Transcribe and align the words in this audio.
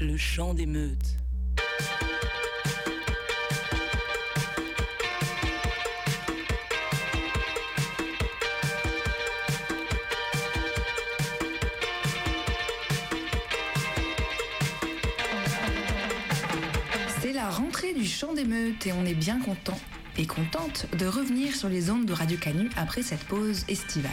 le 0.00 0.16
chant 0.16 0.54
des 0.54 0.64
meutes. 0.64 1.16
C'est 17.20 17.32
la 17.32 17.50
rentrée 17.50 17.92
du 17.92 18.06
chant 18.06 18.32
des 18.32 18.44
meutes 18.44 18.86
et 18.86 18.92
on 18.92 19.04
est 19.04 19.14
bien 19.14 19.38
content 19.38 19.78
et 20.16 20.26
contente 20.26 20.86
de 20.98 21.06
revenir 21.06 21.54
sur 21.54 21.68
les 21.68 21.90
ondes 21.90 22.06
de 22.06 22.12
Radio 22.14 22.38
Canu 22.38 22.70
après 22.76 23.02
cette 23.02 23.24
pause 23.24 23.64
estivale. 23.68 24.10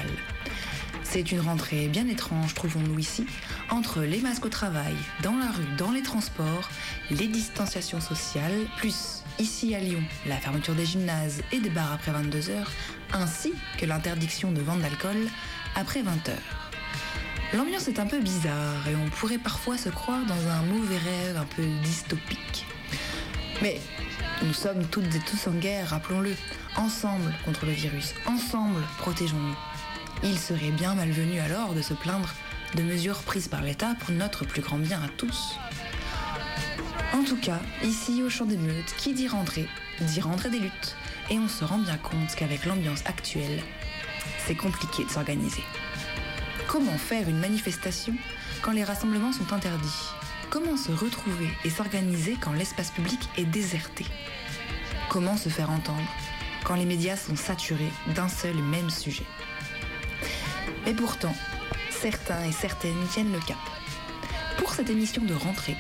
C'est 1.03 1.31
une 1.31 1.39
rentrée 1.39 1.87
bien 1.87 2.07
étrange, 2.07 2.53
trouvons-nous 2.53 2.99
ici, 2.99 3.25
entre 3.69 4.01
les 4.01 4.21
masques 4.21 4.45
au 4.45 4.49
travail, 4.49 4.95
dans 5.23 5.35
la 5.35 5.51
rue, 5.51 5.65
dans 5.77 5.91
les 5.91 6.01
transports, 6.01 6.69
les 7.11 7.27
distanciations 7.27 8.01
sociales, 8.01 8.65
plus 8.77 9.23
ici 9.39 9.75
à 9.75 9.79
Lyon, 9.79 10.03
la 10.25 10.37
fermeture 10.37 10.75
des 10.75 10.85
gymnases 10.85 11.41
et 11.51 11.59
des 11.59 11.69
bars 11.69 11.91
après 11.93 12.11
22h, 12.11 12.65
ainsi 13.13 13.53
que 13.77 13.85
l'interdiction 13.85 14.51
de 14.51 14.61
vente 14.61 14.81
d'alcool 14.81 15.17
après 15.75 16.01
20h. 16.01 16.33
L'ambiance 17.53 17.87
est 17.87 17.99
un 17.99 18.07
peu 18.07 18.19
bizarre 18.19 18.87
et 18.89 18.95
on 18.95 19.09
pourrait 19.09 19.37
parfois 19.37 19.77
se 19.77 19.89
croire 19.89 20.25
dans 20.25 20.47
un 20.49 20.63
mauvais 20.63 20.97
rêve 20.97 21.37
un 21.37 21.45
peu 21.55 21.63
dystopique. 21.83 22.65
Mais 23.61 23.79
nous 24.43 24.53
sommes 24.53 24.85
toutes 24.85 25.13
et 25.15 25.19
tous 25.19 25.47
en 25.47 25.53
guerre, 25.53 25.89
rappelons-le, 25.89 26.35
ensemble 26.75 27.33
contre 27.45 27.65
le 27.65 27.71
virus, 27.71 28.13
ensemble 28.25 28.81
protégeons-nous. 28.99 29.57
Il 30.23 30.37
serait 30.37 30.71
bien 30.71 30.95
malvenu 30.95 31.39
alors 31.39 31.73
de 31.73 31.81
se 31.81 31.93
plaindre 31.93 32.33
de 32.75 32.83
mesures 32.83 33.19
prises 33.23 33.47
par 33.47 33.61
l'État 33.61 33.95
pour 33.99 34.11
notre 34.11 34.45
plus 34.45 34.61
grand 34.61 34.77
bien 34.77 35.01
à 35.01 35.07
tous. 35.07 35.55
En 37.13 37.23
tout 37.23 37.37
cas, 37.37 37.59
ici 37.83 38.21
au 38.21 38.29
Champ 38.29 38.45
des 38.45 38.57
Meutes, 38.57 38.93
qui 38.97 39.13
dit 39.13 39.27
rentrée, 39.27 39.67
dit 40.01 40.21
rentrée 40.21 40.49
des 40.49 40.59
luttes. 40.59 40.95
Et 41.29 41.39
on 41.39 41.47
se 41.47 41.63
rend 41.63 41.79
bien 41.79 41.97
compte 41.97 42.35
qu'avec 42.35 42.65
l'ambiance 42.65 43.05
actuelle, 43.05 43.61
c'est 44.45 44.55
compliqué 44.55 45.03
de 45.03 45.09
s'organiser. 45.09 45.63
Comment 46.67 46.97
faire 46.97 47.27
une 47.27 47.39
manifestation 47.39 48.13
quand 48.61 48.71
les 48.71 48.83
rassemblements 48.83 49.33
sont 49.33 49.53
interdits? 49.53 50.11
Comment 50.49 50.77
se 50.77 50.91
retrouver 50.91 51.49
et 51.65 51.69
s'organiser 51.69 52.37
quand 52.39 52.53
l'espace 52.53 52.91
public 52.91 53.19
est 53.37 53.45
déserté? 53.45 54.05
Comment 55.09 55.37
se 55.37 55.49
faire 55.49 55.69
entendre 55.69 56.07
quand 56.63 56.75
les 56.75 56.85
médias 56.85 57.17
sont 57.17 57.35
saturés 57.35 57.91
d'un 58.15 58.29
seul 58.29 58.57
et 58.57 58.61
même 58.61 58.89
sujet? 58.89 59.25
Et 60.85 60.93
pourtant, 60.93 61.35
certains 62.01 62.43
et 62.45 62.51
certaines 62.51 63.07
tiennent 63.11 63.31
le 63.31 63.39
cap. 63.39 63.57
Pour 64.57 64.73
cette 64.73 64.89
émission 64.89 65.23
de 65.23 65.33
rentrée, 65.33 65.77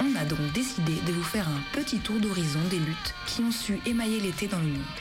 on 0.00 0.16
a 0.16 0.24
donc 0.24 0.52
décidé 0.52 0.94
de 1.06 1.12
vous 1.12 1.22
faire 1.22 1.48
un 1.48 1.62
petit 1.72 1.98
tour 1.98 2.18
d'horizon 2.18 2.60
des 2.70 2.78
luttes 2.78 3.14
qui 3.26 3.42
ont 3.42 3.50
su 3.50 3.78
émailler 3.84 4.20
l'été 4.20 4.46
dans 4.46 4.58
le 4.58 4.66
monde. 4.66 5.00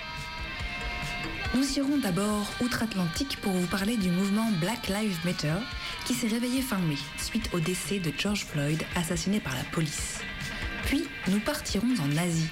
Nous 1.55 1.77
irons 1.77 1.97
d'abord 1.97 2.51
outre-Atlantique 2.61 3.37
pour 3.41 3.53
vous 3.53 3.67
parler 3.67 3.97
du 3.97 4.09
mouvement 4.09 4.51
Black 4.59 4.87
Lives 4.87 5.17
Matter 5.25 5.55
qui 6.05 6.13
s'est 6.13 6.27
réveillé 6.27 6.61
fin 6.61 6.77
mai 6.77 6.97
suite 7.17 7.49
au 7.53 7.59
décès 7.59 7.99
de 7.99 8.11
George 8.17 8.45
Floyd 8.45 8.83
assassiné 8.95 9.39
par 9.39 9.55
la 9.55 9.63
police. 9.71 10.19
Puis 10.85 11.07
nous 11.27 11.39
partirons 11.39 11.95
en 12.01 12.17
Asie 12.17 12.49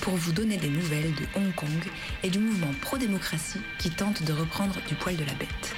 pour 0.00 0.14
vous 0.14 0.32
donner 0.32 0.56
des 0.56 0.68
nouvelles 0.68 1.14
de 1.14 1.26
Hong 1.34 1.54
Kong 1.54 1.90
et 2.22 2.30
du 2.30 2.38
mouvement 2.38 2.72
pro-démocratie 2.80 3.60
qui 3.78 3.90
tente 3.90 4.22
de 4.22 4.32
reprendre 4.32 4.76
du 4.86 4.94
poil 4.94 5.16
de 5.16 5.24
la 5.24 5.34
bête. 5.34 5.74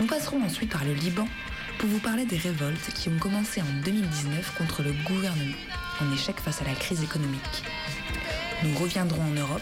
Nous 0.00 0.06
passerons 0.06 0.42
ensuite 0.42 0.72
par 0.72 0.82
le 0.86 0.94
Liban 0.94 1.28
pour 1.78 1.86
vous 1.90 1.98
parler 1.98 2.24
des 2.24 2.38
révoltes 2.38 2.90
qui 2.94 3.10
ont 3.10 3.18
commencé 3.18 3.60
en 3.60 3.82
2019 3.84 4.56
contre 4.56 4.82
le 4.82 4.92
gouvernement 5.04 5.54
en 6.00 6.10
échec 6.14 6.40
face 6.40 6.62
à 6.62 6.64
la 6.64 6.72
crise 6.72 7.02
économique. 7.02 7.64
Nous 8.64 8.74
reviendrons 8.78 9.22
en 9.22 9.34
Europe 9.34 9.60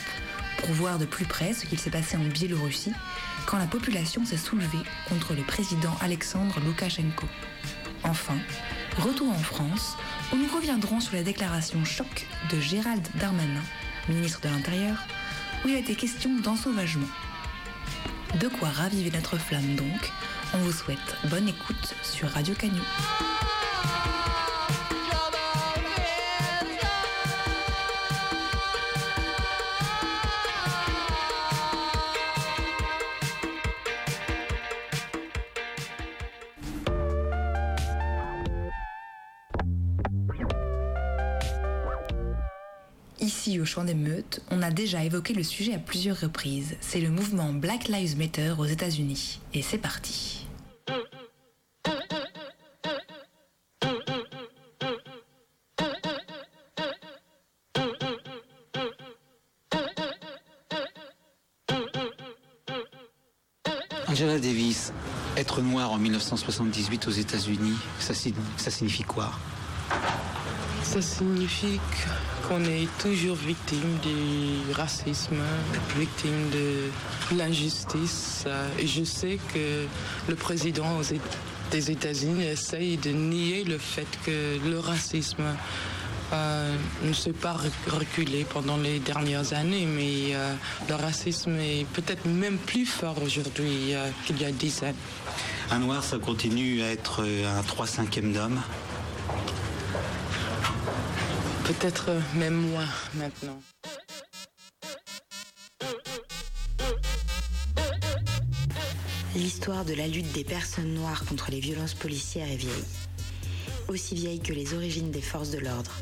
pour 0.58 0.70
voir 0.70 1.00
de 1.00 1.06
plus 1.06 1.24
près 1.24 1.54
ce 1.54 1.66
qu'il 1.66 1.80
s'est 1.80 1.90
passé 1.90 2.16
en 2.16 2.22
Biélorussie 2.22 2.92
quand 3.46 3.58
la 3.58 3.66
population 3.66 4.24
s'est 4.24 4.36
soulevée 4.36 4.84
contre 5.08 5.34
le 5.34 5.42
président 5.42 5.96
Alexandre 6.00 6.60
Loukachenko. 6.64 7.26
Enfin, 8.04 8.38
retour 8.96 9.30
en 9.30 9.42
France, 9.42 9.96
où 10.32 10.36
nous 10.36 10.54
reviendrons 10.54 11.00
sur 11.00 11.16
la 11.16 11.24
déclaration 11.24 11.84
choc 11.84 12.28
de 12.52 12.60
Gérald 12.60 13.04
Darmanin, 13.16 13.62
ministre 14.08 14.40
de 14.42 14.48
l'Intérieur, 14.48 14.98
où 15.64 15.68
il 15.68 15.74
a 15.74 15.80
été 15.80 15.96
question 15.96 16.30
d'ensauvagement. 16.38 17.08
De 18.34 18.48
quoi 18.48 18.68
raviver 18.68 19.10
notre 19.10 19.38
flamme 19.38 19.74
donc 19.74 20.12
On 20.52 20.58
vous 20.58 20.72
souhaite 20.72 20.98
bonne 21.24 21.48
écoute 21.48 21.94
sur 22.02 22.28
Radio 22.28 22.54
Canu. 22.54 22.80
Des 43.84 43.94
Meutes, 43.94 44.40
on 44.50 44.62
a 44.62 44.70
déjà 44.70 45.04
évoqué 45.04 45.34
le 45.34 45.42
sujet 45.42 45.74
à 45.74 45.78
plusieurs 45.78 46.20
reprises. 46.20 46.76
C'est 46.80 47.00
le 47.00 47.10
mouvement 47.10 47.52
Black 47.52 47.88
Lives 47.88 48.18
Matter 48.18 48.54
aux 48.58 48.64
États-Unis. 48.64 49.40
Et 49.54 49.62
c'est 49.62 49.78
parti. 49.78 50.46
Angela 64.08 64.38
Davis, 64.38 64.92
être 65.36 65.60
noir 65.62 65.92
en 65.92 65.98
1978 65.98 67.06
aux 67.06 67.10
États-Unis, 67.10 67.76
ça 67.98 68.14
signifie 68.14 69.04
quoi? 69.04 69.30
Ça 70.90 71.02
signifie 71.02 71.78
qu'on 72.48 72.64
est 72.64 72.88
toujours 72.98 73.36
victime 73.36 73.98
du 74.02 74.72
racisme, 74.72 75.36
victime 75.98 76.48
de 76.50 77.36
l'injustice. 77.36 78.44
Je 78.82 79.04
sais 79.04 79.38
que 79.52 79.84
le 80.28 80.34
président 80.34 80.98
des 81.70 81.90
États-Unis 81.90 82.44
essaye 82.44 82.96
de 82.96 83.10
nier 83.10 83.64
le 83.64 83.76
fait 83.76 84.06
que 84.24 84.56
le 84.66 84.78
racisme 84.78 85.44
euh, 86.32 86.74
ne 87.04 87.12
s'est 87.12 87.32
pas 87.32 87.52
rec- 87.52 87.72
reculé 87.92 88.44
pendant 88.48 88.78
les 88.78 88.98
dernières 88.98 89.52
années, 89.52 89.86
mais 89.86 90.34
euh, 90.34 90.54
le 90.88 90.94
racisme 90.94 91.56
est 91.60 91.86
peut-être 91.92 92.24
même 92.26 92.56
plus 92.56 92.86
fort 92.86 93.16
aujourd'hui 93.22 93.92
euh, 93.94 94.08
qu'il 94.26 94.40
y 94.40 94.44
a 94.46 94.50
dix 94.52 94.82
ans. 94.82 94.94
Un 95.70 95.78
noir, 95.80 96.02
ça 96.02 96.18
continue 96.18 96.82
à 96.82 96.90
être 96.92 97.22
un 97.24 97.62
3 97.62 97.86
cinquième 97.86 98.32
d'homme. 98.32 98.60
Peut-être 101.68 102.10
même 102.34 102.54
moins 102.54 102.88
maintenant. 103.12 103.60
L'histoire 109.36 109.84
de 109.84 109.92
la 109.92 110.08
lutte 110.08 110.32
des 110.32 110.44
personnes 110.44 110.94
noires 110.94 111.26
contre 111.26 111.50
les 111.50 111.60
violences 111.60 111.92
policières 111.92 112.50
est 112.50 112.56
vieille. 112.56 112.72
Aussi 113.88 114.14
vieille 114.14 114.40
que 114.40 114.54
les 114.54 114.72
origines 114.72 115.10
des 115.10 115.20
forces 115.20 115.50
de 115.50 115.58
l'ordre, 115.58 115.92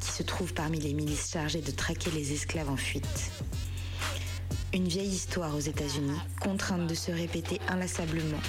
qui 0.00 0.10
se 0.10 0.24
trouvent 0.24 0.52
parmi 0.52 0.80
les 0.80 0.92
milices 0.92 1.30
chargées 1.30 1.62
de 1.62 1.70
traquer 1.70 2.10
les 2.10 2.32
esclaves 2.32 2.68
en 2.68 2.76
fuite. 2.76 3.30
Une 4.72 4.88
vieille 4.88 5.14
histoire 5.14 5.54
aux 5.54 5.60
États-Unis, 5.60 6.18
contrainte 6.40 6.88
de 6.88 6.94
se 6.94 7.12
répéter 7.12 7.60
inlassablement, 7.68 8.42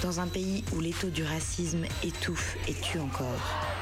dans 0.00 0.20
un 0.20 0.28
pays 0.28 0.62
où 0.76 0.80
l'étau 0.80 1.08
du 1.08 1.24
racisme 1.24 1.86
étouffe 2.04 2.56
et 2.68 2.74
tue 2.74 3.00
encore. 3.00 3.73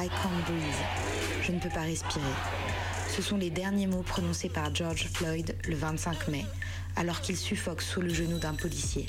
I 0.00 0.08
can't 0.08 0.44
breathe. 0.46 1.42
Je 1.42 1.52
ne 1.52 1.58
peux 1.58 1.68
pas 1.68 1.82
respirer. 1.82 2.24
Ce 3.14 3.20
sont 3.20 3.36
les 3.36 3.50
derniers 3.50 3.86
mots 3.86 4.02
prononcés 4.02 4.48
par 4.48 4.74
George 4.74 5.08
Floyd 5.12 5.54
le 5.68 5.76
25 5.76 6.28
mai, 6.28 6.46
alors 6.96 7.20
qu'il 7.20 7.36
suffoque 7.36 7.82
sous 7.82 8.00
le 8.00 8.08
genou 8.08 8.38
d'un 8.38 8.54
policier. 8.54 9.04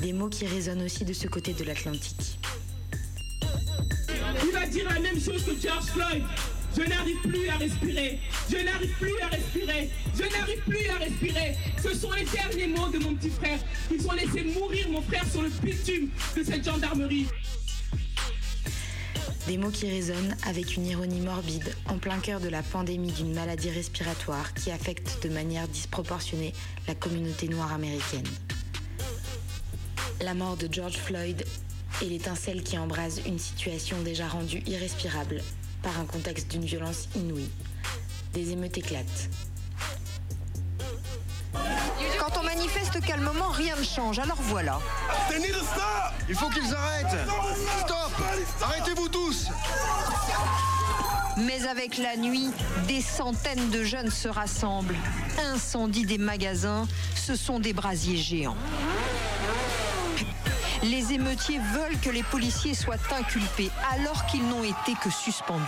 Des 0.00 0.12
mots 0.12 0.28
qui 0.28 0.46
résonnent 0.46 0.82
aussi 0.82 1.04
de 1.04 1.12
ce 1.12 1.26
côté 1.26 1.54
de 1.54 1.64
l'Atlantique. 1.64 2.38
Il 4.44 4.52
va 4.52 4.64
dire 4.66 4.88
la 4.88 5.00
même 5.00 5.20
chose 5.20 5.44
que 5.44 5.60
George 5.60 5.86
Floyd. 5.86 6.22
Je 6.76 6.82
n'arrive 6.82 7.20
plus 7.22 7.48
à 7.48 7.56
respirer. 7.56 8.20
Je 8.48 8.56
n'arrive 8.58 8.96
plus 8.96 9.20
à 9.22 9.26
respirer. 9.26 9.90
Je 10.14 10.38
n'arrive 10.38 10.60
plus 10.60 10.88
à 10.88 10.98
respirer. 10.98 11.56
Ce 11.82 11.94
sont 11.96 12.12
les 12.12 12.24
derniers 12.26 12.68
mots 12.68 12.88
de 12.90 12.98
mon 12.98 13.14
petit 13.16 13.30
frère. 13.30 13.58
Ils 13.90 14.06
ont 14.06 14.12
laissé 14.12 14.44
mourir 14.44 14.88
mon 14.88 15.02
frère 15.02 15.26
sur 15.28 15.42
le 15.42 15.48
bitume 15.48 16.10
de 16.36 16.44
cette 16.44 16.64
gendarmerie. 16.64 17.26
Des 19.48 19.58
mots 19.58 19.70
qui 19.70 19.90
résonnent 19.90 20.36
avec 20.46 20.76
une 20.76 20.86
ironie 20.86 21.20
morbide 21.20 21.74
en 21.88 21.98
plein 21.98 22.20
cœur 22.20 22.40
de 22.40 22.48
la 22.48 22.62
pandémie 22.62 23.10
d'une 23.10 23.34
maladie 23.34 23.70
respiratoire 23.70 24.54
qui 24.54 24.70
affecte 24.70 25.24
de 25.24 25.28
manière 25.28 25.66
disproportionnée 25.66 26.52
la 26.86 26.94
communauté 26.94 27.48
noire 27.48 27.72
américaine. 27.72 28.26
La 30.20 30.34
mort 30.34 30.56
de 30.56 30.72
George 30.72 30.96
Floyd 30.96 31.44
est 32.00 32.04
l'étincelle 32.04 32.62
qui 32.62 32.78
embrase 32.78 33.20
une 33.26 33.40
situation 33.40 34.00
déjà 34.02 34.28
rendue 34.28 34.62
irrespirable 34.66 35.42
par 35.82 35.98
un 35.98 36.04
contexte 36.04 36.48
d'une 36.52 36.64
violence 36.64 37.08
inouïe. 37.16 37.50
Des 38.34 38.52
émeutes 38.52 38.78
éclatent. 38.78 39.28
Quand 42.18 42.38
on 42.38 42.44
manifeste 42.44 43.00
calmement, 43.04 43.48
rien 43.50 43.76
ne 43.76 43.84
change. 43.84 44.18
Alors 44.18 44.38
voilà. 44.40 44.78
Il 46.28 46.34
faut 46.34 46.48
qu'ils 46.50 46.74
arrêtent 46.74 47.28
Stop 47.84 48.12
Arrêtez-vous 48.62 49.08
tous 49.08 49.48
Mais 51.36 51.66
avec 51.66 51.98
la 51.98 52.16
nuit, 52.16 52.50
des 52.86 53.00
centaines 53.00 53.70
de 53.70 53.82
jeunes 53.82 54.10
se 54.10 54.28
rassemblent. 54.28 54.96
Incendie 55.52 56.06
des 56.06 56.18
magasins, 56.18 56.86
ce 57.14 57.34
sont 57.36 57.58
des 57.58 57.72
brasiers 57.72 58.16
géants. 58.16 58.56
Les 60.82 61.12
émeutiers 61.12 61.60
veulent 61.72 61.98
que 62.00 62.10
les 62.10 62.24
policiers 62.24 62.74
soient 62.74 62.96
inculpés 63.16 63.70
alors 63.92 64.26
qu'ils 64.26 64.44
n'ont 64.48 64.64
été 64.64 64.94
que 65.00 65.10
suspendus. 65.10 65.62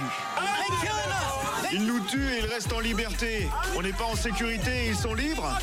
Ils 1.73 1.87
nous 1.87 2.01
tuent 2.01 2.33
et 2.33 2.39
ils 2.41 2.47
restent 2.47 2.73
en 2.73 2.81
liberté. 2.81 3.49
On 3.77 3.83
n'est 3.83 3.93
pas 3.93 4.05
en 4.05 4.17
sécurité 4.17 4.87
et 4.87 4.89
ils 4.89 4.97
sont 4.97 5.15
libres 5.15 5.57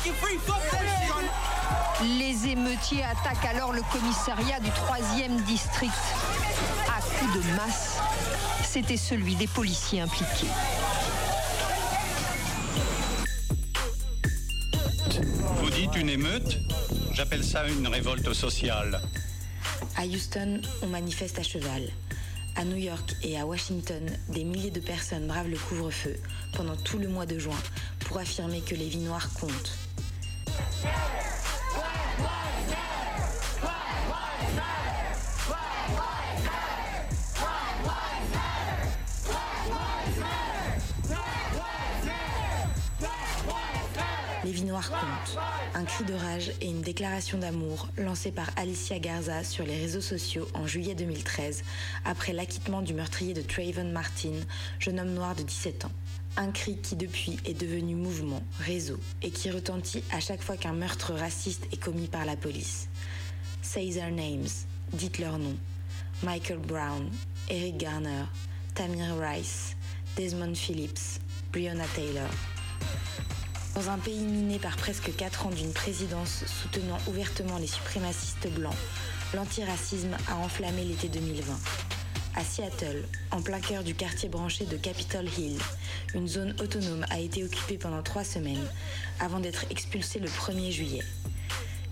Les 2.02 2.50
émeutiers 2.50 3.04
attaquent 3.04 3.44
alors 3.44 3.72
le 3.72 3.82
commissariat 3.92 4.58
du 4.60 4.70
3e 4.70 5.42
district. 5.44 5.92
À 6.88 7.02
coups 7.02 7.34
de 7.34 7.52
masse, 7.54 7.98
c'était 8.64 8.96
celui 8.96 9.34
des 9.34 9.48
policiers 9.48 10.00
impliqués. 10.00 10.48
Vous 15.56 15.70
dites 15.70 15.94
une 15.94 16.08
émeute? 16.08 16.58
J'appelle 17.12 17.44
ça 17.44 17.66
une 17.68 17.86
révolte 17.86 18.32
sociale. 18.32 19.00
À 19.96 20.06
Houston, 20.06 20.60
on 20.82 20.86
manifeste 20.86 21.38
à 21.38 21.42
cheval. 21.42 21.88
À 22.56 22.64
New 22.64 22.76
York 22.76 23.14
et 23.22 23.38
à 23.38 23.46
Washington, 23.46 24.02
des 24.28 24.44
milliers 24.44 24.70
de 24.70 24.80
personnes 24.80 25.26
bravent 25.26 25.48
le 25.48 25.58
couvre-feu 25.58 26.16
pendant 26.54 26.76
tout 26.76 26.98
le 26.98 27.08
mois 27.08 27.26
de 27.26 27.38
juin 27.38 27.58
pour 28.00 28.18
affirmer 28.18 28.60
que 28.60 28.74
les 28.74 28.88
vies 28.88 28.98
noires 28.98 29.32
comptent. 29.34 29.76
Noires 44.72 44.90
comptent. 44.90 45.38
Un 45.74 45.84
cri 45.84 46.02
de 46.04 46.14
rage 46.14 46.50
et 46.62 46.66
une 46.66 46.80
déclaration 46.80 47.36
d'amour 47.36 47.88
lancée 47.98 48.32
par 48.32 48.48
Alicia 48.56 48.98
Garza 48.98 49.44
sur 49.44 49.66
les 49.66 49.78
réseaux 49.78 50.00
sociaux 50.00 50.48
en 50.54 50.66
juillet 50.66 50.94
2013 50.94 51.62
après 52.06 52.32
l'acquittement 52.32 52.80
du 52.80 52.94
meurtrier 52.94 53.34
de 53.34 53.42
Trayvon 53.42 53.92
Martin, 53.92 54.32
jeune 54.78 54.98
homme 54.98 55.12
noir 55.12 55.34
de 55.34 55.42
17 55.42 55.84
ans. 55.84 55.92
Un 56.38 56.50
cri 56.52 56.78
qui 56.78 56.96
depuis 56.96 57.38
est 57.44 57.52
devenu 57.52 57.94
mouvement, 57.94 58.42
réseau 58.60 58.98
et 59.20 59.30
qui 59.30 59.50
retentit 59.50 60.04
à 60.10 60.20
chaque 60.20 60.42
fois 60.42 60.56
qu'un 60.56 60.72
meurtre 60.72 61.12
raciste 61.12 61.66
est 61.70 61.76
commis 61.76 62.08
par 62.08 62.24
la 62.24 62.36
police. 62.36 62.88
Say 63.60 63.90
their 63.90 64.10
names, 64.10 64.48
dites 64.94 65.18
leurs 65.18 65.38
noms. 65.38 65.58
Michael 66.22 66.60
Brown, 66.60 67.10
Eric 67.50 67.76
Garner, 67.76 68.24
Tamir 68.74 69.18
Rice, 69.20 69.76
Desmond 70.16 70.54
Phillips, 70.54 71.20
Breonna 71.52 71.84
Taylor. 71.94 72.30
Dans 73.74 73.88
un 73.88 73.98
pays 73.98 74.20
miné 74.20 74.58
par 74.58 74.76
presque 74.76 75.16
4 75.16 75.46
ans 75.46 75.50
d'une 75.50 75.72
présidence 75.72 76.44
soutenant 76.44 76.98
ouvertement 77.06 77.56
les 77.56 77.66
suprémacistes 77.66 78.46
blancs, 78.50 78.76
l'antiracisme 79.32 80.14
a 80.28 80.36
enflammé 80.36 80.84
l'été 80.84 81.08
2020. 81.08 81.58
À 82.36 82.44
Seattle, 82.44 83.08
en 83.30 83.40
plein 83.40 83.60
cœur 83.60 83.82
du 83.82 83.94
quartier 83.94 84.28
branché 84.28 84.66
de 84.66 84.76
Capitol 84.76 85.26
Hill, 85.38 85.58
une 86.14 86.28
zone 86.28 86.54
autonome 86.60 87.06
a 87.08 87.18
été 87.18 87.44
occupée 87.44 87.78
pendant 87.78 88.02
trois 88.02 88.24
semaines 88.24 88.68
avant 89.20 89.40
d'être 89.40 89.64
expulsée 89.70 90.18
le 90.18 90.28
1er 90.28 90.70
juillet. 90.70 91.02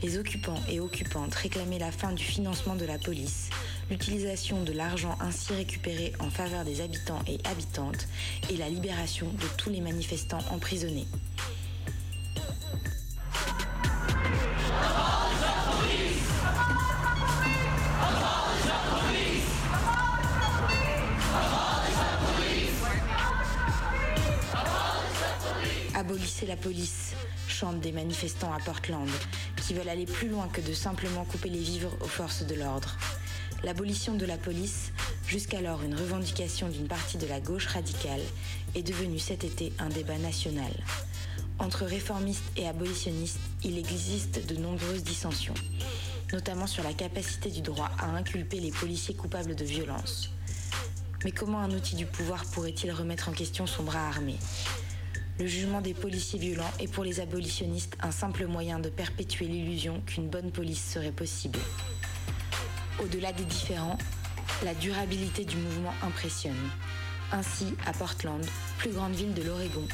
Les 0.02 0.18
occupants 0.18 0.60
et 0.68 0.80
occupantes 0.80 1.34
réclamaient 1.34 1.78
la 1.78 1.92
fin 1.92 2.12
du 2.12 2.24
financement 2.24 2.76
de 2.76 2.84
la 2.84 2.98
police, 2.98 3.48
l'utilisation 3.90 4.62
de 4.64 4.72
l'argent 4.72 5.16
ainsi 5.20 5.54
récupéré 5.54 6.12
en 6.20 6.28
faveur 6.28 6.64
des 6.64 6.82
habitants 6.82 7.22
et 7.26 7.38
habitantes 7.44 8.06
et 8.50 8.56
la 8.56 8.68
libération 8.68 9.26
de 9.28 9.46
tous 9.56 9.70
les 9.70 9.80
manifestants 9.80 10.44
emprisonnés. 10.50 11.06
Abolissez 26.10 26.46
la 26.46 26.56
police, 26.56 27.12
chantent 27.46 27.78
des 27.78 27.92
manifestants 27.92 28.52
à 28.52 28.58
Portland, 28.58 29.08
qui 29.56 29.74
veulent 29.74 29.88
aller 29.88 30.06
plus 30.06 30.28
loin 30.28 30.48
que 30.48 30.60
de 30.60 30.74
simplement 30.74 31.24
couper 31.24 31.48
les 31.48 31.60
vivres 31.60 31.96
aux 32.00 32.08
forces 32.08 32.42
de 32.42 32.56
l'ordre. 32.56 32.96
L'abolition 33.62 34.16
de 34.16 34.26
la 34.26 34.36
police, 34.36 34.90
jusqu'alors 35.28 35.82
une 35.82 35.94
revendication 35.94 36.68
d'une 36.68 36.88
partie 36.88 37.16
de 37.16 37.28
la 37.28 37.38
gauche 37.38 37.66
radicale, 37.66 38.22
est 38.74 38.82
devenue 38.82 39.20
cet 39.20 39.44
été 39.44 39.72
un 39.78 39.88
débat 39.88 40.18
national. 40.18 40.72
Entre 41.60 41.84
réformistes 41.84 42.50
et 42.56 42.66
abolitionnistes, 42.66 43.38
il 43.62 43.78
existe 43.78 44.44
de 44.48 44.56
nombreuses 44.56 45.04
dissensions, 45.04 45.54
notamment 46.32 46.66
sur 46.66 46.82
la 46.82 46.92
capacité 46.92 47.50
du 47.50 47.60
droit 47.60 47.92
à 48.00 48.06
inculper 48.06 48.58
les 48.58 48.72
policiers 48.72 49.14
coupables 49.14 49.54
de 49.54 49.64
violence. 49.64 50.30
Mais 51.22 51.30
comment 51.30 51.60
un 51.60 51.70
outil 51.70 51.94
du 51.94 52.06
pouvoir 52.06 52.44
pourrait-il 52.46 52.90
remettre 52.90 53.28
en 53.28 53.32
question 53.32 53.68
son 53.68 53.84
bras 53.84 54.08
armé? 54.08 54.34
Le 55.40 55.46
jugement 55.46 55.80
des 55.80 55.94
policiers 55.94 56.38
violents 56.38 56.70
est 56.80 56.92
pour 56.92 57.02
les 57.02 57.18
abolitionnistes 57.18 57.96
un 58.02 58.10
simple 58.10 58.46
moyen 58.46 58.78
de 58.78 58.90
perpétuer 58.90 59.46
l'illusion 59.46 60.02
qu'une 60.04 60.28
bonne 60.28 60.50
police 60.50 60.92
serait 60.92 61.12
possible. 61.12 61.58
Au-delà 63.02 63.32
des 63.32 63.44
différends, 63.44 63.96
la 64.62 64.74
durabilité 64.74 65.46
du 65.46 65.56
mouvement 65.56 65.94
impressionne. 66.02 66.68
Ainsi, 67.32 67.74
à 67.86 67.94
Portland, 67.94 68.44
plus 68.76 68.90
grande 68.90 69.14
ville 69.14 69.32
de 69.32 69.42
l'Oregon, 69.42 69.88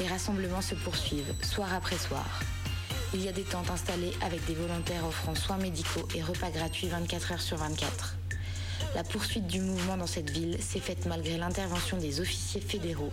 les 0.00 0.08
rassemblements 0.08 0.62
se 0.62 0.74
poursuivent, 0.74 1.34
soir 1.42 1.74
après 1.74 1.98
soir. 1.98 2.40
Il 3.12 3.22
y 3.22 3.28
a 3.28 3.32
des 3.32 3.44
tentes 3.44 3.70
installées 3.70 4.14
avec 4.22 4.46
des 4.46 4.54
volontaires 4.54 5.06
offrant 5.06 5.34
soins 5.34 5.58
médicaux 5.58 6.08
et 6.14 6.22
repas 6.22 6.48
gratuits 6.48 6.88
24 6.88 7.32
heures 7.32 7.42
sur 7.42 7.58
24. 7.58 8.16
La 8.94 9.04
poursuite 9.04 9.46
du 9.46 9.60
mouvement 9.60 9.96
dans 9.96 10.06
cette 10.06 10.30
ville 10.30 10.62
s'est 10.62 10.80
faite 10.80 11.06
malgré 11.06 11.36
l'intervention 11.36 11.98
des 11.98 12.20
officiers 12.20 12.60
fédéraux 12.60 13.12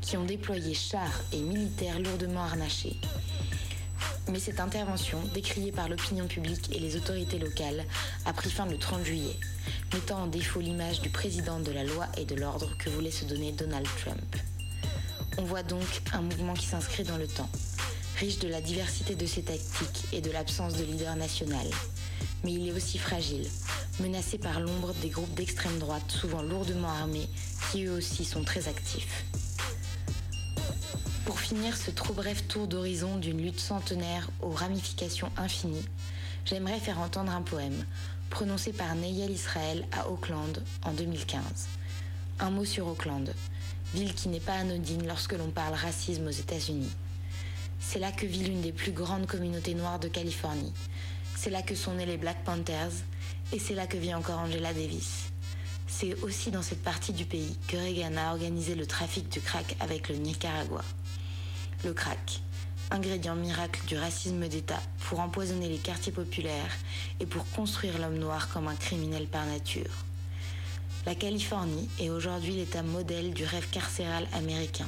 qui 0.00 0.16
ont 0.16 0.24
déployé 0.24 0.74
chars 0.74 1.20
et 1.32 1.40
militaires 1.40 1.98
lourdement 2.00 2.42
harnachés. 2.42 2.96
Mais 4.28 4.38
cette 4.38 4.60
intervention, 4.60 5.18
décriée 5.34 5.72
par 5.72 5.88
l'opinion 5.88 6.26
publique 6.26 6.74
et 6.74 6.78
les 6.78 6.96
autorités 6.96 7.38
locales, 7.38 7.84
a 8.24 8.32
pris 8.32 8.50
fin 8.50 8.66
le 8.66 8.78
30 8.78 9.04
juillet, 9.04 9.36
mettant 9.92 10.22
en 10.22 10.26
défaut 10.26 10.60
l'image 10.60 11.00
du 11.00 11.10
président 11.10 11.60
de 11.60 11.72
la 11.72 11.84
loi 11.84 12.06
et 12.18 12.24
de 12.24 12.34
l'ordre 12.34 12.76
que 12.78 12.90
voulait 12.90 13.10
se 13.10 13.24
donner 13.24 13.52
Donald 13.52 13.86
Trump. 14.02 14.36
On 15.38 15.42
voit 15.42 15.62
donc 15.62 16.02
un 16.12 16.20
mouvement 16.20 16.54
qui 16.54 16.66
s'inscrit 16.66 17.04
dans 17.04 17.16
le 17.16 17.26
temps, 17.26 17.48
riche 18.18 18.38
de 18.38 18.48
la 18.48 18.60
diversité 18.60 19.14
de 19.14 19.26
ses 19.26 19.42
tactiques 19.42 20.06
et 20.12 20.20
de 20.20 20.30
l'absence 20.30 20.74
de 20.74 20.84
leader 20.84 21.16
national. 21.16 21.66
Mais 22.44 22.52
il 22.52 22.68
est 22.68 22.72
aussi 22.72 22.98
fragile, 22.98 23.46
menacé 24.00 24.38
par 24.38 24.60
l'ombre 24.60 24.92
des 25.00 25.08
groupes 25.08 25.34
d'extrême 25.34 25.78
droite, 25.78 26.10
souvent 26.10 26.42
lourdement 26.42 26.88
armés, 26.88 27.28
qui 27.70 27.84
eux 27.84 27.92
aussi 27.92 28.24
sont 28.24 28.44
très 28.44 28.68
actifs. 28.68 29.24
Pour 31.24 31.38
finir 31.38 31.76
ce 31.76 31.90
trop 31.90 32.14
bref 32.14 32.48
tour 32.48 32.66
d'horizon 32.66 33.16
d'une 33.16 33.40
lutte 33.40 33.60
centenaire 33.60 34.28
aux 34.40 34.50
ramifications 34.50 35.30
infinies, 35.36 35.86
j'aimerais 36.44 36.80
faire 36.80 36.98
entendre 36.98 37.32
un 37.32 37.42
poème 37.42 37.84
prononcé 38.28 38.72
par 38.72 38.94
Neyel 38.94 39.30
Israël 39.30 39.86
à 39.92 40.08
Auckland 40.08 40.62
en 40.84 40.92
2015. 40.92 41.42
Un 42.40 42.50
mot 42.50 42.64
sur 42.64 42.88
Auckland, 42.88 43.32
ville 43.94 44.14
qui 44.14 44.28
n'est 44.28 44.40
pas 44.40 44.54
anodine 44.54 45.06
lorsque 45.06 45.34
l'on 45.34 45.50
parle 45.50 45.74
racisme 45.74 46.26
aux 46.26 46.30
États-Unis. 46.30 46.90
C'est 47.78 47.98
là 47.98 48.10
que 48.10 48.26
vit 48.26 48.44
l'une 48.44 48.62
des 48.62 48.72
plus 48.72 48.92
grandes 48.92 49.26
communautés 49.26 49.74
noires 49.74 49.98
de 49.98 50.08
Californie. 50.08 50.72
C'est 51.42 51.50
là 51.50 51.62
que 51.62 51.74
sont 51.74 51.94
nés 51.94 52.06
les 52.06 52.18
Black 52.18 52.44
Panthers 52.44 52.92
et 53.52 53.58
c'est 53.58 53.74
là 53.74 53.88
que 53.88 53.96
vit 53.96 54.14
encore 54.14 54.38
Angela 54.38 54.72
Davis. 54.72 55.32
C'est 55.88 56.14
aussi 56.22 56.52
dans 56.52 56.62
cette 56.62 56.84
partie 56.84 57.12
du 57.12 57.24
pays 57.24 57.58
que 57.66 57.76
Reagan 57.76 58.16
a 58.16 58.30
organisé 58.30 58.76
le 58.76 58.86
trafic 58.86 59.28
du 59.28 59.40
crack 59.40 59.74
avec 59.80 60.08
le 60.08 60.14
Nicaragua. 60.14 60.84
Le 61.84 61.92
crack, 61.94 62.42
ingrédient 62.92 63.34
miracle 63.34 63.84
du 63.88 63.98
racisme 63.98 64.46
d'État 64.46 64.80
pour 65.00 65.18
empoisonner 65.18 65.68
les 65.68 65.78
quartiers 65.78 66.12
populaires 66.12 66.76
et 67.18 67.26
pour 67.26 67.44
construire 67.50 67.98
l'homme 67.98 68.18
noir 68.18 68.48
comme 68.50 68.68
un 68.68 68.76
criminel 68.76 69.26
par 69.26 69.44
nature. 69.44 70.04
La 71.06 71.16
Californie 71.16 71.90
est 71.98 72.10
aujourd'hui 72.10 72.52
l'état 72.52 72.84
modèle 72.84 73.34
du 73.34 73.44
rêve 73.44 73.68
carcéral 73.72 74.28
américain, 74.32 74.86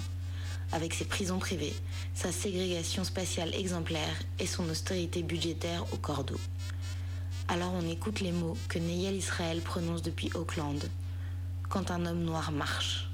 avec 0.74 0.92
ses 0.92 1.04
prisons 1.04 1.38
privées, 1.38 1.72
sa 2.14 2.32
ségrégation 2.32 3.04
spatiale 3.04 3.54
exemplaire 3.54 4.16
et 4.40 4.46
son 4.46 4.68
austérité 4.68 5.22
budgétaire 5.22 5.84
au 5.92 5.96
cordeau. 5.96 6.38
Alors 7.46 7.72
on 7.74 7.88
écoute 7.88 8.20
les 8.20 8.32
mots 8.32 8.56
que 8.68 8.80
Neyel 8.80 9.14
Israël 9.14 9.60
prononce 9.60 10.02
depuis 10.02 10.30
Auckland, 10.34 10.82
quand 11.68 11.92
un 11.92 12.04
homme 12.06 12.24
noir 12.24 12.50
marche. 12.50 13.08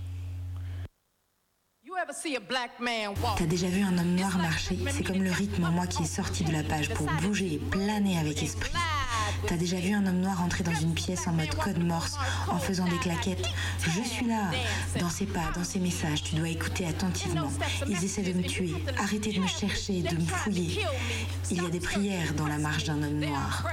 T'as 3.37 3.47
déjà 3.47 3.67
vu 3.69 3.83
un 3.83 3.99
homme 3.99 4.15
noir 4.15 4.39
marcher? 4.39 4.79
C'est 4.91 5.05
comme 5.05 5.23
le 5.23 5.31
rythme 5.31 5.65
en 5.65 5.71
moi 5.71 5.87
qui 5.87 6.03
est 6.03 6.07
sorti 6.07 6.45
de 6.45 6.53
la 6.53 6.63
page 6.63 6.89
pour 6.95 7.07
bouger 7.23 7.55
et 7.55 7.59
planer 7.59 8.19
avec 8.19 8.43
esprit. 8.43 8.73
T'as 9.47 9.57
déjà 9.57 9.77
vu 9.77 9.93
un 9.93 10.07
homme 10.07 10.21
noir 10.21 10.43
entrer 10.43 10.65
dans 10.65 10.75
une 10.75 10.95
pièce 10.95 11.27
en 11.27 11.33
mode 11.33 11.55
code 11.55 11.83
morse 11.83 12.19
en 12.49 12.59
faisant 12.59 12.85
des 12.85 12.99
claquettes? 12.99 13.49
Je 13.83 14.03
suis 14.03 14.27
là 14.27 14.51
Dans 14.99 15.09
ses 15.09 15.27
pas, 15.27 15.51
dans 15.55 15.65
ses 15.65 15.79
messages, 15.79 16.23
tu 16.23 16.35
dois 16.35 16.49
écouter 16.49 16.87
attentivement. 16.87 17.51
Ils 17.89 18.05
essaient 18.05 18.23
de 18.23 18.33
me 18.33 18.43
tuer. 18.43 18.75
Arrêtez 18.99 19.33
de 19.33 19.41
me 19.41 19.47
chercher, 19.47 20.03
de 20.03 20.15
me 20.15 20.27
fouiller. 20.27 20.85
Il 21.51 21.63
y 21.63 21.67
a 21.67 21.71
des 21.71 21.81
prières 21.81 22.35
dans 22.35 22.47
la 22.47 22.59
marche 22.59 22.85
d'un 22.85 23.03
homme 23.03 23.19
noir. 23.19 23.67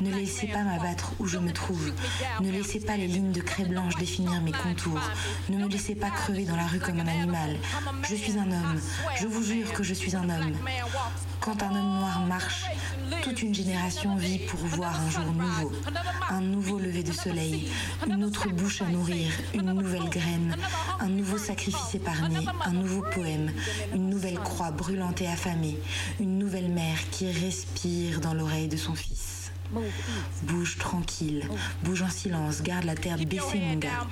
Ne 0.00 0.10
laissez 0.14 0.46
pas 0.46 0.62
m'abattre 0.62 1.12
où 1.18 1.26
je 1.26 1.38
me 1.38 1.52
trouve. 1.52 1.92
Ne 2.40 2.50
laissez 2.50 2.80
pas 2.80 2.96
les 2.96 3.06
lignes 3.06 3.32
de 3.32 3.40
craie 3.40 3.64
blanche 3.64 3.96
définir 3.96 4.40
mes 4.40 4.52
contours. 4.52 5.00
Ne 5.48 5.58
me 5.58 5.68
laissez 5.68 5.94
pas 5.94 6.10
crever 6.10 6.44
dans 6.44 6.56
la 6.56 6.66
rue 6.66 6.80
comme 6.80 7.00
un 7.00 7.06
animal. 7.06 7.56
Je 8.08 8.14
suis 8.14 8.38
un 8.38 8.50
homme. 8.50 8.80
Je 9.20 9.26
vous 9.26 9.42
jure 9.42 9.72
que 9.72 9.82
je 9.82 9.94
suis 9.94 10.16
un 10.16 10.28
homme. 10.28 10.52
Quand 11.40 11.62
un 11.62 11.70
homme 11.70 11.98
noir 11.98 12.20
marche, 12.26 12.64
toute 13.22 13.42
une 13.42 13.54
génération 13.54 14.16
vit 14.16 14.38
pour 14.38 14.60
voir 14.60 15.00
un 15.00 15.10
jour 15.10 15.32
nouveau, 15.32 15.72
un 16.28 16.40
nouveau 16.40 16.78
lever 16.78 17.02
de 17.02 17.12
soleil, 17.12 17.70
une 18.06 18.24
autre 18.24 18.48
bouche 18.48 18.82
à 18.82 18.86
nourrir, 18.86 19.32
une 19.54 19.72
nouvelle 19.72 20.08
graine, 20.10 20.56
un 20.98 21.08
nouveau 21.08 21.38
sacrifice 21.38 21.94
épargné, 21.94 22.46
un 22.64 22.72
nouveau 22.72 23.02
poème, 23.14 23.52
une 23.94 24.10
nouvelle 24.10 24.38
croix 24.38 24.70
brûlante 24.70 25.20
et 25.22 25.28
affamée, 25.28 25.78
une 26.18 26.38
nouvelle 26.38 26.68
mère 26.68 26.98
qui 27.10 27.30
respire 27.30 28.20
dans 28.20 28.34
l'oreille 28.34 28.68
de 28.68 28.76
son 28.76 28.94
fils. 28.94 29.29
Bouge 30.42 30.78
tranquille, 30.78 31.48
bouge 31.84 32.02
en 32.02 32.10
silence, 32.10 32.62
garde 32.62 32.84
la 32.84 32.96
terre 32.96 33.18
baissée 33.18 33.60
mon 33.60 33.76
gars. 33.76 34.06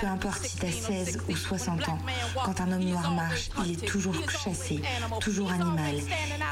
Peu 0.00 0.06
importe 0.06 0.42
si 0.44 0.56
t'as 0.56 0.70
16 0.70 1.20
ou 1.28 1.36
60 1.36 1.88
ans, 1.88 1.98
quand 2.44 2.60
un 2.60 2.72
homme 2.72 2.84
noir 2.84 3.10
marche, 3.12 3.50
il 3.64 3.72
est 3.72 3.86
toujours 3.86 4.16
chassé, 4.30 4.80
toujours 5.20 5.52
animal. 5.52 5.96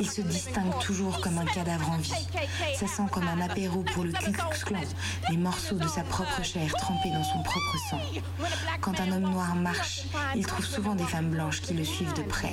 Il 0.01 0.11
se 0.11 0.21
distingue 0.21 0.79
toujours 0.81 1.21
comme 1.21 1.39
un 1.39 1.47
cadavre 1.47 1.91
en 1.91 1.97
vie. 1.97 2.13
Ça 2.75 2.87
sent 2.87 3.07
comme 3.11 3.29
un 3.29 3.41
apéro 3.41 3.83
pour 3.83 4.05
le 4.05 4.13
Ku 4.13 4.33
Klux 4.67 4.77
les 5.31 5.37
morceaux 5.37 5.77
de 5.77 5.89
sa 5.89 6.03
propre 6.03 6.43
chair 6.43 6.71
trempés 6.73 7.11
dans 7.11 7.25
son 7.25 7.43
propre 7.43 7.77
sang. 7.89 8.01
Quand 8.81 9.01
un 9.01 9.13
homme 9.13 9.31
noir 9.31 9.55
marche, 9.55 10.03
il 10.35 10.47
trouve 10.47 10.67
souvent 10.67 10.95
des 10.95 11.05
femmes 11.05 11.31
blanches 11.31 11.61
qui 11.61 11.75
le 11.75 11.85
suivent 11.85 12.15
de 12.15 12.23
près. 12.23 12.53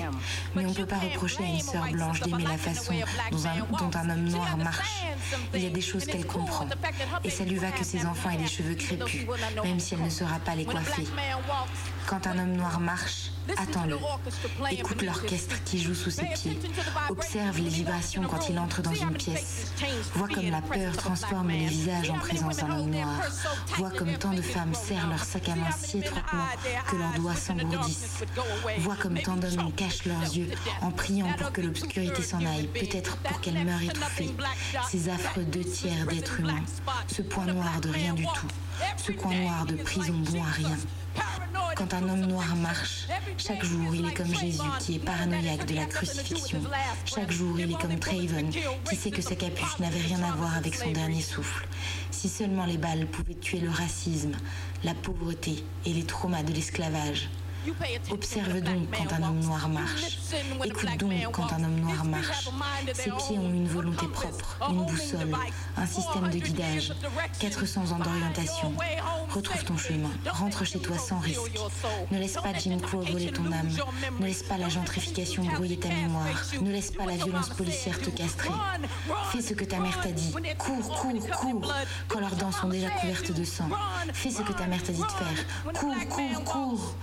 Mais 0.56 0.66
on 0.66 0.70
ne 0.70 0.74
peut 0.74 0.86
pas 0.86 1.00
reprocher 1.00 1.44
à 1.44 1.48
une 1.48 1.60
sœur 1.60 1.88
blanche 1.92 2.22
d'aimer 2.22 2.44
la 2.44 2.58
façon 2.58 2.94
dont 3.32 3.46
un, 3.46 3.78
dont 3.78 3.98
un 3.98 4.10
homme 4.10 4.30
noir 4.30 4.58
marche. 4.58 5.08
Il 5.54 5.64
y 5.64 5.68
a 5.68 5.70
des 5.70 5.82
choses 5.82 5.97
comprend. 6.26 6.68
Et 7.24 7.30
ça 7.30 7.44
lui 7.44 7.56
va 7.56 7.72
que 7.72 7.84
ses 7.84 8.06
enfants 8.06 8.30
aient 8.30 8.38
les 8.38 8.48
cheveux 8.48 8.76
crépus, 8.76 9.26
même 9.64 9.80
si 9.80 9.94
elle 9.94 10.04
ne 10.04 10.10
saura 10.10 10.40
pas 10.40 10.56
les 10.56 10.66
coiffer. 10.66 11.04
Quand 12.08 12.26
un 12.26 12.40
homme 12.40 12.54
noir 12.54 12.80
marche, 12.80 13.32
attends-le. 13.58 13.98
Écoute 14.72 15.02
l'orchestre 15.02 15.62
qui 15.66 15.78
joue 15.78 15.94
sous 15.94 16.10
ses 16.10 16.26
pieds. 16.28 16.58
Observe 17.10 17.60
les 17.60 17.68
vibrations 17.68 18.24
quand 18.24 18.48
il 18.48 18.58
entre 18.58 18.82
dans 18.82 18.94
une 18.94 19.12
pièce. 19.12 19.74
Vois 20.14 20.30
comme 20.30 20.50
la 20.50 20.62
peur 20.62 20.96
transforme 20.96 21.50
les 21.50 21.66
visages 21.66 22.10
en 22.10 22.18
présence 22.18 22.58
d'un 22.58 22.80
homme 22.80 22.92
noir. 22.92 23.20
Vois 23.76 23.92
comme 23.92 24.18
tant 24.18 24.32
de 24.32 24.42
femmes 24.42 24.74
serrent 24.74 25.10
leur 25.10 25.22
sac 25.22 25.50
à 25.50 25.56
main 25.56 25.70
si 25.78 25.98
étroitement 25.98 26.46
que 26.90 26.96
leurs 26.96 27.14
doigts 27.16 27.36
s'engourdissent. 27.36 28.24
Vois 28.80 28.96
comme 28.96 29.20
tant 29.20 29.36
d'hommes 29.36 29.74
cachent 29.76 30.06
leurs 30.06 30.34
yeux 30.34 30.50
en 30.82 30.92
priant 30.92 31.34
pour 31.38 31.52
que 31.52 31.60
l'obscurité 31.60 32.22
s'en 32.22 32.46
aille, 32.46 32.68
peut-être 32.68 33.18
pour 33.18 33.42
qu'elle 33.42 33.66
meure 33.66 33.82
étouffée. 33.82 34.34
Ces 34.90 35.10
affreux 35.10 35.44
deux 35.44 35.66
tiers 35.66 36.06
d'êtres 36.06 36.40
humains. 36.40 36.64
Ce 37.08 37.22
point 37.22 37.48
noir 37.48 37.82
de 37.82 37.90
rien 37.90 38.14
du 38.14 38.24
tout. 38.24 38.48
Ce 38.96 39.12
coin 39.12 39.34
noir 39.34 39.66
de 39.66 39.76
prison 39.76 40.14
bon 40.32 40.42
à 40.44 40.52
rien. 40.52 40.78
Quand 41.76 41.94
un 41.94 42.10
homme 42.10 42.26
noir 42.26 42.56
marche, 42.56 43.08
chaque 43.38 43.64
jour 43.64 43.94
il 43.94 44.08
est 44.08 44.14
comme 44.14 44.34
Jésus 44.34 44.60
qui 44.80 44.96
est 44.96 45.00
paranoïaque 45.00 45.66
de 45.68 45.76
la 45.76 45.86
crucifixion. 45.86 46.60
Chaque 47.06 47.32
jour 47.32 47.60
il 47.60 47.72
est 47.72 47.80
comme 47.80 48.00
Traven 48.00 48.50
qui 48.90 48.96
sait 48.96 49.12
que 49.12 49.22
sa 49.22 49.36
capuche 49.36 49.78
n'avait 49.80 50.00
rien 50.00 50.24
à 50.24 50.36
voir 50.36 50.58
avec 50.58 50.74
son 50.74 50.92
dernier 50.92 51.22
souffle. 51.22 51.68
Si 52.10 52.30
seulement 52.30 52.66
les 52.66 52.78
balles 52.78 53.06
pouvaient 53.06 53.36
tuer 53.36 53.60
le 53.60 53.70
racisme, 53.70 54.36
la 54.84 54.96
pauvreté 54.96 55.64
et 55.86 55.94
les 55.94 56.04
traumas 56.04 56.44
de 56.44 56.52
l'esclavage. 56.52 57.30
Observe 58.12 58.62
donc 58.62 58.88
quand 58.92 59.14
un 59.14 59.24
homme 59.24 59.40
noir 59.40 59.70
marche. 59.70 60.18
Écoute 60.64 60.98
donc 60.98 61.32
quand 61.32 61.52
un 61.54 61.64
homme 61.64 61.80
noir 61.80 62.06
marche. 62.06 62.50
Ses 62.94 63.12
pieds 63.12 63.38
ont 63.38 63.50
une 63.50 63.68
volonté 63.68 64.08
propre, 64.08 64.58
une 64.70 64.86
boussole, 64.86 65.36
un 65.76 65.86
système 65.86 66.30
de 66.30 66.38
guidage, 66.38 66.94
400 67.40 67.92
ans 67.92 68.00
d'orientation. 68.00 68.74
Retrouve 69.34 69.64
ton 69.66 69.78
chemin, 69.78 70.10
rentre 70.30 70.66
chez 70.66 70.80
toi 70.80 70.98
sans 70.98 71.20
risque. 71.20 71.52
Ne 72.12 72.20
laisse 72.20 72.36
pas 72.36 72.54
Jim 72.54 72.78
Crow 72.82 73.02
voler 73.02 73.32
ton 73.32 73.52
âme. 73.52 73.70
Ne 74.20 74.26
laisse 74.26 74.44
pas 74.44 74.58
la 74.58 74.70
gentrification 74.70 75.44
brouiller 75.44 75.78
ta 75.78 75.90
mémoire. 75.90 76.28
Ne 76.62 76.72
laisse 76.72 76.92
pas 76.92 77.06
la 77.06 77.16
violence 77.16 77.50
policière 77.50 78.00
te 78.00 78.10
castrer. 78.10 78.50
Fais 79.32 79.42
ce 79.42 79.54
que 79.54 79.66
ta 79.66 79.80
mère 79.80 80.00
t'a 80.02 80.12
dit. 80.12 80.34
Cours, 80.58 80.90
cours, 80.90 81.30
cours. 81.32 81.74
Quand 82.08 82.20
leurs 82.20 82.36
dents 82.36 82.52
sont 82.52 82.70
déjà 82.70 82.90
couvertes 82.90 83.32
de 83.32 83.44
sang. 83.44 83.70
Fais 84.14 84.32
ce 84.32 84.42
que 84.42 84.54
ta 84.54 84.68
mère 84.68 84.82
t'a 84.82 84.94
dit 84.94 85.02
de 85.02 85.06
faire. 85.06 85.74
Cours, 85.74 86.08
cours, 86.10 86.44
cours. 86.44 86.96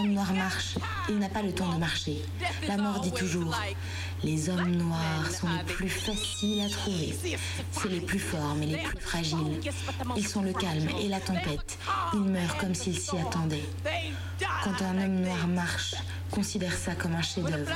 Homme 0.00 0.12
noir 0.12 0.32
marche, 0.32 0.74
il 1.08 1.18
n'a 1.18 1.28
pas 1.28 1.42
le 1.42 1.52
temps 1.52 1.68
de 1.72 1.78
marcher. 1.78 2.22
La 2.66 2.76
mort 2.76 3.00
dit 3.00 3.12
toujours 3.12 3.54
les 4.22 4.50
hommes 4.50 4.72
noirs 4.72 5.30
sont 5.30 5.48
les 5.48 5.64
plus 5.64 5.88
faciles 5.88 6.60
à 6.60 6.68
trouver. 6.68 7.16
C'est 7.72 7.88
les 7.88 8.00
plus 8.00 8.18
forts 8.18 8.54
mais 8.58 8.66
les 8.66 8.78
plus 8.78 8.98
fragiles. 9.00 9.60
Ils 10.16 10.26
sont 10.26 10.42
le 10.42 10.52
calme 10.52 10.88
et 11.00 11.08
la 11.08 11.20
tempête. 11.20 11.78
Ils 12.12 12.20
meurent 12.20 12.56
comme 12.58 12.74
s'ils 12.74 12.98
s'y 12.98 13.16
attendaient. 13.16 13.64
Quand 14.64 14.82
un 14.82 15.02
homme 15.02 15.20
noir 15.20 15.46
marche, 15.46 15.94
considère 16.30 16.74
ça 16.74 16.94
comme 16.94 17.14
un 17.14 17.22
chef-d'œuvre, 17.22 17.72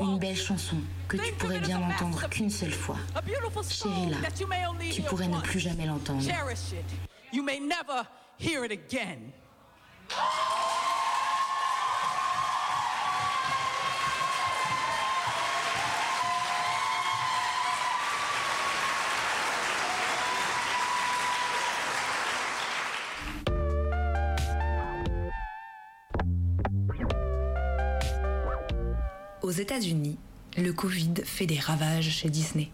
une 0.00 0.18
belle 0.18 0.36
chanson 0.36 0.76
que 1.08 1.16
tu 1.16 1.32
pourrais 1.34 1.60
bien 1.60 1.80
entendre 1.80 2.28
qu'une 2.28 2.50
seule 2.50 2.72
fois. 2.72 2.96
Chérie 3.68 4.10
là, 4.10 4.16
tu 4.92 5.02
pourrais 5.02 5.28
ne 5.28 5.40
plus 5.40 5.60
jamais 5.60 5.86
l'entendre. 5.86 6.22
You 7.32 7.44
may 7.44 7.60
never 7.60 8.02
hear 8.38 8.64
it 8.64 8.72
again. 8.72 9.32
États-Unis, 29.60 30.16
le 30.56 30.72
Covid 30.72 31.12
fait 31.22 31.44
des 31.44 31.58
ravages 31.58 32.08
chez 32.08 32.30
Disney, 32.30 32.70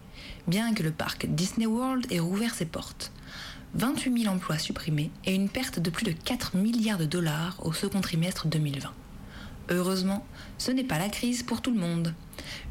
bien 0.47 0.73
que 0.73 0.83
le 0.83 0.91
parc 0.91 1.25
Disney 1.25 1.65
World 1.65 2.09
ait 2.11 2.19
rouvert 2.19 2.55
ses 2.55 2.65
portes. 2.65 3.11
28 3.73 4.23
000 4.23 4.33
emplois 4.33 4.57
supprimés 4.57 5.11
et 5.25 5.35
une 5.35 5.49
perte 5.49 5.79
de 5.79 5.89
plus 5.89 6.05
de 6.05 6.13
4 6.13 6.55
milliards 6.55 6.97
de 6.97 7.05
dollars 7.05 7.57
au 7.61 7.73
second 7.73 7.99
trimestre 7.99 8.47
2020. 8.47 8.89
Heureusement, 9.69 10.25
ce 10.57 10.71
n'est 10.71 10.85
pas 10.85 10.97
la 10.97 11.09
crise 11.09 11.43
pour 11.43 11.61
tout 11.61 11.71
le 11.71 11.79
monde. 11.79 12.13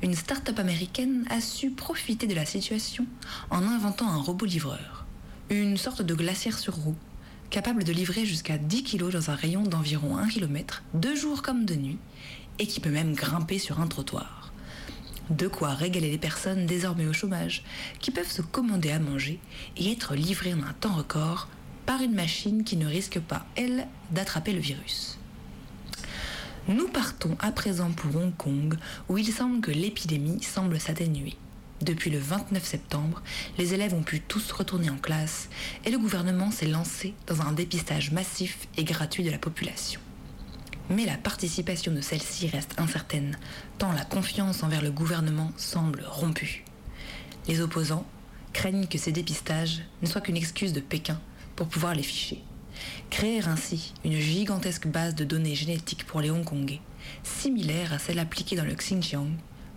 Une 0.02 0.14
start-up 0.14 0.58
américaine 0.58 1.26
a 1.28 1.42
su 1.42 1.70
profiter 1.70 2.26
de 2.26 2.34
la 2.34 2.46
situation 2.46 3.04
en 3.50 3.64
inventant 3.64 4.08
un 4.08 4.22
robot 4.22 4.46
livreur. 4.46 5.04
Une 5.50 5.76
sorte 5.76 6.00
de 6.00 6.14
glacière 6.14 6.58
sur 6.58 6.74
roue, 6.74 6.96
capable 7.50 7.84
de 7.84 7.92
livrer 7.92 8.24
jusqu'à 8.24 8.56
10 8.56 8.84
kg 8.84 9.10
dans 9.10 9.30
un 9.30 9.34
rayon 9.34 9.62
d'environ 9.62 10.16
1 10.16 10.28
km, 10.28 10.82
deux 10.94 11.14
jours 11.14 11.42
comme 11.42 11.66
de 11.66 11.74
nuit, 11.74 11.98
et 12.58 12.66
qui 12.66 12.80
peut 12.80 12.90
même 12.90 13.14
grimper 13.14 13.58
sur 13.58 13.80
un 13.80 13.86
trottoir. 13.86 14.52
De 15.30 15.48
quoi 15.48 15.70
régaler 15.70 16.10
les 16.10 16.18
personnes 16.18 16.66
désormais 16.66 17.06
au 17.06 17.12
chômage, 17.12 17.64
qui 18.00 18.10
peuvent 18.10 18.30
se 18.30 18.42
commander 18.42 18.90
à 18.90 19.00
manger 19.00 19.40
et 19.76 19.90
être 19.90 20.14
livrées 20.14 20.54
en 20.54 20.62
un 20.62 20.72
temps 20.72 20.94
record 20.94 21.48
par 21.84 22.02
une 22.02 22.14
machine 22.14 22.64
qui 22.64 22.76
ne 22.76 22.86
risque 22.86 23.20
pas, 23.20 23.46
elle, 23.56 23.88
d'attraper 24.10 24.52
le 24.52 24.60
virus. 24.60 25.18
Nous 26.68 26.88
partons 26.88 27.36
à 27.40 27.52
présent 27.52 27.92
pour 27.92 28.16
Hong 28.16 28.36
Kong, 28.36 28.76
où 29.08 29.18
il 29.18 29.32
semble 29.32 29.60
que 29.60 29.70
l'épidémie 29.70 30.42
semble 30.42 30.80
s'atténuer. 30.80 31.36
Depuis 31.80 32.10
le 32.10 32.18
29 32.18 32.64
septembre, 32.64 33.22
les 33.58 33.74
élèves 33.74 33.94
ont 33.94 34.02
pu 34.02 34.20
tous 34.20 34.50
retourner 34.50 34.90
en 34.90 34.96
classe 34.96 35.48
et 35.84 35.90
le 35.90 35.98
gouvernement 35.98 36.50
s'est 36.50 36.66
lancé 36.66 37.14
dans 37.26 37.42
un 37.42 37.52
dépistage 37.52 38.12
massif 38.12 38.66
et 38.76 38.84
gratuit 38.84 39.24
de 39.24 39.30
la 39.30 39.38
population. 39.38 40.00
Mais 40.88 41.04
la 41.04 41.16
participation 41.16 41.92
de 41.92 42.00
celle-ci 42.00 42.46
reste 42.48 42.78
incertaine, 42.78 43.36
tant 43.78 43.92
la 43.92 44.04
confiance 44.04 44.62
envers 44.62 44.82
le 44.82 44.92
gouvernement 44.92 45.50
semble 45.56 46.04
rompue. 46.06 46.64
Les 47.48 47.60
opposants 47.60 48.06
craignent 48.52 48.86
que 48.86 48.98
ces 48.98 49.12
dépistages 49.12 49.82
ne 50.02 50.06
soient 50.06 50.20
qu'une 50.20 50.36
excuse 50.36 50.72
de 50.72 50.80
Pékin 50.80 51.20
pour 51.56 51.66
pouvoir 51.66 51.94
les 51.94 52.02
ficher. 52.02 52.42
Créer 53.10 53.44
ainsi 53.46 53.94
une 54.04 54.18
gigantesque 54.18 54.86
base 54.86 55.14
de 55.14 55.24
données 55.24 55.54
génétiques 55.54 56.06
pour 56.06 56.20
les 56.20 56.30
Hongkongais, 56.30 56.80
similaire 57.24 57.92
à 57.92 57.98
celle 57.98 58.18
appliquée 58.18 58.56
dans 58.56 58.64
le 58.64 58.74
Xinjiang 58.74 59.30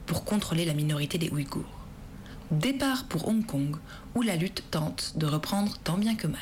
pour 0.06 0.26
contrôler 0.26 0.66
la 0.66 0.74
minorité 0.74 1.18
des 1.18 1.30
Ouïghours. 1.30 1.80
Départ 2.52 3.06
pour 3.06 3.28
Hong 3.28 3.46
Kong, 3.46 3.78
où 4.16 4.22
la 4.22 4.36
lutte 4.36 4.64
tente 4.72 5.14
de 5.18 5.26
reprendre 5.26 5.78
tant 5.84 5.98
bien 5.98 6.16
que 6.16 6.28
mal. 6.28 6.40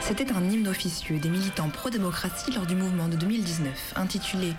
C'était 0.00 0.30
un 0.32 0.44
hymne 0.48 0.68
officieux 0.68 1.18
des 1.18 1.28
militants 1.28 1.68
pro-démocratie 1.70 2.52
lors 2.52 2.66
du 2.66 2.76
mouvement 2.76 3.08
de 3.08 3.16
2019, 3.16 3.94
intitulé 3.96 4.52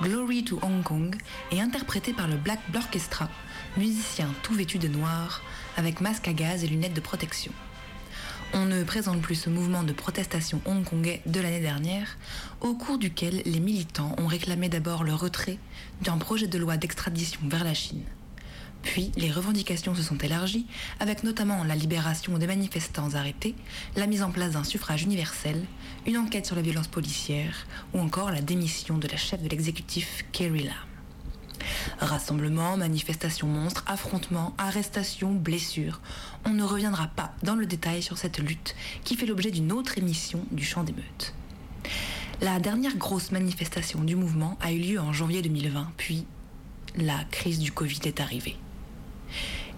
Glory 0.00 0.44
to 0.44 0.60
Hong 0.62 0.84
Kong 0.84 1.16
et 1.50 1.60
interprété 1.60 2.12
par 2.12 2.28
le 2.28 2.36
Black 2.36 2.60
Orchestra, 2.76 3.28
musicien 3.76 4.28
tout 4.44 4.54
vêtu 4.54 4.78
de 4.78 4.86
noir, 4.86 5.42
avec 5.76 6.00
masque 6.00 6.28
à 6.28 6.32
gaz 6.32 6.62
et 6.62 6.68
lunettes 6.68 6.94
de 6.94 7.00
protection. 7.00 7.52
On 8.54 8.66
ne 8.66 8.84
présente 8.84 9.20
plus 9.20 9.34
ce 9.34 9.50
mouvement 9.50 9.82
de 9.82 9.92
protestation 9.92 10.60
hongkongais 10.64 11.20
de 11.26 11.40
l'année 11.40 11.60
dernière, 11.60 12.16
au 12.60 12.74
cours 12.74 12.98
duquel 12.98 13.42
les 13.44 13.60
militants 13.60 14.14
ont 14.18 14.28
réclamé 14.28 14.68
d'abord 14.68 15.02
le 15.02 15.14
retrait 15.14 15.58
d'un 16.02 16.18
projet 16.18 16.46
de 16.46 16.58
loi 16.58 16.76
d'extradition 16.76 17.40
vers 17.48 17.64
la 17.64 17.74
Chine. 17.74 18.04
Puis, 18.82 19.12
les 19.16 19.30
revendications 19.30 19.94
se 19.94 20.02
sont 20.02 20.18
élargies, 20.18 20.66
avec 21.00 21.22
notamment 21.22 21.64
la 21.64 21.76
libération 21.76 22.36
des 22.38 22.46
manifestants 22.46 23.14
arrêtés, 23.14 23.54
la 23.96 24.06
mise 24.06 24.22
en 24.22 24.30
place 24.30 24.52
d'un 24.52 24.64
suffrage 24.64 25.02
universel, 25.02 25.64
une 26.06 26.18
enquête 26.18 26.46
sur 26.46 26.56
la 26.56 26.62
violence 26.62 26.88
policière, 26.88 27.66
ou 27.94 28.00
encore 28.00 28.30
la 28.30 28.40
démission 28.40 28.98
de 28.98 29.08
la 29.08 29.16
chef 29.16 29.42
de 29.42 29.48
l'exécutif, 29.48 30.24
Carrie 30.32 30.64
Lam. 30.64 30.74
Rassemblements, 32.00 32.76
manifestations 32.76 33.46
monstres, 33.46 33.84
affrontements, 33.86 34.54
arrestations, 34.58 35.32
blessures. 35.32 36.00
On 36.44 36.50
ne 36.50 36.64
reviendra 36.64 37.06
pas 37.06 37.34
dans 37.44 37.54
le 37.54 37.66
détail 37.66 38.02
sur 38.02 38.18
cette 38.18 38.38
lutte 38.38 38.74
qui 39.04 39.16
fait 39.16 39.26
l'objet 39.26 39.52
d'une 39.52 39.70
autre 39.70 39.98
émission 39.98 40.44
du 40.50 40.64
champ 40.64 40.82
d'émeute. 40.82 41.34
La 42.40 42.58
dernière 42.58 42.96
grosse 42.96 43.30
manifestation 43.30 44.02
du 44.02 44.16
mouvement 44.16 44.58
a 44.60 44.72
eu 44.72 44.78
lieu 44.78 44.98
en 45.00 45.12
janvier 45.12 45.42
2020, 45.42 45.92
puis 45.96 46.26
la 46.96 47.22
crise 47.30 47.60
du 47.60 47.70
Covid 47.70 48.00
est 48.04 48.20
arrivée. 48.20 48.56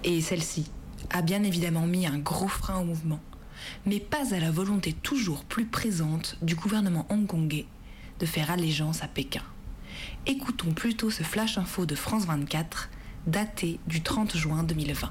Et 0.05 0.21
celle-ci 0.21 0.67
a 1.11 1.23
bien 1.23 1.43
évidemment 1.43 1.87
mis 1.87 2.07
un 2.07 2.19
gros 2.19 2.49
frein 2.49 2.79
au 2.79 2.85
mouvement, 2.85 3.21
mais 3.87 4.01
pas 4.01 4.35
à 4.35 4.39
la 4.39 4.51
volonté 4.51 4.93
toujours 4.93 5.45
plus 5.45 5.65
présente 5.65 6.37
du 6.43 6.55
gouvernement 6.55 7.07
hongkongais 7.09 7.67
de 8.21 8.27
faire 8.27 8.51
allégeance 8.51 9.03
à 9.03 9.09
Pékin. 9.09 9.43
Écoutons 10.27 10.73
plutôt 10.73 11.11
ce 11.11 11.23
flash 11.23 11.57
info 11.57 11.87
de 11.87 11.95
France 11.95 12.27
24, 12.27 12.91
daté 13.27 13.81
du 13.87 14.03
30 14.03 14.37
juin 14.37 14.63
2020. 14.63 15.11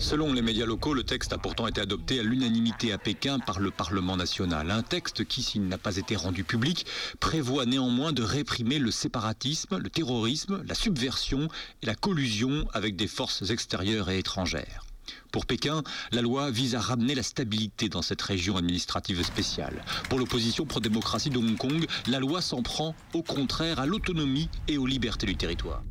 Selon 0.00 0.32
les 0.32 0.40
médias 0.40 0.64
locaux, 0.64 0.94
le 0.94 1.02
texte 1.02 1.34
a 1.34 1.38
pourtant 1.38 1.66
été 1.66 1.78
adopté 1.78 2.18
à 2.20 2.22
l'unanimité 2.22 2.90
à 2.90 2.96
Pékin 2.96 3.38
par 3.38 3.60
le 3.60 3.70
Parlement 3.70 4.16
national. 4.16 4.70
Un 4.70 4.82
texte 4.82 5.26
qui, 5.26 5.42
s'il 5.42 5.68
n'a 5.68 5.76
pas 5.76 5.98
été 5.98 6.16
rendu 6.16 6.42
public, 6.42 6.86
prévoit 7.20 7.66
néanmoins 7.66 8.14
de 8.14 8.22
réprimer 8.22 8.78
le 8.78 8.90
séparatisme, 8.90 9.76
le 9.76 9.90
terrorisme, 9.90 10.62
la 10.66 10.74
subversion 10.74 11.48
et 11.82 11.86
la 11.86 11.94
collusion 11.94 12.66
avec 12.72 12.96
des 12.96 13.08
forces 13.08 13.50
extérieures 13.50 14.08
et 14.08 14.18
étrangères. 14.18 14.86
Pour 15.32 15.44
Pékin, 15.44 15.82
la 16.12 16.22
loi 16.22 16.50
vise 16.50 16.74
à 16.74 16.80
ramener 16.80 17.14
la 17.14 17.22
stabilité 17.22 17.90
dans 17.90 18.02
cette 18.02 18.22
région 18.22 18.56
administrative 18.56 19.22
spéciale. 19.22 19.84
Pour 20.08 20.18
l'opposition 20.18 20.64
pro-démocratie 20.64 21.30
de 21.30 21.36
Hong 21.36 21.58
Kong, 21.58 21.86
la 22.08 22.20
loi 22.20 22.40
s'en 22.40 22.62
prend 22.62 22.94
au 23.12 23.22
contraire 23.22 23.78
à 23.78 23.84
l'autonomie 23.84 24.48
et 24.66 24.78
aux 24.78 24.86
libertés 24.86 25.26
du 25.26 25.36
territoire. 25.36 25.82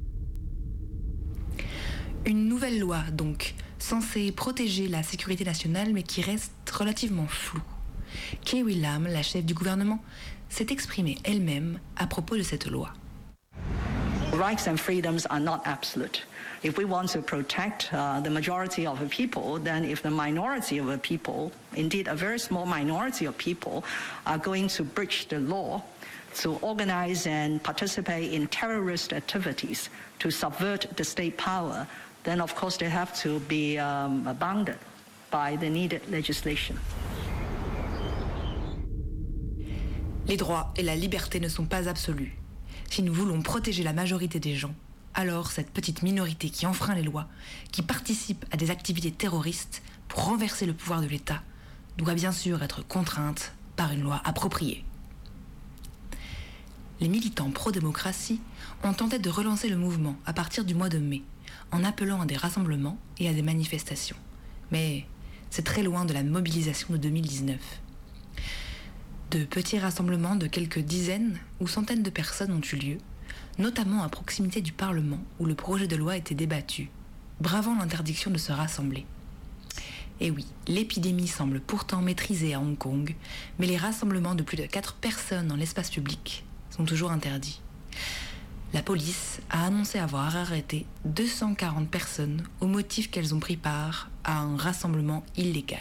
Une 2.26 2.48
nouvelle 2.48 2.80
loi, 2.80 3.02
donc, 3.12 3.56
censée 3.80 4.32
protéger 4.32 4.88
la 4.88 5.04
sécurité 5.04 5.44
nationale, 5.44 5.94
mais 5.94 6.04
qui 6.04 6.22
reste 6.22 6.54
relativement 6.72 7.28
floue. 7.28 7.62
Kerry 8.46 8.76
Lam, 8.76 9.08
la 9.08 9.24
chef 9.24 9.46
du 9.46 9.54
gouvernement, 9.54 10.00
s'est 10.50 10.68
exprimée 10.70 11.18
elle-même 11.24 11.80
à 11.96 12.08
propos 12.08 12.38
de 12.38 12.44
cette 12.44 12.68
loi. 12.68 12.92
Rights 14.34 14.68
and 14.68 14.78
freedoms 14.78 15.26
are 15.30 15.40
not 15.40 15.62
absolute. 15.66 16.26
If 16.62 16.78
we 16.78 16.86
want 16.86 17.08
to 17.10 17.22
protect 17.22 17.90
uh, 17.92 18.20
the 18.22 18.30
majority 18.30 18.86
of 18.86 19.00
the 19.00 19.08
people, 19.08 19.60
then 19.60 19.84
if 19.84 20.02
the 20.02 20.12
minority 20.12 20.78
of 20.78 20.88
the 20.88 20.98
people, 20.98 21.52
indeed 21.76 22.08
a 22.08 22.16
very 22.16 22.38
small 22.38 22.66
minority 22.66 23.26
of 23.26 23.38
people, 23.38 23.84
are 24.26 24.38
going 24.38 24.68
to 24.70 24.84
breach 24.84 25.28
the 25.30 25.40
law, 25.40 25.82
to 26.36 26.58
organize 26.62 27.26
and 27.28 27.62
participate 27.64 28.32
in 28.32 28.48
terrorist 28.48 29.14
activities, 29.14 29.90
to 30.20 30.30
subvert 30.30 30.86
the 30.96 31.04
state 31.04 31.38
power, 31.38 31.88
then 32.30 32.42
of 32.42 32.54
course 32.54 32.78
they 32.78 32.90
have 32.90 33.12
to 33.24 33.40
be 33.50 33.80
um, 33.80 34.24
bounded 34.40 34.78
by 35.32 35.58
the 35.58 35.70
needed 35.70 36.02
legislation. 36.12 36.76
Les 40.28 40.38
droits 40.38 40.72
et 40.78 40.84
la 40.84 40.96
liberté 40.96 41.40
ne 41.40 41.50
sont 41.50 41.66
pas 41.66 41.90
absolus. 41.90 42.38
Si 42.92 43.02
nous 43.02 43.14
voulons 43.14 43.42
protéger 43.42 43.82
la 43.82 43.94
majorité 43.94 44.40
des 44.40 44.56
gens, 44.56 44.76
alors 45.16 45.50
cette 45.50 45.72
petite 45.72 46.04
minorité 46.04 46.52
qui 46.52 46.68
enfreint 46.68 46.94
les 46.94 47.02
lois, 47.02 47.28
qui 47.72 47.82
participe 47.82 48.46
à 48.52 48.58
des 48.58 48.70
activités 48.70 49.12
terroristes 49.12 49.82
pour 50.08 50.26
renverser 50.26 50.68
le 50.68 50.74
pouvoir 50.74 51.02
de 51.02 51.08
l'État, 51.08 51.42
doit 51.98 52.14
bien 52.14 52.32
sûr 52.32 52.62
être 52.62 52.88
contrainte 52.88 53.54
par 53.76 53.92
une 53.92 54.02
loi 54.02 54.22
appropriée. 54.24 54.86
Les 57.00 57.08
militants 57.08 57.50
pro-démocratie 57.50 58.40
ont 58.84 58.94
tenté 58.94 59.18
de 59.18 59.30
relancer 59.30 59.68
le 59.68 59.78
mouvement 59.78 60.16
à 60.28 60.34
partir 60.34 60.64
du 60.64 60.76
mois 60.76 60.90
de 60.90 61.00
mai, 61.00 61.24
en 61.72 61.84
appelant 61.84 62.22
à 62.22 62.26
des 62.26 62.38
rassemblements 62.38 62.98
et 63.20 63.30
à 63.30 63.34
des 63.34 63.42
manifestations. 63.42 64.18
Mais 64.72 65.06
c'est 65.50 65.66
très 65.66 65.84
loin 65.84 66.06
de 66.06 66.14
la 66.14 66.24
mobilisation 66.24 66.94
de 66.94 66.98
2019. 66.98 67.58
De 69.32 69.44
petits 69.46 69.80
rassemblements 69.80 70.36
de 70.36 70.48
quelques 70.48 70.80
dizaines 70.80 71.38
ou 71.60 71.68
centaines 71.68 72.04
de 72.04 72.10
personnes 72.10 72.52
ont 72.52 72.62
eu 72.62 72.76
lieu, 72.76 72.98
notamment 73.58 74.04
à 74.04 74.10
proximité 74.10 74.62
du 74.62 74.72
Parlement 74.72 75.20
où 75.40 75.46
le 75.46 75.56
projet 75.56 75.88
de 75.88 75.96
loi 75.96 76.18
était 76.18 76.36
débattu, 76.36 76.90
bravant 77.40 77.76
l'interdiction 77.76 78.32
de 78.32 78.38
se 78.38 78.52
rassembler. 78.52 79.06
Et 80.22 80.32
oui, 80.32 80.46
l'épidémie 80.68 81.28
semble 81.28 81.62
pourtant 81.62 82.02
maîtrisée 82.02 82.54
à 82.54 82.60
Hong 82.60 82.78
Kong, 82.78 83.16
mais 83.58 83.68
les 83.68 83.78
rassemblements 83.78 84.36
de 84.36 84.44
plus 84.44 84.58
de 84.58 84.66
4 84.66 84.96
personnes 84.96 85.48
dans 85.48 85.56
l'espace 85.56 85.90
public 85.90 86.44
sont 86.72 86.86
toujours 86.86 87.12
interdits. 87.12 87.62
La 88.72 88.84
police 88.84 89.42
a 89.50 89.66
annoncé 89.66 89.98
avoir 89.98 90.36
arrêté 90.36 90.86
240 91.06 91.90
personnes 91.90 92.44
au 92.62 92.68
motif 92.68 93.10
qu'elles 93.10 93.34
ont 93.34 93.40
pris 93.40 93.58
part 93.58 94.12
à 94.24 94.40
un 94.40 94.58
rassemblement 94.58 95.24
illégal. 95.36 95.80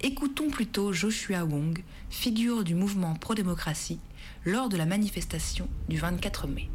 Écoutons 0.00 0.50
plutôt 0.50 0.92
Joshua 0.92 1.44
Wong, 1.44 1.82
figure 2.10 2.64
du 2.64 2.74
mouvement 2.74 3.14
pro-démocratie, 3.14 4.00
lors 4.44 4.68
de 4.68 4.76
la 4.76 4.84
manifestation 4.84 5.68
du 5.88 5.96
24 5.96 6.48
mai. 6.48 6.68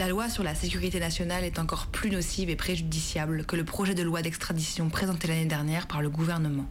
La 0.00 0.08
loi 0.08 0.30
sur 0.30 0.42
la 0.42 0.54
sécurité 0.54 0.98
nationale 0.98 1.44
est 1.44 1.58
encore 1.58 1.88
plus 1.88 2.08
nocive 2.08 2.48
et 2.48 2.56
préjudiciable 2.56 3.44
que 3.44 3.54
le 3.54 3.64
projet 3.66 3.94
de 3.94 4.02
loi 4.02 4.22
d'extradition 4.22 4.88
présenté 4.88 5.28
l'année 5.28 5.44
dernière 5.44 5.86
par 5.86 6.00
le 6.00 6.08
gouvernement. 6.08 6.64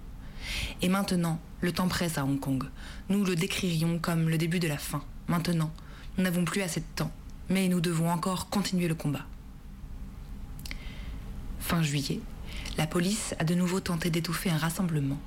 Et 0.82 0.90
maintenant, 0.90 1.40
le 1.62 1.72
temps 1.72 1.88
presse 1.88 2.18
à 2.18 2.26
Hong 2.26 2.40
Kong. 2.40 2.64
Nous 3.08 3.24
le 3.24 3.36
décririons 3.36 4.00
comme 4.00 4.30
le 4.30 4.40
début 4.40 4.58
de 4.58 4.68
la 4.68 4.80
fin. 4.80 5.04
Maintenant, 5.28 5.72
nous 6.18 6.24
n'avons 6.24 6.44
plus 6.44 6.64
assez 6.64 6.80
de 6.80 6.86
temps, 6.96 7.12
mais 7.50 7.68
nous 7.68 7.82
devons 7.82 8.10
encore 8.10 8.50
continuer 8.50 8.88
le 8.88 8.96
combat. 8.96 9.28
Fin 11.60 11.84
juillet, 11.84 12.22
la 12.80 12.88
police 12.88 13.36
a 13.38 13.44
de 13.44 13.54
nouveau 13.54 13.80
tenté 13.80 14.10
d'étouffer 14.10 14.50
un 14.50 14.58
rassemblement, 14.58 15.20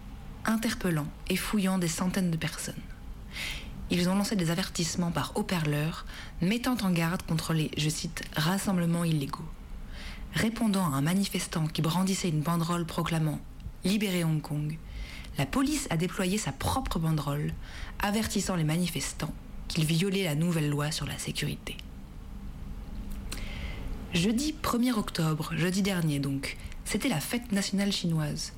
interpellant 0.45 1.07
et 1.29 1.37
fouillant 1.37 1.79
des 1.79 1.87
centaines 1.87 2.33
de 2.33 2.37
personnes. 2.37 2.75
Ils 3.94 4.09
ont 4.09 4.14
lancé 4.14 4.37
des 4.37 4.50
avertissements 4.50 5.11
par 5.11 5.33
haut-parleur, 5.35 6.07
mettant 6.40 6.78
en 6.81 6.90
garde 6.90 7.22
contre 7.24 7.52
les, 7.52 7.70
je 7.76 7.90
cite, 7.90 8.24
rassemblements 8.35 9.05
illégaux. 9.05 9.44
Répondant 10.33 10.87
à 10.87 10.96
un 10.96 11.02
manifestant 11.02 11.66
qui 11.66 11.83
brandissait 11.83 12.31
une 12.31 12.40
banderole 12.40 12.87
proclamant 12.87 13.38
Libérez 13.85 14.24
Hong 14.24 14.40
Kong, 14.40 14.78
la 15.37 15.44
police 15.44 15.88
a 15.90 15.98
déployé 15.98 16.38
sa 16.38 16.52
propre 16.52 16.98
banderole, 16.98 17.52
avertissant 18.00 18.57
les 18.57 18.64
manifestants 18.64 19.35
qu'ils 19.68 19.85
violaient 19.85 20.24
la 20.24 20.37
nouvelle 20.37 20.70
loi 20.70 20.90
sur 20.90 21.05
la 21.05 21.18
sécurité. 21.18 21.76
Jeudi 24.14 24.55
1er 24.62 24.92
octobre, 24.92 25.52
jeudi 25.55 25.83
dernier 25.83 26.18
donc, 26.18 26.57
c'était 26.87 27.11
la 27.11 27.20
fête 27.20 27.52
nationale 27.52 27.92
chinoise. 27.92 28.55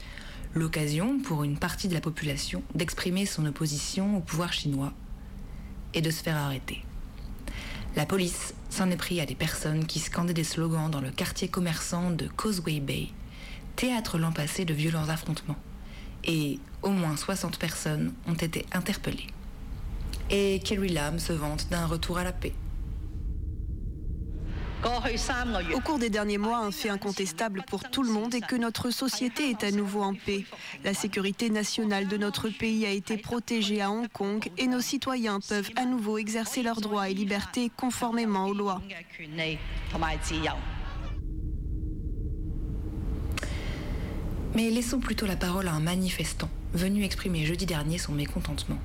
L'occasion 0.55 1.19
pour 1.19 1.43
une 1.43 1.59
partie 1.59 1.89
de 1.89 1.95
la 1.95 2.01
population 2.01 2.63
d'exprimer 2.77 3.27
son 3.27 3.47
opposition 3.47 4.17
au 4.17 4.21
pouvoir 4.21 4.53
chinois 4.53 4.93
et 5.95 6.03
de 6.03 6.11
se 6.11 6.23
faire 6.23 6.37
arrêter. 6.37 6.85
La 7.97 8.07
police 8.07 8.55
s'en 8.71 8.91
est 8.91 8.97
pris 8.97 9.21
à 9.21 9.27
des 9.27 9.37
personnes 9.37 9.87
qui 9.87 10.01
scandaient 10.01 10.35
des 10.35 10.45
slogans 10.45 10.91
dans 10.91 11.01
le 11.01 11.11
quartier 11.11 11.49
commerçant 11.49 12.11
de 12.11 12.27
Causeway 12.27 12.81
Bay, 12.81 13.09
théâtre 13.77 14.19
l'an 14.19 14.33
passé 14.33 14.65
de 14.65 14.75
violents 14.75 15.09
affrontements. 15.09 15.59
Et 16.25 16.59
au 16.83 16.91
moins 16.91 17.17
60 17.17 17.59
personnes 17.59 18.13
ont 18.27 18.35
été 18.35 18.67
interpellées. 18.73 19.29
Et 20.31 20.61
Kerry 20.65 20.89
Lam 20.89 21.19
se 21.19 21.33
vante 21.33 21.69
d'un 21.71 21.87
retour 21.87 22.19
à 22.19 22.25
la 22.25 22.33
paix. 22.33 22.55
Au 25.75 25.81
cours 25.81 25.99
des 25.99 26.11
derniers 26.11 26.39
mois, 26.39 26.59
un 26.59 26.71
fait 26.71 26.91
incontestable 26.91 27.63
pour 27.67 27.83
tout 27.85 28.03
le 28.03 28.11
monde 28.11 28.35
est 28.35 28.41
que 28.41 28.57
notre 28.57 28.91
société 28.91 29.51
est 29.51 29.65
à 29.65 29.71
nouveau 29.71 30.03
en 30.03 30.15
paix. 30.15 30.45
La 30.85 30.95
sécurité 30.95 31.49
nationale 31.49 32.07
de 32.07 32.17
notre 32.17 32.49
pays 32.49 32.85
a 32.85 32.91
été 32.91 33.17
protégée 33.17 33.81
à 33.81 33.91
Hong 33.91 34.09
Kong 34.09 34.49
et 34.59 34.67
nos 34.67 34.81
citoyens 34.81 35.41
peuvent 35.41 35.71
à 35.77 35.87
nouveau 35.87 36.19
exercer 36.19 36.63
leurs 36.63 36.81
droits 36.81 37.09
et 37.09 37.15
libertés 37.15 37.71
conformément 37.77 38.47
aux 38.47 38.55
lois. 38.55 38.83
Mais 44.55 44.71
laissons 44.71 45.01
plutôt 45.01 45.27
la 45.27 45.37
parole 45.37 45.67
à 45.69 45.73
un 45.73 45.81
manifestant 45.81 46.51
venu 46.75 47.05
exprimer 47.05 47.47
jeudi 47.47 47.67
dernier 47.67 47.99
son 47.99 48.13
mécontentement. 48.13 48.79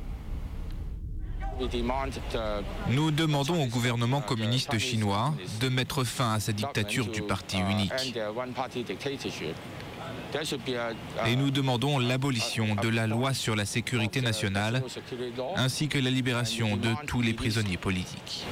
Nous 2.90 3.12
demandons 3.12 3.64
au 3.64 3.68
gouvernement 3.68 4.22
communiste 4.22 4.78
chinois 4.78 5.34
de 5.60 5.70
mettre 5.70 6.04
fin 6.04 6.34
à 6.34 6.40
sa 6.40 6.52
dictature 6.52 7.08
du 7.08 7.22
parti 7.22 7.58
unique. 7.58 8.16
Et 11.26 11.36
nous 11.36 11.52
demandons 11.52 12.00
l'abolition 12.00 12.76
de 12.76 12.88
la 12.88 13.08
loi 13.08 13.34
sur 13.34 13.56
la 13.56 13.66
sécurité 13.66 14.22
nationale 14.22 14.84
ainsi 15.56 15.88
que 15.88 15.98
la 15.98 16.10
libération 16.10 16.78
de 16.78 16.90
tous 17.08 17.22
les 17.22 17.34
prisonniers 17.34 17.78
politiques. 17.78 18.46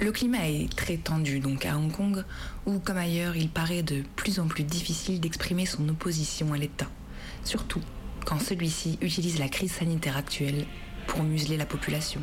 Le 0.00 0.12
climat 0.12 0.48
est 0.48 0.76
très 0.76 0.96
tendu 0.96 1.40
donc 1.40 1.66
à 1.66 1.76
Hong 1.76 1.90
Kong, 1.90 2.24
où 2.66 2.78
comme 2.78 2.98
ailleurs, 2.98 3.36
il 3.36 3.48
paraît 3.48 3.82
de 3.82 4.04
plus 4.14 4.38
en 4.38 4.46
plus 4.46 4.62
difficile 4.62 5.18
d'exprimer 5.18 5.66
son 5.66 5.88
opposition 5.88 6.52
à 6.52 6.56
l'État, 6.56 6.86
surtout 7.42 7.80
quand 8.28 8.38
celui-ci 8.38 8.98
utilise 9.00 9.38
la 9.38 9.48
crise 9.48 9.72
sanitaire 9.72 10.18
actuelle 10.18 10.66
pour 11.06 11.22
museler 11.22 11.56
la 11.56 11.64
population. 11.64 12.20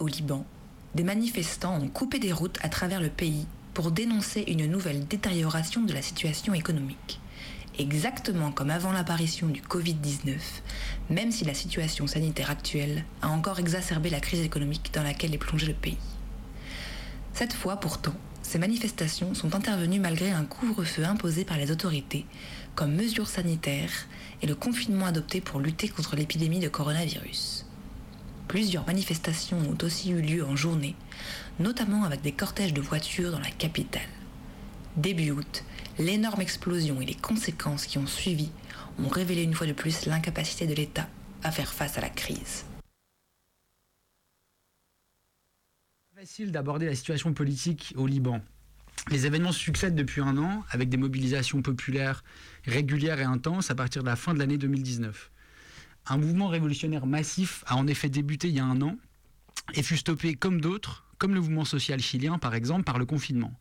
Au 0.00 0.06
Liban, 0.06 0.44
des 0.94 1.02
manifestants 1.02 1.76
ont 1.76 1.88
coupé 1.88 2.20
des 2.20 2.32
routes 2.32 2.58
à 2.62 2.68
travers 2.68 3.00
le 3.00 3.08
pays 3.08 3.46
pour 3.72 3.90
dénoncer 3.90 4.44
une 4.46 4.66
nouvelle 4.66 5.06
détérioration 5.08 5.82
de 5.82 5.92
la 5.92 6.02
situation 6.02 6.54
économique. 6.54 7.20
Exactement 7.76 8.52
comme 8.52 8.70
avant 8.70 8.92
l'apparition 8.92 9.48
du 9.48 9.60
Covid-19, 9.60 10.36
même 11.10 11.32
si 11.32 11.44
la 11.44 11.54
situation 11.54 12.06
sanitaire 12.06 12.50
actuelle 12.50 13.04
a 13.22 13.28
encore 13.28 13.58
exacerbé 13.58 14.08
la 14.08 14.20
crise 14.20 14.40
économique 14.40 14.92
dans 14.94 15.02
laquelle 15.02 15.34
est 15.34 15.38
plongé 15.38 15.66
le 15.66 15.74
pays. 15.74 15.98
Cette 17.32 17.54
fois 17.54 17.78
pourtant, 17.78 18.14
ces 18.42 18.60
manifestations 18.60 19.34
sont 19.34 19.56
intervenues 19.56 19.98
malgré 19.98 20.30
un 20.30 20.44
couvre-feu 20.44 21.04
imposé 21.04 21.44
par 21.44 21.56
les 21.56 21.72
autorités 21.72 22.24
comme 22.76 22.94
mesure 22.94 23.26
sanitaire 23.26 23.90
et 24.42 24.46
le 24.46 24.54
confinement 24.54 25.06
adopté 25.06 25.40
pour 25.40 25.58
lutter 25.58 25.88
contre 25.88 26.14
l'épidémie 26.14 26.60
de 26.60 26.68
coronavirus. 26.68 27.66
Plusieurs 28.48 28.86
manifestations 28.86 29.58
ont 29.58 29.78
aussi 29.84 30.10
eu 30.10 30.20
lieu 30.20 30.44
en 30.44 30.56
journée, 30.56 30.94
notamment 31.58 32.04
avec 32.04 32.20
des 32.22 32.32
cortèges 32.32 32.74
de 32.74 32.80
voitures 32.80 33.32
dans 33.32 33.40
la 33.40 33.50
capitale. 33.50 34.02
Début 34.96 35.30
août, 35.30 35.64
l'énorme 35.98 36.40
explosion 36.40 37.00
et 37.00 37.06
les 37.06 37.14
conséquences 37.14 37.86
qui 37.86 37.98
ont 37.98 38.06
suivi 38.06 38.50
ont 39.02 39.08
révélé 39.08 39.42
une 39.42 39.54
fois 39.54 39.66
de 39.66 39.72
plus 39.72 40.06
l'incapacité 40.06 40.66
de 40.66 40.74
l'État 40.74 41.08
à 41.42 41.50
faire 41.50 41.72
face 41.72 41.98
à 41.98 42.00
la 42.00 42.10
crise. 42.10 42.64
Facile 46.14 46.52
d'aborder 46.52 46.86
la 46.86 46.94
situation 46.94 47.34
politique 47.34 47.92
au 47.96 48.06
Liban. 48.06 48.40
Les 49.10 49.26
événements 49.26 49.52
succèdent 49.52 49.96
depuis 49.96 50.20
un 50.20 50.38
an 50.38 50.64
avec 50.70 50.88
des 50.88 50.96
mobilisations 50.96 51.60
populaires 51.60 52.24
régulières 52.64 53.20
et 53.20 53.24
intenses 53.24 53.70
à 53.70 53.74
partir 53.74 54.02
de 54.02 54.08
la 54.08 54.16
fin 54.16 54.32
de 54.32 54.38
l'année 54.38 54.56
2019. 54.56 55.30
Un 56.06 56.18
mouvement 56.18 56.48
révolutionnaire 56.48 57.06
massif 57.06 57.64
a 57.66 57.76
en 57.76 57.86
effet 57.86 58.08
débuté 58.08 58.48
il 58.48 58.54
y 58.54 58.60
a 58.60 58.64
un 58.64 58.82
an 58.82 58.96
et 59.72 59.82
fut 59.82 59.96
stoppé 59.96 60.34
comme 60.34 60.60
d'autres, 60.60 61.06
comme 61.18 61.34
le 61.34 61.40
mouvement 61.40 61.64
social 61.64 62.00
chilien 62.00 62.38
par 62.38 62.54
exemple, 62.54 62.84
par 62.84 62.98
le 62.98 63.06
confinement. 63.06 63.52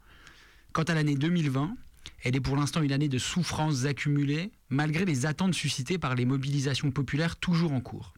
Quant 0.73 0.83
à 0.83 0.93
l'année 0.93 1.15
2020, 1.15 1.75
elle 2.23 2.35
est 2.35 2.41
pour 2.41 2.57
l'instant 2.57 2.81
une 2.81 2.91
année 2.91 3.07
de 3.07 3.17
souffrances 3.17 3.85
accumulées, 3.85 4.51
malgré 4.69 5.05
les 5.05 5.25
attentes 5.25 5.53
suscitées 5.53 5.97
par 5.97 6.15
les 6.15 6.25
mobilisations 6.25 6.91
populaires 6.91 7.37
toujours 7.37 7.71
en 7.71 7.79
cours. 7.79 8.13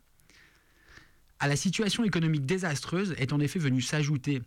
À 1.39 1.47
la 1.47 1.55
situation 1.55 2.03
économique 2.03 2.45
désastreuse 2.45 3.13
est 3.17 3.33
en 3.33 3.39
effet 3.39 3.59
venue 3.59 3.81
s'ajouter 3.81 4.41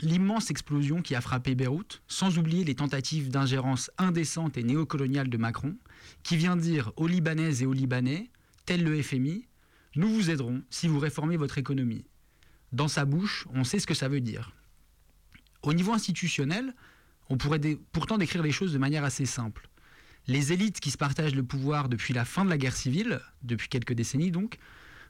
l'immense 0.00 0.50
explosion 0.50 1.02
qui 1.02 1.14
a 1.14 1.20
frappé 1.20 1.54
Beyrouth, 1.54 2.02
sans 2.08 2.38
oublier 2.38 2.64
les 2.64 2.74
tentatives 2.74 3.28
d'ingérence 3.28 3.90
indécente 3.98 4.56
et 4.56 4.62
néocoloniale 4.62 5.28
de 5.28 5.36
Macron, 5.36 5.76
qui 6.22 6.36
vient 6.36 6.56
dire 6.56 6.90
aux 6.96 7.06
Libanaises 7.06 7.62
et 7.62 7.66
aux 7.66 7.72
Libanais, 7.72 8.30
tel 8.64 8.84
le 8.84 9.02
FMI, 9.02 9.46
nous 9.96 10.08
vous 10.08 10.30
aiderons 10.30 10.62
si 10.70 10.88
vous 10.88 10.98
réformez 10.98 11.36
votre 11.36 11.58
économie. 11.58 12.04
Dans 12.72 12.88
sa 12.88 13.04
bouche, 13.04 13.46
on 13.52 13.64
sait 13.64 13.78
ce 13.78 13.86
que 13.86 13.94
ça 13.94 14.08
veut 14.08 14.20
dire. 14.20 14.52
Au 15.62 15.74
niveau 15.74 15.92
institutionnel, 15.92 16.74
on 17.28 17.36
pourrait 17.36 17.60
pourtant 17.92 18.18
décrire 18.18 18.42
les 18.42 18.52
choses 18.52 18.72
de 18.72 18.78
manière 18.78 19.04
assez 19.04 19.26
simple. 19.26 19.68
Les 20.26 20.52
élites 20.52 20.80
qui 20.80 20.90
se 20.90 20.96
partagent 20.96 21.34
le 21.34 21.42
pouvoir 21.42 21.88
depuis 21.88 22.14
la 22.14 22.24
fin 22.24 22.44
de 22.44 22.50
la 22.50 22.58
guerre 22.58 22.76
civile, 22.76 23.20
depuis 23.42 23.68
quelques 23.68 23.92
décennies 23.92 24.30
donc, 24.30 24.58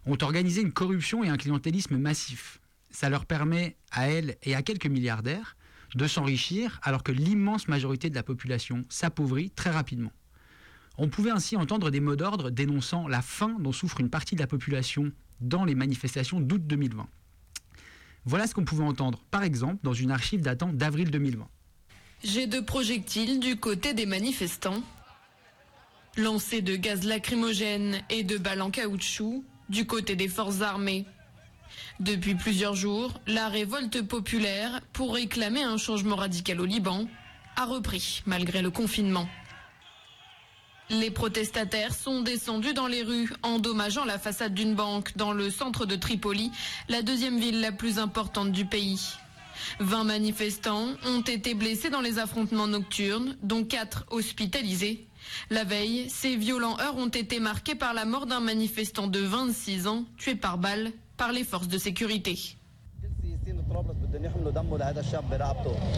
ont 0.07 0.19
organisé 0.21 0.63
une 0.63 0.73
corruption 0.73 1.23
et 1.23 1.29
un 1.29 1.37
clientélisme 1.37 1.97
massif. 1.99 2.61
Ça 2.91 3.09
leur 3.09 3.27
permet 3.27 3.77
à 3.91 4.09
elles 4.09 4.37
et 4.43 4.55
à 4.55 4.63
quelques 4.63 4.87
milliardaires 4.87 5.57
de 5.95 6.07
s'enrichir 6.07 6.81
alors 6.83 7.03
que 7.03 7.13
l'immense 7.13 7.69
majorité 7.69 8.11
de 8.11 8.15
la 8.15 8.23
population 8.23 8.83
s'appauvrit 8.89 9.51
très 9.51 9.71
rapidement. 9.71 10.13
On 11.03 11.09
pouvait 11.09 11.33
ainsi 11.33 11.57
entendre 11.57 11.91
des 11.91 11.99
mots 11.99 12.15
d'ordre 12.15 12.51
dénonçant 12.51 13.09
la 13.09 13.23
faim 13.23 13.57
dont 13.59 13.73
souffre 13.73 13.99
une 13.99 14.09
partie 14.09 14.37
de 14.37 14.41
la 14.41 14.47
population 14.47 15.11
dans 15.41 15.65
les 15.65 15.75
manifestations 15.75 16.39
d'août 16.39 16.65
2020. 16.65 17.09
Voilà 18.25 18.47
ce 18.47 18.55
qu'on 18.55 18.65
pouvait 18.65 18.85
entendre, 18.85 19.19
par 19.33 19.43
exemple, 19.43 19.81
dans 19.83 19.95
une 19.95 20.13
archive 20.13 20.43
datant 20.43 20.73
d'avril 20.73 21.11
2020. 21.11 21.49
J'ai 22.23 22.47
de 22.47 22.61
projectiles 22.61 23.41
du 23.41 23.57
côté 23.57 23.95
des 23.95 24.07
manifestants. 24.07 24.81
Lancés 26.17 26.63
de 26.63 26.77
gaz 26.77 27.03
lacrymogène 27.05 28.01
et 28.09 28.23
de 28.23 28.39
balles 28.39 28.63
en 28.63 28.71
caoutchouc 28.71 29.45
du 29.69 29.87
côté 29.87 30.15
des 30.15 30.29
forces 30.29 30.61
armées. 30.61 31.05
Depuis 31.99 32.37
plusieurs 32.37 32.77
jours, 32.77 33.21
la 33.27 33.49
révolte 33.49 34.03
populaire 34.03 34.81
pour 34.93 35.15
réclamer 35.15 35.65
un 35.65 35.79
changement 35.79 36.15
radical 36.15 36.61
au 36.61 36.65
Liban 36.65 37.09
a 37.57 37.65
repris 37.65 38.23
malgré 38.25 38.63
le 38.63 38.71
confinement. 38.71 39.29
Les 40.93 41.11
protestataires 41.11 41.95
sont 41.95 42.21
descendus 42.21 42.75
dans 42.75 42.87
les 42.87 43.03
rues, 43.03 43.33
endommageant 43.43 44.05
la 44.05 44.19
façade 44.19 44.53
d'une 44.53 44.75
banque 44.75 45.17
dans 45.17 45.33
le 45.33 45.51
centre 45.51 45.87
de 45.87 45.97
Tripoli, 45.97 46.53
la 46.91 47.01
deuxième 47.01 47.39
ville 47.41 47.63
la 47.63 47.73
plus 47.73 47.99
importante 47.99 48.53
du 48.53 48.67
pays. 48.67 49.01
20 49.81 50.05
manifestants 50.05 50.89
ont 51.07 51.23
été 51.23 51.55
blessés 51.55 51.89
dans 51.89 52.03
les 52.03 52.19
affrontements 52.19 52.67
nocturnes, 52.67 53.39
dont 53.43 53.65
4 53.65 54.05
hospitalisés. 54.11 55.07
La 55.49 55.65
veille, 55.65 56.11
ces 56.11 56.37
violents 56.37 56.79
heurts 56.79 56.99
ont 56.99 57.09
été 57.09 57.41
marqués 57.41 57.75
par 57.75 57.95
la 57.95 58.05
mort 58.05 58.27
d'un 58.27 58.41
manifestant 58.41 59.07
de 59.07 59.21
26 59.21 59.87
ans, 59.87 60.05
tué 60.19 60.35
par 60.35 60.59
balle 60.59 60.93
par 61.17 61.33
les 61.33 61.45
forces 61.45 61.69
de 61.69 61.79
sécurité. 61.79 62.39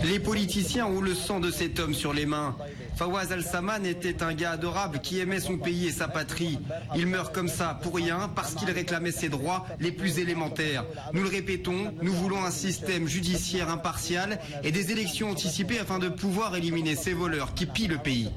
Les 0.04 0.18
politiciens 0.18 0.86
ont 0.86 1.00
le 1.00 1.14
sang 1.14 1.40
de 1.40 1.50
cet 1.50 1.78
homme 1.78 1.92
sur 1.94 2.12
les 2.12 2.26
mains. 2.26 2.56
Fawaz 2.96 3.32
al-Saman 3.32 3.84
était 3.84 4.22
un 4.22 4.32
gars 4.32 4.52
adorable 4.52 5.00
qui 5.00 5.18
aimait 5.20 5.40
son 5.40 5.58
pays 5.58 5.86
et 5.88 5.92
sa 5.92 6.08
patrie. 6.08 6.58
Il 6.96 7.06
meurt 7.06 7.34
comme 7.34 7.48
ça 7.48 7.78
pour 7.82 7.96
rien 7.96 8.30
parce 8.34 8.54
qu'il 8.54 8.70
réclamait 8.70 9.12
ses 9.12 9.28
droits 9.28 9.66
les 9.78 9.92
plus 9.92 10.18
élémentaires. 10.18 10.84
Nous 11.12 11.22
le 11.22 11.28
répétons, 11.28 11.92
nous 12.02 12.12
voulons 12.12 12.42
un 12.44 12.50
système 12.50 13.06
judiciaire 13.06 13.68
impartial 13.68 14.38
et 14.62 14.72
des 14.72 14.90
élections 14.90 15.30
anticipées 15.30 15.78
afin 15.80 15.98
de 15.98 16.08
pouvoir 16.08 16.56
éliminer 16.56 16.96
ces 16.96 17.12
voleurs 17.12 17.54
qui 17.54 17.66
pillent 17.66 17.88
le 17.88 17.98
pays. 17.98 18.30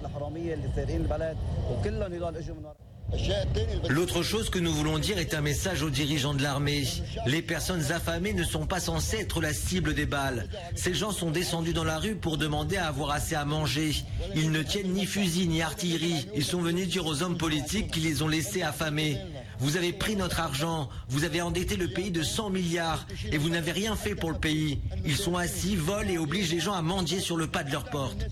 L'autre 3.90 4.22
chose 4.22 4.50
que 4.50 4.60
nous 4.60 4.74
voulons 4.74 5.00
dire 5.00 5.18
est 5.18 5.34
un 5.34 5.42
message 5.42 5.82
aux 5.82 5.90
dirigeants 5.90 6.34
de 6.34 6.44
l'armée. 6.44 6.84
Les 7.26 7.42
personnes 7.42 7.92
affamées 7.92 8.34
ne 8.34 8.44
sont 8.44 8.66
pas 8.66 8.80
censées 8.80 9.18
être 9.18 9.42
la 9.42 9.54
cible 9.54 9.94
des 9.94 10.06
balles. 10.06 10.48
Ces 10.76 10.94
gens 10.94 11.12
sont 11.12 11.32
descendus 11.32 11.74
dans 11.74 11.86
la 11.86 12.00
rue 12.00 12.16
pour 12.16 12.38
demander 12.38 12.78
à 12.78 12.88
avoir 12.88 13.12
assez 13.12 13.36
à 13.36 13.46
manger. 13.46 13.96
Ils 14.36 14.52
ne 14.52 14.62
tiennent 14.62 14.92
ni 14.92 15.06
fusil 15.06 15.48
ni 15.48 15.62
artillerie. 15.62 16.28
Ils 16.36 16.44
sont 16.44 16.62
venus 16.62 16.88
dire 16.90 17.06
aux 17.06 17.24
hommes 17.24 17.38
politiques 17.38 17.92
qu'ils 17.92 18.04
les 18.04 18.22
ont 18.22 18.28
laissés 18.28 18.62
affamés. 18.62 19.18
Vous 19.60 19.78
avez 19.78 19.94
pris 19.94 20.16
notre 20.16 20.40
argent, 20.40 20.90
vous 21.10 21.24
avez 21.24 21.42
endetté 21.42 21.76
le 21.76 21.88
pays 21.88 22.12
de 22.12 22.24
100 22.24 22.50
milliards 22.50 23.06
et 23.32 23.38
vous 23.38 23.50
n'avez 23.50 23.72
rien 23.72 23.96
fait 23.96 24.16
pour 24.16 24.32
le 24.32 24.38
pays. 24.38 24.80
Ils 25.06 25.18
sont 25.18 25.36
assis, 25.36 25.76
volent 25.76 26.10
et 26.10 26.18
obligent 26.18 26.52
les 26.52 26.60
gens 26.60 26.74
à 26.74 26.82
mendier 26.82 27.20
sur 27.20 27.38
le 27.38 27.48
pas 27.48 27.64
de 27.64 27.72
leur 27.72 27.86
porte. 27.86 28.26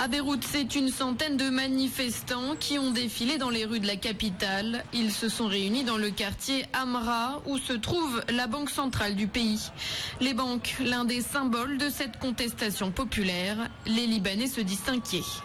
À 0.00 0.06
Beyrouth, 0.06 0.44
c'est 0.44 0.76
une 0.76 0.90
centaine 0.90 1.36
de 1.36 1.50
manifestants 1.50 2.54
qui 2.58 2.78
ont 2.78 2.92
défilé 2.92 3.36
dans 3.36 3.50
les 3.50 3.64
rues 3.64 3.80
de 3.80 3.86
la 3.86 3.96
capitale. 3.96 4.84
Ils 4.92 5.10
se 5.10 5.28
sont 5.28 5.48
réunis 5.48 5.82
dans 5.82 5.98
le 5.98 6.10
quartier 6.10 6.66
Amra 6.72 7.42
où 7.46 7.58
se 7.58 7.72
trouve 7.72 8.22
la 8.28 8.46
banque 8.46 8.70
centrale 8.70 9.16
du 9.16 9.26
pays. 9.26 9.70
Les 10.20 10.34
banques, 10.34 10.76
l'un 10.84 11.04
des 11.04 11.20
symboles 11.20 11.78
de 11.78 11.88
cette 11.88 12.18
contestation 12.18 12.92
populaire, 12.92 13.68
les 13.86 14.06
Libanais 14.06 14.46
se 14.46 14.60
disent 14.60 14.78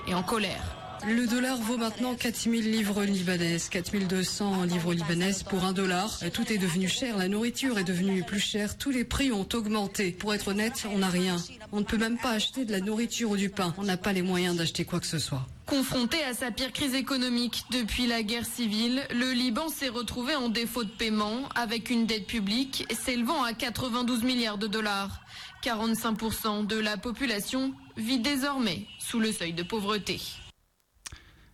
et 0.08 0.13
en 0.13 0.23
colère. 0.23 0.83
Le 1.06 1.28
dollar 1.28 1.58
vaut 1.58 1.76
maintenant 1.76 2.16
4000 2.16 2.72
livres 2.72 3.04
libanaises, 3.04 3.68
4200 3.68 4.63
livres 4.63 4.94
libanaises 4.94 5.44
pour 5.44 5.66
un 5.66 5.74
dollar. 5.74 6.20
Tout 6.32 6.52
est 6.52 6.58
devenu 6.58 6.88
cher, 6.88 7.18
la 7.18 7.28
nourriture 7.28 7.78
est 7.78 7.84
devenue 7.84 8.24
plus 8.24 8.39
chère, 8.39 8.78
tous 8.78 8.89
les 8.89 9.04
prix 9.04 9.34
ont 9.34 9.48
augmenté. 9.54 10.12
Pour 10.12 10.34
être 10.34 10.48
honnête, 10.50 10.86
on 10.94 11.00
n'a 11.00 11.10
rien. 11.10 11.36
On 11.74 11.80
ne 11.80 11.84
peut 11.84 11.98
même 11.98 12.18
pas 12.18 12.32
acheter 12.32 12.63
de 12.63 12.72
la 12.72 12.80
nourriture 12.80 13.32
ou 13.32 13.38
du 13.38 13.50
pain. 13.50 13.74
On 13.78 13.84
n'a 13.84 13.98
pas 13.98 14.13
les 14.13 14.22
moyens 14.22 14.56
d'acheter 14.56 14.86
quoi 14.86 15.02
que 15.02 15.06
ce 15.06 15.20
soit. 15.20 15.46
Confronté 15.66 16.24
à 16.24 16.34
sa 16.34 16.52
pire 16.52 16.72
crise 16.72 16.94
économique 16.94 17.66
depuis 17.72 18.08
la 18.08 18.24
guerre 18.24 18.46
civile, 18.46 19.04
le 19.13 19.34
Liban 19.34 19.68
s'est 19.68 19.89
retrouvé 19.89 20.36
en 20.36 20.48
défaut 20.48 20.86
de 20.86 20.89
paiement 20.89 21.50
avec 21.56 21.89
une 21.89 22.06
dette 22.06 22.28
publique 22.28 22.86
s'élevant 22.94 23.44
à 23.44 23.54
92 23.54 24.24
milliards 24.24 24.58
de 24.58 24.68
dollars. 24.68 25.20
45% 25.66 26.66
de 26.66 26.78
la 26.78 26.96
population 26.96 27.74
vit 27.98 28.20
désormais 28.20 28.86
sous 29.00 29.20
le 29.20 29.32
seuil 29.34 29.54
de 29.54 29.63
pauvreté. 29.63 30.22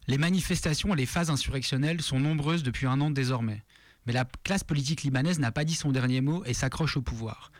Les 0.09 0.17
manifestations 0.17 0.91
et 0.95 0.97
les 0.97 1.05
phases 1.05 1.29
insurrectionnelles 1.29 2.01
sont 2.01 2.19
nombreuses 2.19 2.63
depuis 2.63 2.87
un 2.87 2.99
an 2.99 3.11
désormais. 3.11 3.61
Mais 4.07 4.13
la 4.13 4.25
classe 4.43 4.63
politique 4.63 5.03
libanaise 5.03 5.37
n'a 5.37 5.51
pas 5.51 5.65
dit 5.65 5.75
son 5.75 5.91
dernier 5.91 6.19
mot 6.19 6.43
et 6.45 6.55
s'accroche 6.55 6.97
au 6.97 7.03
pouvoir. 7.03 7.51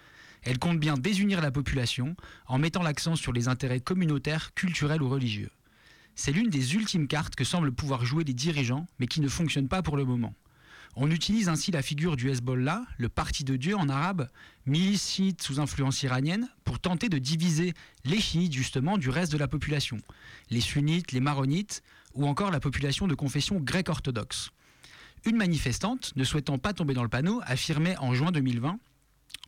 Elle 0.41 0.57
compte 0.57 0.79
bien 0.79 0.95
désunir 0.95 1.41
la 1.41 1.51
population 1.51 2.15
en 2.47 2.57
mettant 2.57 2.81
l'accent 2.81 3.15
sur 3.15 3.33
les 3.33 3.49
intérêts 3.49 3.81
communautaires, 3.81 4.55
culturels 4.55 5.03
ou 5.03 5.09
religieux. 5.09 5.51
C'est 6.15 6.31
l'une 6.31 6.49
des 6.49 6.73
ultimes 6.73 7.07
cartes 7.07 7.35
que 7.35 7.43
semblent 7.43 7.71
pouvoir 7.71 8.03
jouer 8.03 8.23
les 8.23 8.33
dirigeants, 8.33 8.88
mais 8.97 9.05
qui 9.05 9.21
ne 9.21 9.29
fonctionne 9.29 9.67
pas 9.67 9.83
pour 9.83 9.95
le 9.95 10.05
moment. 10.05 10.33
On 10.95 11.12
utilise 11.12 11.49
ainsi 11.49 11.69
la 11.69 11.83
figure 11.83 12.15
du 12.15 12.31
Hezbollah, 12.31 12.83
le 12.97 13.09
parti 13.09 13.43
de 13.43 13.57
Dieu 13.57 13.77
en 13.77 13.89
arabe, 13.89 14.27
milice 14.65 15.07
chiite 15.07 15.43
sous 15.43 15.59
influence 15.59 16.01
iranienne, 16.01 16.49
pour 16.63 16.79
tenter 16.79 17.09
de 17.09 17.19
diviser 17.19 17.75
les 18.05 18.19
chiites 18.19 18.53
justement 18.53 18.97
du 18.97 19.12
reste 19.12 19.31
de 19.31 19.38
la 19.38 19.47
population, 19.47 19.99
les 20.49 20.62
sunnites, 20.62 21.12
les 21.12 21.19
maronites, 21.19 21.83
ou 22.19 22.27
encore 22.27 22.51
la 22.51 22.60
population 22.60 23.08
de 23.08 23.15
confession 23.15 23.60
grecque 23.60 23.88
orthodoxe. 23.88 24.49
Une 25.25 25.38
manifestante, 25.38 26.13
ne 26.17 26.25
souhaitant 26.25 26.58
pas 26.58 26.73
tomber 26.73 26.93
dans 26.93 27.03
le 27.03 27.10
panneau, 27.10 27.41
affirmait 27.45 27.97
en 27.97 28.13
juin 28.13 28.32
2020 28.34 28.77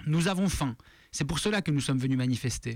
Nous 0.07 0.27
avons 0.29 0.47
faim. 0.47 0.77
C'est 1.11 1.25
pour 1.25 1.39
cela 1.39 1.61
que 1.61 1.69
nous 1.69 1.81
sommes 1.81 1.97
venus 1.97 2.17
manifester. 2.17 2.75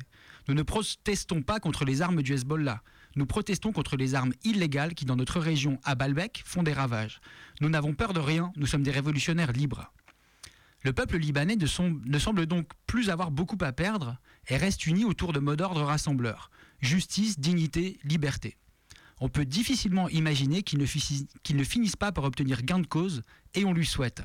Nous 0.49 0.53
ne 0.53 0.63
protestons 0.63 1.41
pas 1.41 1.61
contre 1.61 1.85
les 1.85 2.01
armes 2.01 2.21
du 2.21 2.33
Hezbollah. 2.33 2.83
Nous 3.15 3.25
protestons 3.25 3.71
contre 3.71 3.95
les 3.95 4.15
armes 4.15 4.33
illégales 4.43 4.93
qui, 4.93 5.05
dans 5.05 5.15
notre 5.15 5.39
région, 5.39 5.79
à 5.85 5.95
Baalbek, 5.95 6.43
font 6.45 6.61
des 6.61 6.73
ravages. 6.73 7.21
Nous 7.61 7.69
n'avons 7.69 7.93
peur 7.93 8.11
de 8.11 8.19
rien. 8.19 8.51
Nous 8.57 8.65
sommes 8.65 8.83
des 8.83 8.91
révolutionnaires 8.91 9.53
libres. 9.53 9.93
Le 10.83 10.91
peuple 10.91 11.17
libanais 11.17 11.55
ne, 11.55 11.65
semble 12.19 12.45
donc 12.45 12.67
plus 12.85 13.09
avoir 13.09 13.31
beaucoup 13.31 13.57
à 13.61 13.71
perdre 13.71 14.17
et 14.49 14.57
reste 14.57 14.85
uni 14.87 15.05
autour 15.05 15.31
de 15.31 15.39
mots 15.39 15.55
d'ordre 15.55 15.83
rassembleurs 15.83 16.51
justice, 16.81 17.39
dignité, 17.39 17.97
liberté. 18.03 18.57
On 19.21 19.29
peut 19.29 19.45
difficilement 19.45 20.09
imaginer 20.09 20.61
qu'il 20.61 20.79
ne, 20.79 21.63
finisse 21.63 21.95
pas 21.95 22.11
par 22.11 22.25
obtenir 22.25 22.63
gain 22.63 22.79
de 22.79 22.87
cause 22.87 23.21
et 23.53 23.65
on 23.65 23.73
lui 23.73 23.85
souhaite. 23.85 24.21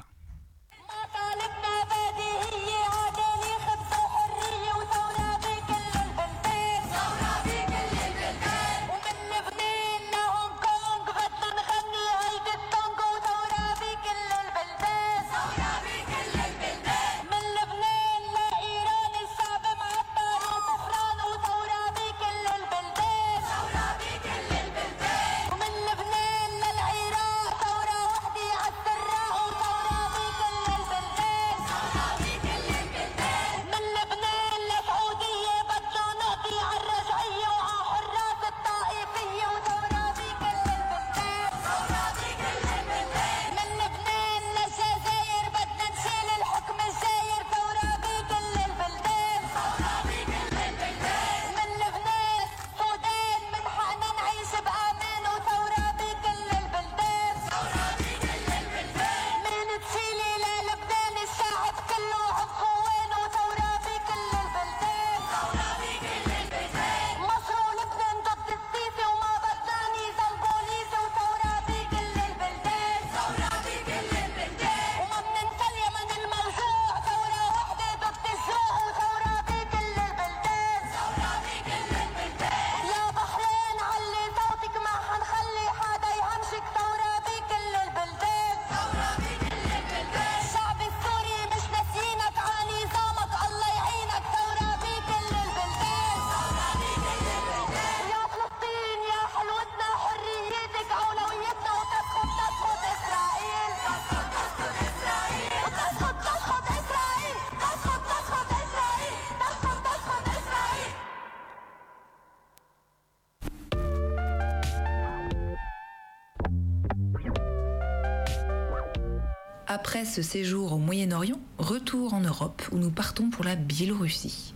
Après 119.73 120.05
ce 120.05 120.21
séjour 120.21 120.73
au 120.73 120.79
Moyen-Orient, 120.79 121.39
retour 121.59 122.13
en 122.13 122.23
Europe 122.23 122.61
où 122.73 122.77
nous 122.77 122.91
partons 122.91 123.31
pour 123.31 123.45
la 123.45 123.55
Biélorussie. 123.55 124.53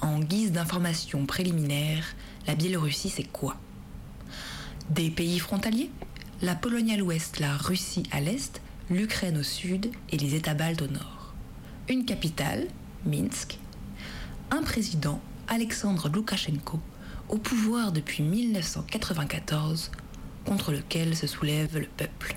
En 0.00 0.18
guise 0.18 0.50
d'information 0.50 1.26
préliminaire, 1.26 2.04
la 2.48 2.56
Biélorussie 2.56 3.08
c'est 3.08 3.30
quoi? 3.30 3.54
Des 4.90 5.10
pays 5.10 5.38
frontaliers? 5.38 5.92
La 6.42 6.56
Pologne 6.56 6.90
à 6.90 6.96
l'ouest, 6.96 7.38
la 7.38 7.56
Russie 7.56 8.02
à 8.10 8.20
l'est, 8.20 8.60
l'Ukraine 8.90 9.38
au 9.38 9.44
sud 9.44 9.92
et 10.10 10.16
les 10.16 10.34
États 10.34 10.54
baltes 10.54 10.82
au 10.82 10.88
nord. 10.88 11.34
Une 11.88 12.04
capitale, 12.04 12.66
Minsk. 13.06 13.60
Un 14.50 14.64
président, 14.64 15.20
Alexandre 15.46 16.08
Loukachenko, 16.08 16.80
au 17.28 17.38
pouvoir 17.38 17.92
depuis 17.92 18.24
1994, 18.24 19.92
contre 20.44 20.72
lequel 20.72 21.14
se 21.14 21.28
soulève 21.28 21.78
le 21.78 21.86
peuple. 21.86 22.36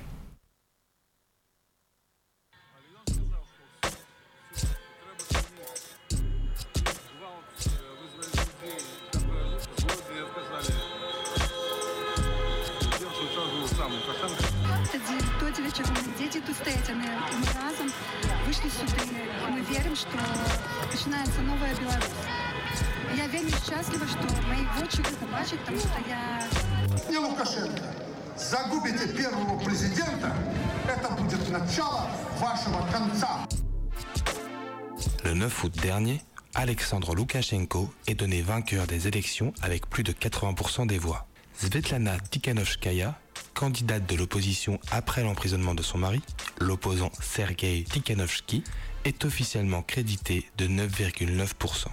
Le 35.23 35.34
9 35.34 35.63
août 35.63 35.73
dernier, 35.82 36.21
Alexandre 36.56 37.13
Loukachenko 37.13 37.93
est 38.08 38.15
donné 38.15 38.41
vainqueur 38.41 38.88
des 38.88 39.08
élections 39.08 39.54
avec 39.62 39.88
plus 39.89 40.04
de 40.04 40.12
80% 40.12 40.88
des 40.88 40.97
voix. 40.97 41.27
Svetlana 41.54 42.19
Tikhanovskaya, 42.19 43.19
candidate 43.53 44.05
de 44.07 44.15
l'opposition 44.15 44.79
après 44.91 45.23
l'emprisonnement 45.23 45.75
de 45.75 45.83
son 45.83 45.97
mari, 45.97 46.21
l'opposant 46.59 47.11
Sergei 47.21 47.83
Tikhanovsky, 47.83 48.63
est 49.05 49.25
officiellement 49.25 49.81
créditée 49.81 50.49
de 50.57 50.67
9,9%. 50.67 51.87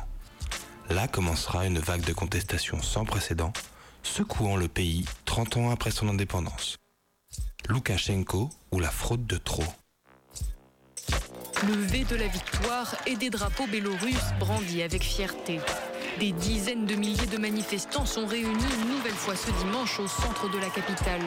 Là 0.90 1.08
commencera 1.08 1.66
une 1.66 1.78
vague 1.78 2.04
de 2.04 2.12
contestation 2.12 2.80
sans 2.82 3.04
précédent, 3.04 3.52
secouant 4.02 4.56
le 4.56 4.68
pays 4.68 5.04
30 5.24 5.56
ans 5.58 5.70
après 5.70 5.90
son 5.90 6.08
indépendance. 6.08 6.78
Loukachenko 7.68 8.48
ou 8.72 8.80
la 8.80 8.90
fraude 8.90 9.26
de 9.26 9.36
trop. 9.36 9.64
Le 11.66 11.74
V 11.74 12.04
de 12.04 12.16
la 12.16 12.28
victoire 12.28 12.94
et 13.06 13.16
des 13.16 13.30
drapeaux 13.30 13.66
bélorusses 13.66 14.32
brandis 14.38 14.82
avec 14.82 15.02
fierté. 15.02 15.60
Des 16.18 16.32
dizaines 16.32 16.84
de 16.84 16.96
milliers 16.96 17.26
de 17.26 17.38
manifestants 17.38 18.04
sont 18.04 18.26
réunis 18.26 18.64
une 18.82 18.88
nouvelle 18.88 19.12
fois 19.12 19.36
ce 19.36 19.52
dimanche 19.62 20.00
au 20.00 20.08
centre 20.08 20.50
de 20.50 20.58
la 20.58 20.68
capitale. 20.68 21.20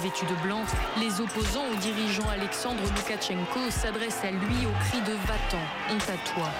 Vêtus 0.00 0.26
de 0.26 0.46
blanc, 0.46 0.62
les 1.00 1.20
opposants 1.20 1.64
au 1.72 1.76
dirigeant 1.76 2.28
Alexandre 2.28 2.80
Loukachenko 2.82 3.70
s'adressent 3.70 4.22
à 4.22 4.30
lui 4.30 4.66
au 4.66 4.70
cri 4.84 5.00
de 5.00 5.16
Vatan, 5.26 5.58
honte 5.90 6.08
à 6.08 6.32
toi. 6.32 6.50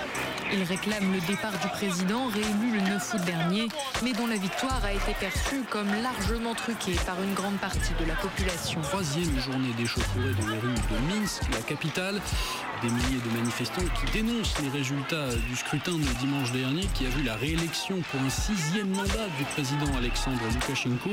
Ils 0.52 0.62
réclament 0.62 1.12
le 1.12 1.20
départ 1.26 1.52
du 1.52 1.68
président 1.68 2.26
réélu 2.28 2.72
le 2.72 2.80
9 2.80 3.14
août 3.14 3.20
dernier, 3.26 3.68
mais 4.02 4.12
dont 4.12 4.26
la 4.26 4.36
victoire 4.36 4.82
a 4.84 4.92
été 4.92 5.12
perçue 5.20 5.62
comme 5.70 5.88
largement 6.02 6.54
truquée 6.54 6.96
par 7.04 7.22
une 7.22 7.34
grande 7.34 7.58
partie 7.58 7.92
de 8.00 8.06
la 8.06 8.14
population. 8.14 8.80
Troisième 8.80 9.38
journée 9.40 9.72
d'échauffourée 9.76 10.32
dans 10.40 10.48
les 10.48 10.58
rues 10.58 10.74
de 10.74 11.14
Minsk, 11.14 11.42
la 11.52 11.60
capitale. 11.60 12.20
Des 12.80 12.88
milliers 12.88 13.20
de 13.24 13.36
manifestants 13.36 13.82
qui 13.82 14.12
dénoncent 14.12 14.54
les 14.62 14.68
résultats 14.68 15.34
du 15.48 15.56
scrutin 15.56 15.92
de 15.92 16.18
dimanche 16.20 16.52
dernier 16.52 16.86
qui 16.94 17.06
a 17.06 17.08
vu 17.08 17.24
la 17.24 17.34
réélection 17.34 17.96
pour 18.10 18.20
un 18.20 18.30
sixième 18.30 18.90
mandat 18.90 19.26
du 19.36 19.44
président 19.52 19.96
Alexandre 19.96 20.40
Loukachenko 20.54 21.10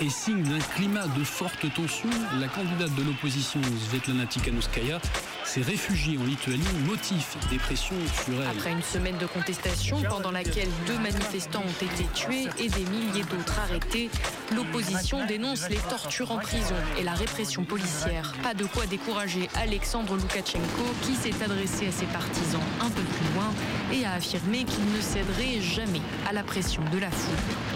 et 0.00 0.10
signe 0.10 0.42
d'un 0.42 0.58
climat 0.74 1.06
de 1.06 1.24
forte 1.24 1.72
tension. 1.74 2.10
La 2.38 2.48
candidate 2.48 2.94
de 2.94 3.02
l'opposition 3.02 3.60
Svetlana 3.88 4.26
Tikhanovskaya 4.26 5.00
s'est 5.46 5.62
réfugiée 5.62 6.18
en 6.18 6.24
Lituanie, 6.24 6.64
motif 6.86 7.36
des 7.50 7.58
pressions 7.58 7.96
sur 8.24 8.34
elle. 8.42 8.48
Après 8.48 8.72
une 8.72 8.82
semaine 8.82 9.16
de 9.18 9.26
contestation 9.26 10.02
pendant 10.08 10.30
laquelle 10.30 10.68
deux 10.86 10.98
manifestants 10.98 11.62
ont 11.62 11.84
été 11.84 12.04
tués 12.14 12.48
et 12.58 12.68
des 12.68 12.84
milliers 12.90 13.24
d'autres 13.30 13.58
arrêtés, 13.60 14.10
l'opposition 14.54 15.24
dénonce 15.26 15.68
les 15.68 15.76
tortures 15.76 16.32
en 16.32 16.38
prison 16.38 16.74
et 16.98 17.04
la 17.04 17.14
répression 17.14 17.64
policière. 17.64 18.34
Pas 18.42 18.54
de 18.54 18.64
quoi 18.64 18.86
décourager 18.86 19.48
Alexandre 19.54 20.16
Loukachenko 20.16 20.84
qui 21.02 21.14
s'est 21.14 21.42
adressé 21.42 21.88
à 21.88 21.92
ses 21.92 22.06
partisans 22.06 22.60
un 22.80 22.90
peu 22.90 23.02
plus 23.02 23.34
loin 23.34 23.52
et 23.92 24.04
a 24.04 24.14
affirmé 24.14 24.64
qu'il 24.64 24.84
ne 24.92 25.00
céderait 25.00 25.60
jamais 25.60 26.02
à 26.28 26.32
la 26.32 26.42
pression 26.42 26.82
de 26.92 26.98
la 26.98 27.10
foule. 27.10 27.75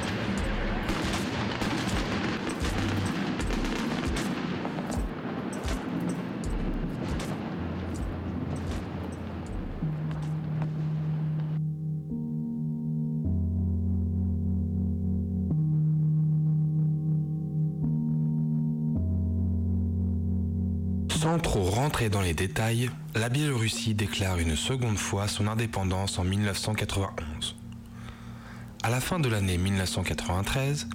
Trop 21.41 21.63
rentrer 21.63 22.09
dans 22.09 22.21
les 22.21 22.35
détails, 22.35 22.91
la 23.15 23.29
Biélorussie 23.29 23.95
déclare 23.95 24.39
une 24.39 24.57
seconde 24.57 24.99
fois 24.99 25.29
son 25.29 25.47
indépendance 25.47 26.19
en 26.19 26.25
1991. 26.25 27.57
À 28.83 28.91
la 28.91 29.01
fin 29.01 29.19
de 29.19 29.29
l'année 29.29 29.57
1993, 29.57 30.89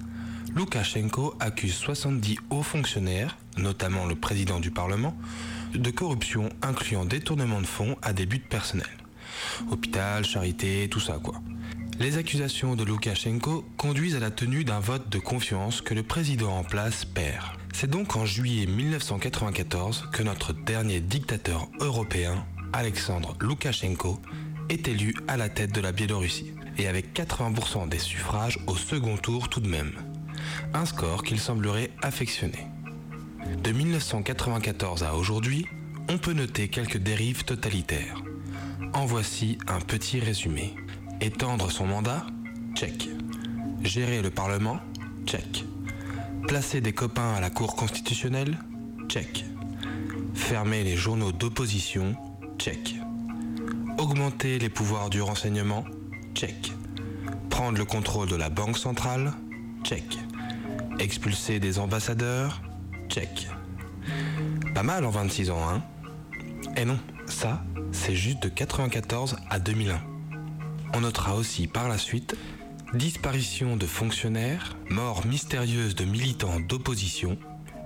Loukachenko 0.54 1.34
accuse 1.40 1.74
70 1.74 2.38
hauts 2.50 2.62
fonctionnaires, 2.62 3.36
notamment 3.56 4.06
le 4.06 4.14
président 4.14 4.60
du 4.60 4.70
Parlement, 4.70 5.16
de 5.74 5.90
corruption 5.90 6.48
incluant 6.62 7.04
détournement 7.04 7.60
de 7.60 7.66
fonds 7.66 7.96
à 8.02 8.12
des 8.12 8.26
buts 8.26 8.38
personnels. 8.38 8.86
Hôpital, 9.70 10.24
charité, 10.24 10.88
tout 10.88 11.00
ça 11.00 11.18
quoi. 11.22 11.40
Les 11.98 12.18
accusations 12.18 12.76
de 12.76 12.84
Loukachenko 12.84 13.64
conduisent 13.76 14.16
à 14.16 14.20
la 14.20 14.30
tenue 14.30 14.64
d'un 14.64 14.80
vote 14.80 15.08
de 15.08 15.18
confiance 15.18 15.80
que 15.80 15.94
le 15.94 16.02
président 16.02 16.56
en 16.56 16.64
place 16.64 17.04
perd. 17.04 17.56
C'est 17.78 17.90
donc 17.90 18.16
en 18.16 18.24
juillet 18.24 18.64
1994 18.64 20.08
que 20.10 20.22
notre 20.22 20.54
dernier 20.54 21.00
dictateur 21.00 21.68
européen, 21.78 22.46
Alexandre 22.72 23.36
Loukachenko, 23.38 24.18
est 24.70 24.88
élu 24.88 25.14
à 25.28 25.36
la 25.36 25.50
tête 25.50 25.74
de 25.74 25.82
la 25.82 25.92
Biélorussie, 25.92 26.54
et 26.78 26.88
avec 26.88 27.12
80% 27.12 27.86
des 27.90 27.98
suffrages 27.98 28.58
au 28.66 28.76
second 28.76 29.18
tour 29.18 29.50
tout 29.50 29.60
de 29.60 29.68
même. 29.68 29.92
Un 30.72 30.86
score 30.86 31.22
qu'il 31.22 31.38
semblerait 31.38 31.90
affectionner. 32.00 32.66
De 33.62 33.72
1994 33.72 35.02
à 35.02 35.14
aujourd'hui, 35.14 35.66
on 36.08 36.16
peut 36.16 36.32
noter 36.32 36.68
quelques 36.68 36.96
dérives 36.96 37.44
totalitaires. 37.44 38.22
En 38.94 39.04
voici 39.04 39.58
un 39.68 39.80
petit 39.80 40.18
résumé. 40.18 40.74
Étendre 41.20 41.70
son 41.70 41.86
mandat? 41.86 42.24
Check. 42.74 43.10
Gérer 43.82 44.22
le 44.22 44.30
Parlement? 44.30 44.80
Check. 45.26 45.66
Placer 46.46 46.80
des 46.80 46.92
copains 46.92 47.34
à 47.34 47.40
la 47.40 47.50
Cour 47.50 47.74
constitutionnelle 47.74 48.56
Check. 49.08 49.44
Fermer 50.34 50.84
les 50.84 50.96
journaux 50.96 51.32
d'opposition 51.32 52.14
Check. 52.58 52.94
Augmenter 53.98 54.60
les 54.60 54.68
pouvoirs 54.68 55.10
du 55.10 55.20
renseignement 55.20 55.84
Check. 56.34 56.72
Prendre 57.50 57.76
le 57.76 57.84
contrôle 57.84 58.28
de 58.28 58.36
la 58.36 58.48
Banque 58.48 58.78
centrale 58.78 59.32
Check. 59.82 60.18
Expulser 61.00 61.58
des 61.58 61.80
ambassadeurs 61.80 62.62
Check. 63.08 63.48
Pas 64.72 64.84
mal 64.84 65.04
en 65.04 65.10
26 65.10 65.50
ans, 65.50 65.68
hein 65.68 65.82
Eh 66.76 66.84
non, 66.84 66.98
ça, 67.26 67.64
c'est 67.90 68.14
juste 68.14 68.42
de 68.44 68.48
94 68.48 69.36
à 69.50 69.58
2001. 69.58 70.00
On 70.94 71.00
notera 71.00 71.34
aussi 71.34 71.66
par 71.66 71.88
la 71.88 71.98
suite 71.98 72.36
disparition 72.94 73.76
de 73.76 73.86
fonctionnaires, 73.86 74.76
mort 74.88 75.26
mystérieuse 75.26 75.94
de 75.94 76.04
militants 76.04 76.60
d'opposition, 76.60 77.36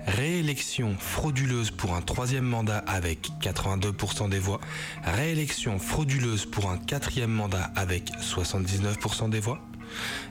réélection 0.05 0.95
frauduleuse 0.97 1.71
pour 1.71 1.95
un 1.95 2.01
troisième 2.01 2.45
mandat 2.45 2.79
avec 2.79 3.31
82% 3.41 4.29
des 4.29 4.39
voix, 4.39 4.61
réélection 5.03 5.79
frauduleuse 5.79 6.45
pour 6.45 6.69
un 6.69 6.77
quatrième 6.77 7.31
mandat 7.31 7.71
avec 7.75 8.11
79% 8.21 9.29
des 9.29 9.39
voix, 9.39 9.59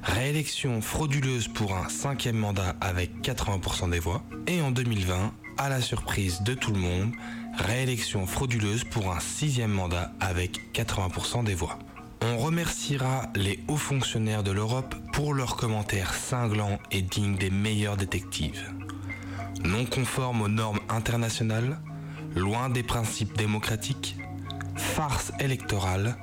réélection 0.03 0.81
frauduleuse 0.81 1.49
pour 1.49 1.75
un 1.75 1.89
cinquième 1.89 2.37
mandat 2.37 2.77
avec 2.81 3.11
80% 3.23 3.91
des 3.91 3.99
voix, 4.01 4.23
et 4.47 4.61
en 4.63 4.71
2020, 4.71 5.33
à 5.59 5.69
la 5.69 5.81
surprise 5.81 6.43
de 6.43 6.55
tout 6.55 6.73
le 6.73 6.81
monde, 6.81 7.13
réélection 7.59 8.27
frauduleuse 8.27 8.85
pour 8.85 9.13
un 9.13 9.21
sixième 9.21 9.73
mandat 9.73 10.13
avec 10.21 10.73
80% 10.75 11.45
des 11.45 11.55
voix. 11.55 11.79
On 12.23 12.37
remerciera 12.37 13.31
les 13.35 13.61
hauts 13.69 13.77
fonctionnaires 13.77 14.43
de 14.43 14.51
l'Europe 14.51 14.95
pour 15.13 15.33
leurs 15.33 15.57
commentaires 15.57 16.13
cinglants 16.13 16.79
et 16.91 17.01
dignes 17.01 17.37
des 17.37 17.51
meilleurs 17.51 17.97
détectives. 17.97 18.73
Non 19.65 19.87
conformes 19.87 20.43
aux 20.43 20.49
normes 20.49 20.81
internationales, 20.91 21.79
loin 22.37 22.69
des 22.69 22.83
principes 22.83 23.37
démocratiques, 23.39 24.17
farce 24.77 25.33
électorale, 25.41 26.17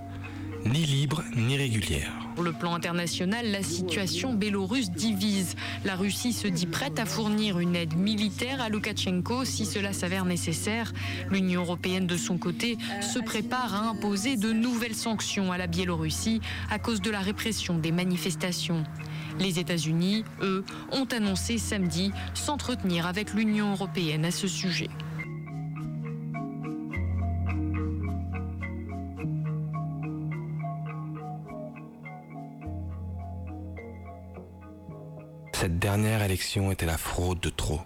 ni 0.68 0.86
libre 0.86 1.24
ni 1.36 1.58
régulière. 1.58 2.12
Sur 2.36 2.44
le 2.44 2.52
plan 2.52 2.76
international, 2.76 3.50
la 3.52 3.64
situation 3.64 4.34
bélorusse 4.34 4.92
divise. 4.92 5.56
La 5.86 5.96
Russie 5.96 6.34
se 6.34 6.48
dit 6.48 6.66
prête 6.66 7.00
à 7.00 7.06
fournir 7.06 7.60
une 7.60 7.76
aide 7.76 7.96
militaire 7.96 8.62
à 8.62 8.70
Loukachenko 8.70 9.46
si 9.46 9.66
cela 9.66 9.94
s'avère 9.94 10.26
nécessaire. 10.26 10.94
L'Union 11.32 11.62
européenne, 11.62 12.06
de 12.06 12.18
son 12.18 12.38
côté, 12.38 12.78
se 13.02 13.20
prépare 13.20 13.74
à 13.76 13.90
imposer 13.90 14.38
de 14.38 14.52
nouvelles 14.52 14.96
sanctions 14.96 15.52
à 15.52 15.58
la 15.58 15.68
Biélorussie 15.68 16.42
à 16.70 16.80
cause 16.80 17.02
de 17.02 17.10
la 17.10 17.20
répression 17.20 17.78
des 17.78 17.92
manifestations. 17.92 18.84
Les 19.40 19.60
États-Unis, 19.60 20.26
eux, 20.42 20.64
ont 20.92 21.06
annoncé 21.06 21.58
samedi 21.58 22.12
s'entretenir 22.34 23.08
avec 23.08 23.34
l'Union 23.34 23.72
européenne 23.72 24.26
à 24.26 24.32
ce 24.32 24.48
sujet. 24.48 24.90
Cette 35.60 35.80
dernière 35.80 36.22
élection 36.22 36.72
était 36.72 36.86
la 36.86 37.00
fraude 37.00 37.40
de 37.40 37.50
trop. 37.50 37.82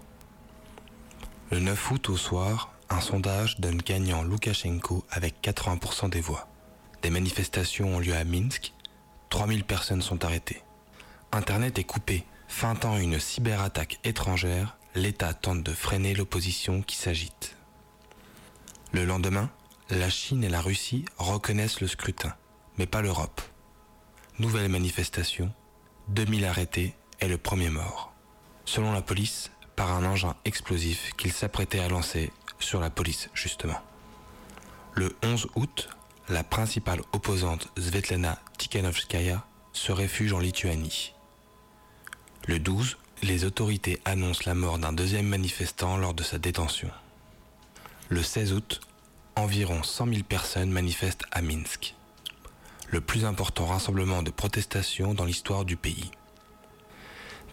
Le 1.50 1.58
9 1.58 1.90
août 1.90 2.10
au 2.10 2.18
soir, 2.18 2.70
un 2.90 3.00
sondage 3.00 3.60
donne 3.60 3.78
gagnant 3.78 4.22
Loukachenko 4.22 5.06
avec 5.08 5.36
80% 5.42 6.10
des 6.10 6.20
voix. 6.20 6.48
Des 7.00 7.08
manifestations 7.08 7.96
ont 7.96 7.98
lieu 7.98 8.14
à 8.14 8.24
Minsk, 8.24 8.74
3000 9.30 9.64
personnes 9.64 10.02
sont 10.02 10.22
arrêtées. 10.22 10.62
Internet 11.32 11.78
est 11.78 11.84
coupé, 11.84 12.26
feintant 12.46 12.98
une 12.98 13.18
cyberattaque 13.18 14.00
étrangère, 14.04 14.76
l'État 14.94 15.32
tente 15.32 15.62
de 15.62 15.72
freiner 15.72 16.14
l'opposition 16.14 16.82
qui 16.82 16.96
s'agite. 16.96 17.56
Le 18.92 19.06
lendemain, 19.06 19.48
la 19.88 20.10
Chine 20.10 20.44
et 20.44 20.50
la 20.50 20.60
Russie 20.60 21.06
reconnaissent 21.16 21.80
le 21.80 21.88
scrutin, 21.88 22.34
mais 22.76 22.86
pas 22.86 23.00
l'Europe. 23.00 23.40
Nouvelle 24.38 24.68
manifestation, 24.68 25.50
2000 26.08 26.44
arrêtés 26.44 26.94
et 27.22 27.28
le 27.28 27.38
premier 27.38 27.70
mort. 27.70 28.12
Selon 28.66 28.92
la 28.92 29.00
police, 29.00 29.50
par 29.76 29.92
un 29.92 30.04
engin 30.04 30.34
explosif 30.44 31.12
qu'il 31.16 31.32
s'apprêtait 31.32 31.78
à 31.78 31.88
lancer 31.88 32.30
sur 32.58 32.80
la 32.80 32.90
police 32.90 33.30
justement. 33.32 33.80
Le 34.94 35.16
11 35.22 35.46
août, 35.54 35.88
la 36.28 36.44
principale 36.44 37.00
opposante 37.12 37.68
Svetlana 37.78 38.38
Tikhanovskaya 38.58 39.44
se 39.72 39.92
réfugie 39.92 40.34
en 40.34 40.40
Lituanie. 40.40 41.14
Le 42.46 42.58
12, 42.58 42.98
les 43.22 43.44
autorités 43.44 44.00
annoncent 44.04 44.42
la 44.44 44.54
mort 44.54 44.78
d'un 44.78 44.92
deuxième 44.92 45.26
manifestant 45.26 45.96
lors 45.96 46.14
de 46.14 46.22
sa 46.22 46.38
détention. 46.38 46.90
Le 48.08 48.22
16 48.22 48.52
août, 48.52 48.80
environ 49.36 49.82
100 49.82 50.06
000 50.06 50.22
personnes 50.24 50.70
manifestent 50.70 51.24
à 51.30 51.40
Minsk, 51.40 51.94
le 52.88 53.00
plus 53.00 53.24
important 53.24 53.64
rassemblement 53.66 54.22
de 54.22 54.30
protestation 54.30 55.14
dans 55.14 55.24
l'histoire 55.24 55.64
du 55.64 55.76
pays. 55.76 56.10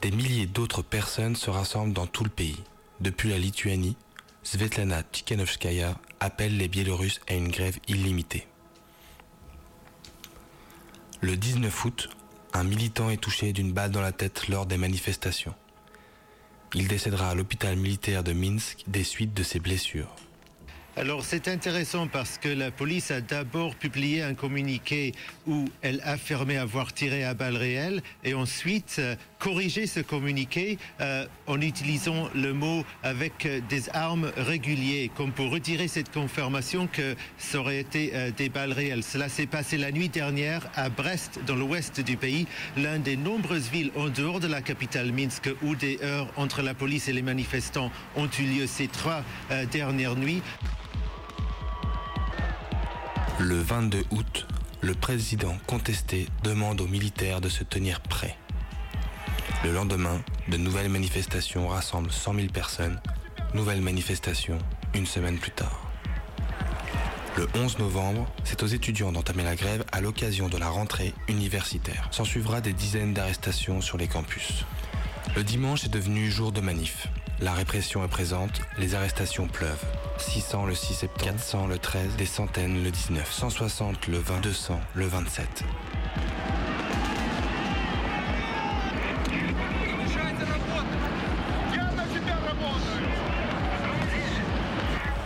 Des 0.02 0.12
milliers 0.12 0.46
d'autres 0.46 0.82
personnes 0.82 1.36
se 1.36 1.50
rassemblent 1.50 1.94
dans 1.94 2.08
tout 2.08 2.24
le 2.24 2.30
pays. 2.30 2.64
Depuis 3.02 3.30
la 3.30 3.38
Lituanie, 3.38 3.98
Svetlana 4.44 5.04
Tikhanovskaya 5.04 6.00
appelle 6.22 6.56
les 6.56 6.70
Biélorusses 6.70 7.20
à 7.28 7.34
une 7.34 7.50
grève 7.50 7.80
illimitée. 7.90 8.48
Le 11.20 11.36
19 11.36 11.86
août, 11.86 12.10
un 12.54 12.64
militant 12.64 13.10
est 13.10 13.18
touché 13.18 13.52
d'une 13.52 13.74
balle 13.74 13.92
dans 13.92 14.02
la 14.02 14.14
tête 14.14 14.48
lors 14.48 14.66
des 14.66 14.78
manifestations. 14.78 15.54
Il 16.74 16.88
décédera 16.88 17.32
à 17.32 17.36
l'hôpital 17.36 17.76
militaire 17.76 18.24
de 18.24 18.32
Minsk 18.32 18.86
des 18.88 19.04
suites 19.04 19.34
de 19.34 19.44
ses 19.44 19.60
blessures. 19.60 20.16
Alors 21.00 21.24
c'est 21.24 21.48
intéressant 21.48 22.08
parce 22.08 22.38
que 22.38 22.50
la 22.50 22.72
police 22.72 23.10
a 23.10 23.22
d'abord 23.22 23.76
publié 23.76 24.22
un 24.22 24.34
communiqué 24.34 25.14
où 25.48 25.66
elle 25.82 26.02
affirmait 26.04 26.58
avoir 26.58 26.92
tiré 26.92 27.24
à 27.24 27.34
balles 27.34 27.56
réelles 27.56 28.02
et 28.26 28.34
ensuite 28.34 29.00
corrigé 29.40 29.88
ce 29.88 30.02
communiqué 30.02 30.78
euh, 31.00 31.26
en 31.48 31.60
utilisant 31.62 32.30
le 32.36 32.54
mot 32.54 32.84
avec 33.04 33.46
euh, 33.46 33.62
des 33.70 33.90
armes 33.90 34.32
régulières, 34.38 35.10
comme 35.16 35.32
pour 35.32 35.50
retirer 35.50 35.88
cette 35.88 36.12
confirmation 36.12 36.88
que 36.88 37.16
ça 37.38 37.60
aurait 37.60 37.80
été 37.80 38.12
euh, 38.14 38.32
des 38.32 38.50
balles 38.50 38.74
réelles. 38.74 39.04
Cela 39.04 39.30
s'est 39.30 39.48
passé 39.48 39.78
la 39.78 39.92
nuit 39.92 40.10
dernière 40.10 40.70
à 40.76 40.90
Brest, 40.90 41.40
dans 41.48 41.56
l'ouest 41.56 42.02
du 42.02 42.18
pays, 42.18 42.46
l'un 42.78 43.00
des 43.00 43.16
nombreuses 43.16 43.70
villes 43.70 43.92
en 43.96 44.10
dehors 44.10 44.40
de 44.40 44.48
la 44.48 44.62
capitale 44.62 45.12
Minsk 45.14 45.50
où 45.64 45.76
des 45.76 46.00
heurts 46.04 46.28
entre 46.36 46.62
la 46.62 46.74
police 46.74 47.08
et 47.08 47.14
les 47.14 47.22
manifestants 47.22 47.92
ont 48.16 48.30
eu 48.40 48.44
lieu 48.44 48.68
ces 48.68 48.88
trois 48.88 49.24
dernières 49.72 50.16
nuits. 50.16 50.42
Le 53.40 53.56
22 53.56 54.04
août, 54.12 54.48
le 54.82 54.94
président 54.94 55.58
contesté 55.66 56.28
demande 56.44 56.82
aux 56.82 56.88
militaires 56.88 57.40
de 57.40 57.50
se 57.50 57.64
tenir 57.64 58.02
prêts. 58.02 58.38
Le 59.64 59.72
lendemain, 59.72 60.22
de 60.48 60.58
nouvelles 60.58 60.90
manifestations 60.90 61.68
rassemblent 61.68 62.12
100 62.12 62.34
000 62.36 62.48
personnes. 62.48 63.00
Nouvelle 63.54 63.82
manifestation 63.82 64.58
une 64.94 65.06
semaine 65.06 65.38
plus 65.38 65.52
tard. 65.52 65.82
Le 67.38 67.48
11 67.56 67.80
novembre, 67.80 68.28
c'est 68.44 68.64
aux 68.64 68.68
étudiants 68.68 69.12
d'entamer 69.12 69.44
la 69.44 69.56
grève 69.56 69.84
à 69.92 70.02
l'occasion 70.02 70.50
de 70.50 70.58
la 70.58 70.70
rentrée 70.70 71.14
universitaire. 71.28 72.08
S'en 72.12 72.26
suivra 72.26 72.62
des 72.62 72.74
dizaines 72.74 73.14
d'arrestations 73.14 73.82
sur 73.82 73.98
les 73.98 74.08
campus. 74.08 74.66
Le 75.36 75.44
dimanche 75.44 75.86
est 75.86 75.94
devenu 75.94 76.30
jour 76.30 76.52
de 76.52 76.62
manif. 76.62 77.08
La 77.42 77.54
répression 77.54 78.04
est 78.04 78.10
présente, 78.10 78.62
les 78.78 78.96
arrestations 78.96 79.48
pleuvent. 79.48 79.86
600 80.18 80.66
le 80.66 80.76
6 80.76 80.94
septembre, 80.94 81.32
400 81.32 81.68
le 81.68 81.78
13, 81.78 82.16
des 82.18 82.26
centaines 82.26 82.84
le 82.84 82.92
19, 82.92 83.32
160 83.32 84.08
le 84.08 84.18
20, 84.18 84.42
200 84.42 84.80
le 84.96 85.06
27. 85.06 85.64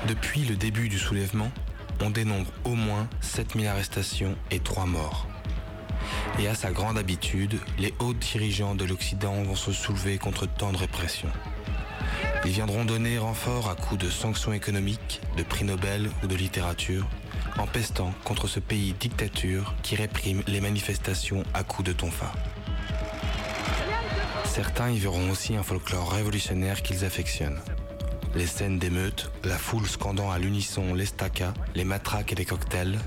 Depuis 0.07 0.41
le 0.41 0.57
début 0.57 0.89
du 0.89 0.99
soulèvement, 0.99 1.49
on 2.01 2.09
dénombre 2.09 2.51
au 2.65 2.75
moins 2.75 3.07
7000 3.21 3.67
arrestations 3.67 4.35
et 4.51 4.59
3 4.59 4.85
morts. 4.85 5.27
Et 6.39 6.47
à 6.49 6.55
sa 6.55 6.71
grande 6.71 6.97
habitude, 6.97 7.57
les 7.79 7.93
hauts 7.99 8.13
dirigeants 8.13 8.75
de 8.75 8.83
l'Occident 8.83 9.43
vont 9.43 9.55
se 9.55 9.71
soulever 9.71 10.17
contre 10.17 10.45
tant 10.45 10.73
de 10.73 10.77
répression. 10.77 11.29
Ils 12.43 12.51
viendront 12.51 12.83
donner 12.83 13.17
renfort 13.17 13.69
à 13.69 13.75
coups 13.75 14.03
de 14.03 14.09
sanctions 14.09 14.51
économiques, 14.51 15.21
de 15.37 15.43
prix 15.43 15.63
Nobel 15.63 16.09
ou 16.21 16.27
de 16.27 16.35
littérature, 16.35 17.07
en 17.57 17.65
pestant 17.65 18.13
contre 18.25 18.47
ce 18.47 18.59
pays 18.59 18.93
dictature 18.99 19.73
qui 19.83 19.95
réprime 19.95 20.43
les 20.47 20.59
manifestations 20.59 21.43
à 21.53 21.63
coups 21.63 21.87
de 21.87 21.93
tonfa. 21.93 22.33
Certains 24.43 24.89
y 24.89 24.99
verront 24.99 25.31
aussi 25.31 25.55
un 25.55 25.63
folklore 25.63 26.11
révolutionnaire 26.11 26.83
qu'ils 26.83 27.05
affectionnent. 27.05 27.61
Les 28.35 28.47
scènes 28.47 28.79
d'émeutes, 28.79 29.31
la 29.43 29.57
foule 29.57 29.85
scandant 29.85 30.31
à 30.31 30.39
l'unisson 30.39 30.95
l'estaca, 30.95 31.53
les 31.75 31.83
matraques 31.83 32.31
et 32.31 32.35
les 32.35 32.45
cocktails, 32.45 32.99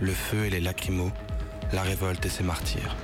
le 0.00 0.12
feu 0.12 0.44
et 0.44 0.50
les 0.50 0.60
lacrymos, 0.60 1.10
la 1.72 1.82
révolte 1.82 2.26
et 2.26 2.28
ses 2.28 2.42
martyrs. 2.42 2.94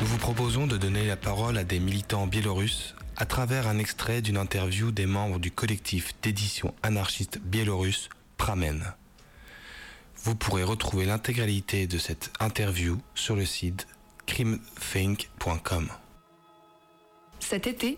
Nous 0.00 0.06
vous 0.06 0.18
proposons 0.18 0.66
de 0.66 0.78
donner 0.78 1.06
la 1.06 1.16
parole 1.16 1.58
à 1.58 1.64
des 1.64 1.80
militants 1.80 2.26
biélorusses 2.26 2.94
à 3.18 3.26
travers 3.26 3.68
un 3.68 3.78
extrait 3.78 4.22
d'une 4.22 4.38
interview 4.38 4.90
des 4.90 5.04
membres 5.04 5.38
du 5.38 5.50
collectif 5.50 6.14
d'édition 6.22 6.72
anarchiste 6.82 7.38
biélorusse 7.44 8.08
Pramen. 8.38 8.94
Vous 10.22 10.34
pourrez 10.34 10.64
retrouver 10.64 11.06
l'intégralité 11.06 11.86
de 11.86 11.96
cette 11.96 12.30
interview 12.40 12.98
sur 13.14 13.36
le 13.36 13.46
site 13.46 13.86
crimethink.com. 14.26 15.88
Cet 17.38 17.66
été, 17.66 17.96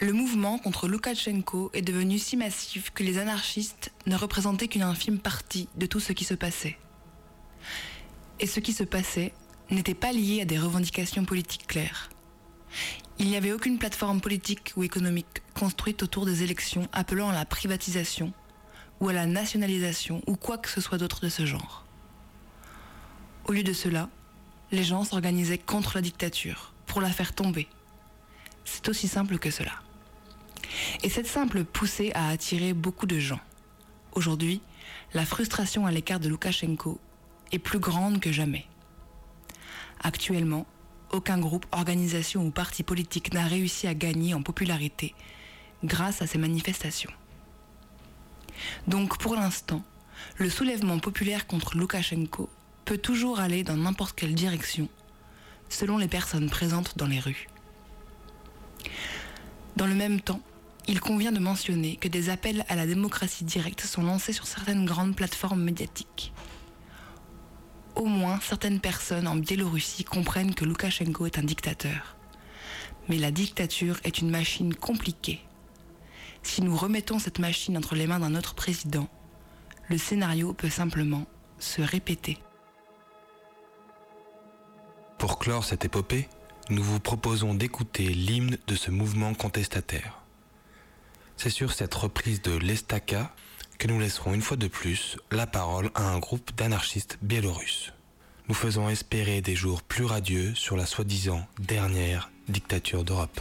le 0.00 0.12
mouvement 0.12 0.58
contre 0.58 0.88
Loukachenko 0.88 1.70
est 1.72 1.82
devenu 1.82 2.18
si 2.18 2.36
massif 2.36 2.90
que 2.90 3.04
les 3.04 3.18
anarchistes 3.18 3.92
ne 4.06 4.16
représentaient 4.16 4.66
qu'une 4.66 4.82
infime 4.82 5.20
partie 5.20 5.68
de 5.76 5.86
tout 5.86 6.00
ce 6.00 6.12
qui 6.12 6.24
se 6.24 6.34
passait. 6.34 6.76
Et 8.40 8.48
ce 8.48 8.58
qui 8.58 8.72
se 8.72 8.82
passait 8.82 9.32
n'était 9.70 9.94
pas 9.94 10.12
lié 10.12 10.40
à 10.42 10.44
des 10.44 10.58
revendications 10.58 11.24
politiques 11.24 11.68
claires. 11.68 12.10
Il 13.20 13.28
n'y 13.28 13.36
avait 13.36 13.52
aucune 13.52 13.78
plateforme 13.78 14.20
politique 14.20 14.72
ou 14.76 14.82
économique 14.82 15.42
construite 15.54 16.02
autour 16.02 16.26
des 16.26 16.42
élections 16.42 16.88
appelant 16.92 17.28
à 17.28 17.34
la 17.34 17.44
privatisation 17.44 18.32
ou 19.00 19.08
à 19.08 19.12
la 19.12 19.26
nationalisation 19.26 20.22
ou 20.26 20.36
quoi 20.36 20.58
que 20.58 20.68
ce 20.68 20.80
soit 20.80 20.98
d'autre 20.98 21.20
de 21.20 21.28
ce 21.28 21.46
genre. 21.46 21.84
Au 23.46 23.52
lieu 23.52 23.62
de 23.62 23.72
cela, 23.72 24.08
les 24.72 24.84
gens 24.84 25.04
s'organisaient 25.04 25.58
contre 25.58 25.96
la 25.96 26.00
dictature, 26.00 26.72
pour 26.86 27.00
la 27.00 27.10
faire 27.10 27.34
tomber. 27.34 27.68
C'est 28.64 28.88
aussi 28.88 29.08
simple 29.08 29.38
que 29.38 29.50
cela. 29.50 29.72
Et 31.02 31.10
cette 31.10 31.26
simple 31.26 31.64
poussée 31.64 32.10
a 32.14 32.28
attiré 32.28 32.72
beaucoup 32.72 33.06
de 33.06 33.18
gens. 33.18 33.40
Aujourd'hui, 34.12 34.60
la 35.12 35.26
frustration 35.26 35.86
à 35.86 35.90
l'écart 35.90 36.20
de 36.20 36.28
Loukachenko 36.28 36.98
est 37.52 37.58
plus 37.58 37.78
grande 37.78 38.20
que 38.20 38.32
jamais. 38.32 38.66
Actuellement, 40.02 40.66
aucun 41.12 41.38
groupe, 41.38 41.66
organisation 41.70 42.44
ou 42.44 42.50
parti 42.50 42.82
politique 42.82 43.32
n'a 43.32 43.46
réussi 43.46 43.86
à 43.86 43.94
gagner 43.94 44.34
en 44.34 44.42
popularité 44.42 45.14
grâce 45.84 46.22
à 46.22 46.26
ces 46.26 46.38
manifestations. 46.38 47.12
Donc 48.88 49.18
pour 49.18 49.34
l'instant, 49.34 49.82
le 50.36 50.50
soulèvement 50.50 50.98
populaire 50.98 51.46
contre 51.46 51.76
Loukachenko 51.76 52.48
peut 52.84 52.98
toujours 52.98 53.40
aller 53.40 53.64
dans 53.64 53.76
n'importe 53.76 54.16
quelle 54.16 54.34
direction, 54.34 54.88
selon 55.68 55.98
les 55.98 56.08
personnes 56.08 56.50
présentes 56.50 56.96
dans 56.96 57.06
les 57.06 57.20
rues. 57.20 57.48
Dans 59.76 59.86
le 59.86 59.94
même 59.94 60.20
temps, 60.20 60.40
il 60.86 61.00
convient 61.00 61.32
de 61.32 61.38
mentionner 61.38 61.96
que 61.96 62.08
des 62.08 62.28
appels 62.28 62.64
à 62.68 62.76
la 62.76 62.86
démocratie 62.86 63.44
directe 63.44 63.80
sont 63.80 64.02
lancés 64.02 64.32
sur 64.32 64.46
certaines 64.46 64.84
grandes 64.84 65.16
plateformes 65.16 65.62
médiatiques. 65.62 66.32
Au 67.96 68.06
moins, 68.06 68.38
certaines 68.42 68.80
personnes 68.80 69.26
en 69.26 69.36
Biélorussie 69.36 70.04
comprennent 70.04 70.54
que 70.54 70.64
Loukachenko 70.64 71.26
est 71.26 71.38
un 71.38 71.44
dictateur. 71.44 72.16
Mais 73.08 73.18
la 73.18 73.30
dictature 73.30 73.98
est 74.04 74.18
une 74.18 74.30
machine 74.30 74.74
compliquée. 74.74 75.40
Si 76.44 76.62
nous 76.62 76.76
remettons 76.76 77.18
cette 77.18 77.40
machine 77.40 77.76
entre 77.76 77.96
les 77.96 78.06
mains 78.06 78.20
d'un 78.20 78.36
autre 78.36 78.54
président, 78.54 79.08
le 79.88 79.98
scénario 79.98 80.52
peut 80.52 80.70
simplement 80.70 81.26
se 81.58 81.82
répéter. 81.82 82.38
Pour 85.18 85.38
clore 85.38 85.64
cette 85.64 85.84
épopée, 85.84 86.28
nous 86.70 86.82
vous 86.82 87.00
proposons 87.00 87.54
d'écouter 87.54 88.04
l'hymne 88.04 88.58
de 88.66 88.74
ce 88.76 88.90
mouvement 88.90 89.34
contestataire. 89.34 90.20
C'est 91.36 91.50
sur 91.50 91.72
cette 91.72 91.94
reprise 91.94 92.42
de 92.42 92.52
l'Estaka 92.52 93.34
que 93.78 93.88
nous 93.88 93.98
laisserons 93.98 94.34
une 94.34 94.42
fois 94.42 94.56
de 94.56 94.68
plus 94.68 95.16
la 95.30 95.46
parole 95.46 95.90
à 95.94 96.08
un 96.08 96.18
groupe 96.18 96.54
d'anarchistes 96.54 97.18
biélorusses. 97.22 97.92
Nous 98.48 98.54
faisons 98.54 98.88
espérer 98.88 99.40
des 99.40 99.56
jours 99.56 99.82
plus 99.82 100.04
radieux 100.04 100.54
sur 100.54 100.76
la 100.76 100.86
soi-disant 100.86 101.46
dernière 101.58 102.30
dictature 102.48 103.02
d'Europe. 103.02 103.40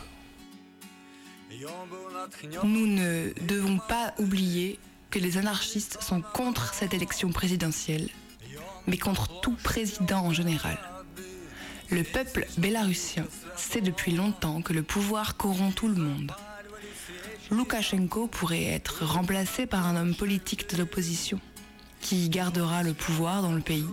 Nous 2.64 2.88
ne 2.88 3.34
devons 3.48 3.80
pas 3.80 4.14
oublier 4.18 4.80
que 5.10 5.20
les 5.20 5.38
anarchistes 5.38 6.02
sont 6.02 6.22
contre 6.22 6.74
cette 6.74 6.94
élection 6.94 7.32
présidentielle, 7.32 8.10
mais 8.88 8.98
contre 8.98 9.42
tout 9.42 9.56
président 9.64 10.26
en 10.26 10.34
général. 10.34 10.78
Le 11.90 12.04
peuple 12.04 12.48
bélarussien 12.58 13.26
sait 13.56 13.82
depuis 13.82 14.14
longtemps 14.14 14.62
que 14.62 14.74
le 14.74 14.84
pouvoir 14.84 15.38
corrompt 15.38 15.76
tout 15.76 15.88
le 15.88 16.02
monde. 16.02 16.32
Loukachenko 17.52 18.28
pourrait 18.28 18.64
être 18.64 19.06
remplacé 19.06 19.68
par 19.68 19.86
un 19.86 19.96
homme 19.96 20.16
politique 20.16 20.70
de 20.72 20.78
l'opposition 20.78 21.40
qui 22.02 22.30
gardera 22.30 22.84
le 22.84 22.94
pouvoir 22.94 23.42
dans 23.42 23.52
le 23.52 23.62
pays 23.62 23.86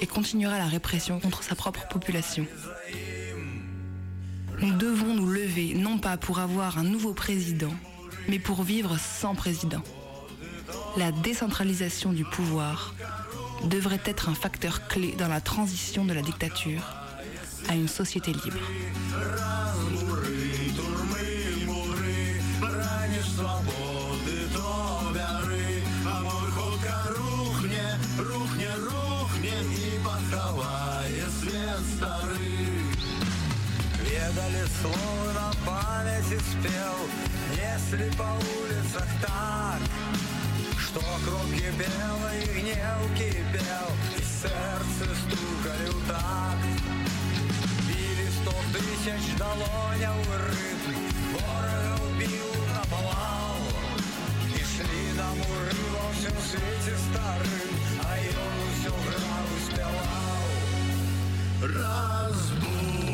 et 0.00 0.06
continuera 0.06 0.58
la 0.58 0.66
répression 0.66 1.20
contre 1.20 1.42
sa 1.42 1.54
propre 1.54 1.88
population. 1.88 2.46
Nous 4.60 4.72
devons 4.74 5.13
lever 5.53 5.73
non 5.75 5.97
pas 5.97 6.17
pour 6.17 6.39
avoir 6.39 6.77
un 6.77 6.83
nouveau 6.83 7.13
président, 7.13 7.73
mais 8.27 8.39
pour 8.39 8.63
vivre 8.63 8.97
sans 8.99 9.35
président. 9.35 9.83
La 10.97 11.11
décentralisation 11.11 12.13
du 12.13 12.25
pouvoir 12.25 12.93
devrait 13.65 14.01
être 14.05 14.29
un 14.29 14.35
facteur 14.35 14.87
clé 14.87 15.15
dans 15.17 15.27
la 15.27 15.41
transition 15.41 16.05
de 16.05 16.13
la 16.13 16.21
dictature 16.21 16.83
à 17.67 17.75
une 17.75 17.87
société 17.87 18.31
libre. 18.33 18.57
Ведали 34.29 34.65
слово 34.81 35.22
Памяти 36.34 36.42
спел 36.50 36.98
Если 37.52 38.10
по 38.16 38.22
улицах 38.22 39.08
так 39.20 39.80
Что 40.78 41.00
кровь 41.24 41.54
кипела 41.54 42.30
и 42.36 42.60
гнев 42.60 43.02
кипел 43.16 43.88
И 44.16 44.22
сердце 44.22 45.14
стукали 45.14 45.88
в 45.90 46.08
такт 46.08 46.64
Били 47.86 48.28
сто 48.40 48.54
тысяч 48.72 49.36
долоняв 49.36 50.26
ритм 50.48 50.94
Ворога 51.32 51.92
убил 52.10 52.50
наповал 52.74 53.58
И 54.54 54.58
шли 54.58 55.04
на 55.16 55.28
муры 55.30 55.76
во 55.92 56.04
всем 56.12 56.36
свете 56.50 56.94
старым 57.10 57.74
А 58.02 58.04
он 58.16 58.68
все 58.80 58.90
грав 58.90 59.48
успевал. 59.58 60.44
Разбури 61.62 63.13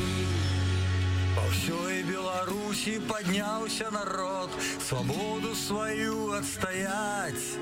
рухне 1.60 1.66
ночи 2.86 3.00
поднялся 3.00 3.90
народ 3.90 4.50
Свободу 4.88 5.54
свою 5.54 6.32
отстоять 6.32 7.58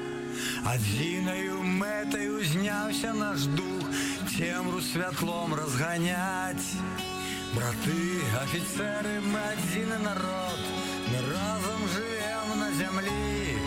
Одиною 0.66 1.62
метою 1.62 2.44
знявся 2.44 3.12
наш 3.12 3.42
дух 3.42 3.84
Темру 4.38 4.80
святлом 4.80 5.54
розганять 5.54 6.74
Брати, 7.54 8.20
офіцери, 8.44 9.20
ми 9.32 9.40
один 9.52 9.88
народ 10.02 10.58
Ми 11.12 11.18
разом 11.32 11.88
живем 11.94 12.58
на 12.58 12.72
землі 12.72 13.58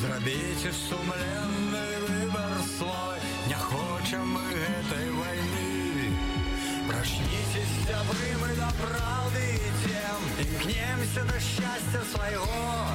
Зробіть 0.00 0.74
сумленний 0.88 1.96
вибор 2.08 2.56
свой 2.78 3.18
Не 3.48 3.54
хочем 3.54 4.32
мы 4.32 4.40
этой 4.40 5.10
войны 5.10 5.49
Прочнитесь, 6.90 7.86
добры 7.86 8.28
мы 8.40 8.48
до 8.56 8.70
правды 8.82 9.60
идем 9.68 10.20
Имкнемся 10.38 11.24
до 11.24 11.38
счастья 11.40 12.02
своего 12.12 12.86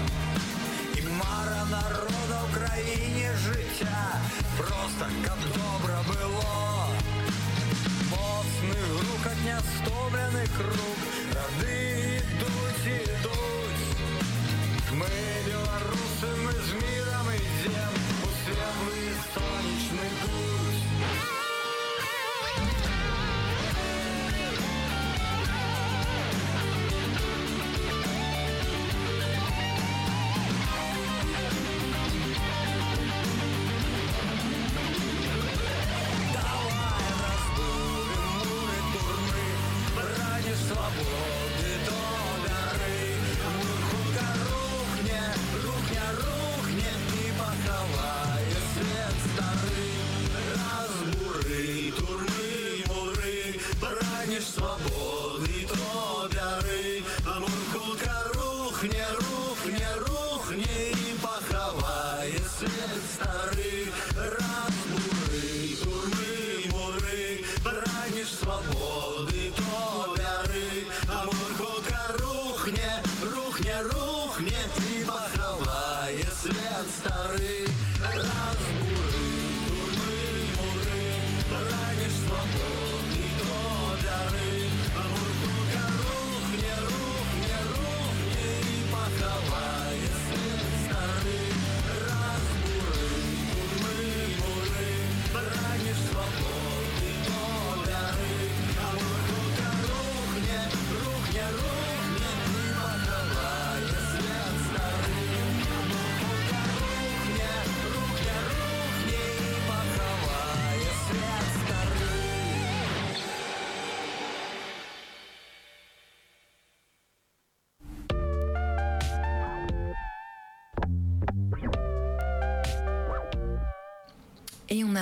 І 0.96 1.02
мара 1.02 1.66
народа 1.72 2.42
в 2.50 2.58
країні 2.58 3.30
життя 3.46 4.22
Просто 4.58 5.06
как 5.26 5.40
добро 5.56 6.00
было 6.08 6.88
Моцних 8.10 8.86
грукотня 9.00 9.60
стомлених 9.76 10.60
рук 10.60 11.00
Роди 11.36 12.22
йдуть, 12.22 12.86
ідуть 12.86 13.82
Мы 14.92 15.10
белорусы, 15.48 16.30
мы 16.44 16.52
с 16.52 16.70
миром 16.82 17.28
идем 17.36 17.94
У 18.24 18.28
светлый 18.44 19.16
солнечный 19.34 20.12
путь 20.22 20.65
станешь 54.17 54.47
свободным. 54.47 55.06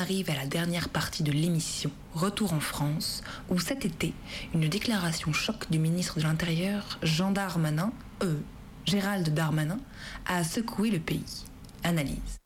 Arrive 0.04 0.28
à 0.28 0.34
la 0.34 0.44
dernière 0.44 0.90
partie 0.90 1.22
de 1.22 1.32
l'émission, 1.32 1.90
Retour 2.12 2.52
en 2.52 2.60
France, 2.60 3.22
où 3.48 3.58
cet 3.58 3.86
été, 3.86 4.12
une 4.52 4.68
déclaration 4.68 5.32
choc 5.32 5.70
du 5.70 5.78
ministre 5.78 6.18
de 6.18 6.24
l'Intérieur, 6.24 6.98
Jean 7.02 7.30
Darmanin, 7.30 7.90
euh, 8.22 8.38
Gérald 8.84 9.32
Darmanin, 9.32 9.78
a 10.26 10.44
secoué 10.44 10.90
le 10.90 10.98
pays. 10.98 11.46
Analyse. 11.84 12.43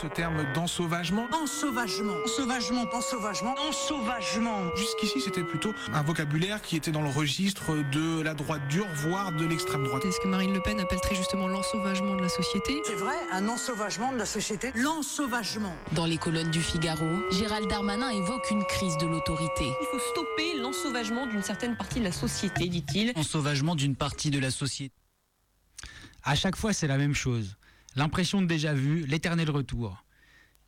Ce 0.00 0.06
terme 0.06 0.44
d'ensauvagement. 0.54 1.26
Ensauvagement, 1.32 2.14
ensauvagement, 2.24 2.84
ensauvagement, 2.92 3.54
ensauvagement. 3.68 4.76
Jusqu'ici, 4.76 5.20
c'était 5.20 5.42
plutôt 5.42 5.74
un 5.92 6.02
vocabulaire 6.02 6.62
qui 6.62 6.76
était 6.76 6.92
dans 6.92 7.02
le 7.02 7.08
registre 7.08 7.74
de 7.90 8.20
la 8.20 8.34
droite 8.34 8.62
dure, 8.68 8.86
voire 8.94 9.32
de 9.32 9.44
l'extrême 9.44 9.82
droite. 9.82 10.02
C'est 10.04 10.12
ce 10.12 10.20
que 10.20 10.28
Marine 10.28 10.54
Le 10.54 10.60
Pen 10.60 10.78
appelle 10.78 11.00
très 11.00 11.16
justement 11.16 11.48
l'ensauvagement 11.48 12.14
de 12.14 12.22
la 12.22 12.28
société. 12.28 12.80
C'est 12.84 12.94
vrai, 12.94 13.16
un 13.32 13.48
ensauvagement 13.48 14.12
de 14.12 14.18
la 14.18 14.26
société. 14.26 14.70
L'ensauvagement. 14.76 15.74
Dans 15.96 16.06
les 16.06 16.16
colonnes 16.16 16.52
du 16.52 16.62
Figaro, 16.62 17.08
Gérald 17.32 17.68
Darmanin 17.68 18.10
évoque 18.10 18.52
une 18.52 18.62
crise 18.66 18.96
de 18.98 19.06
l'autorité. 19.06 19.64
Il 19.64 19.86
faut 19.90 19.98
stopper 20.12 20.60
l'ensauvagement 20.60 21.26
d'une 21.26 21.42
certaine 21.42 21.76
partie 21.76 21.98
de 21.98 22.04
la 22.04 22.12
société, 22.12 22.68
dit-il. 22.68 23.14
Ensauvagement 23.16 23.74
d'une 23.74 23.96
partie 23.96 24.30
de 24.30 24.38
la 24.38 24.52
société. 24.52 24.94
À 26.22 26.36
chaque 26.36 26.54
fois, 26.54 26.72
c'est 26.72 26.86
la 26.86 26.98
même 26.98 27.14
chose. 27.14 27.57
L'impression 27.98 28.40
de 28.40 28.46
déjà 28.46 28.74
vu, 28.74 29.04
l'éternel 29.06 29.50
retour. 29.50 30.04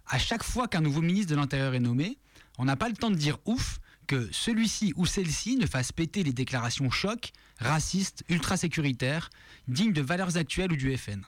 À 0.05 0.19
chaque 0.19 0.43
fois 0.43 0.67
qu'un 0.67 0.81
nouveau 0.81 1.01
ministre 1.01 1.31
de 1.31 1.37
l'Intérieur 1.37 1.75
est 1.75 1.79
nommé, 1.79 2.19
on 2.59 2.65
n'a 2.65 2.75
pas 2.75 2.89
le 2.89 2.97
temps 2.97 3.09
de 3.09 3.15
dire 3.15 3.39
ouf 3.45 3.79
que 4.09 4.29
celui-ci 4.33 4.93
ou 4.97 5.07
celle-ci 5.07 5.55
ne 5.55 5.65
fasse 5.67 5.93
péter 5.93 6.25
les 6.25 6.33
déclarations 6.33 6.91
choc, 6.91 7.31
racistes, 7.61 8.25
ultra-sécuritaires, 8.29 9.31
dignes 9.69 9.93
de 9.93 10.03
valeurs 10.03 10.39
actuelles 10.39 10.73
ou 10.73 10.77
du 10.77 10.97
FN. 10.97 11.23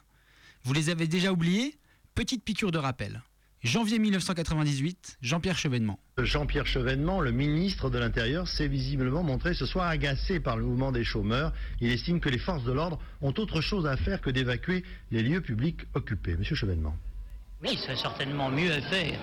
Vous 0.65 0.73
les 0.73 0.89
avez 0.89 1.07
déjà 1.07 1.31
oubliés 1.31 1.79
Petite 2.15 2.43
piqûre 2.43 2.71
de 2.73 2.79
rappel. 2.79 3.23
Janvier 3.63 3.97
1998, 3.97 5.19
Jean-Pierre 5.21 5.57
Chevènement. 5.57 5.97
Jean-Pierre 6.17 6.67
Chevènement, 6.67 7.21
le 7.21 7.31
ministre 7.31 7.89
de 7.89 7.97
l'Intérieur, 7.97 8.45
s'est 8.45 8.67
visiblement 8.67 9.23
montré 9.23 9.53
ce 9.53 9.65
soir 9.65 9.87
agacé 9.87 10.41
par 10.41 10.57
le 10.57 10.65
mouvement 10.65 10.91
des 10.91 11.05
chômeurs. 11.05 11.53
Il 11.79 11.89
estime 11.89 12.19
que 12.19 12.27
les 12.27 12.39
forces 12.39 12.65
de 12.65 12.73
l'ordre 12.73 12.99
ont 13.21 13.33
autre 13.37 13.61
chose 13.61 13.87
à 13.87 13.95
faire 13.95 14.19
que 14.19 14.29
d'évacuer 14.29 14.83
les 15.11 15.23
lieux 15.23 15.39
publics 15.39 15.79
occupés. 15.93 16.35
Monsieur 16.35 16.57
Chevènement. 16.57 16.93
Oui, 17.63 17.79
c'est 17.87 17.95
certainement 17.95 18.49
mieux 18.49 18.69
à 18.69 18.81
faire 18.81 19.17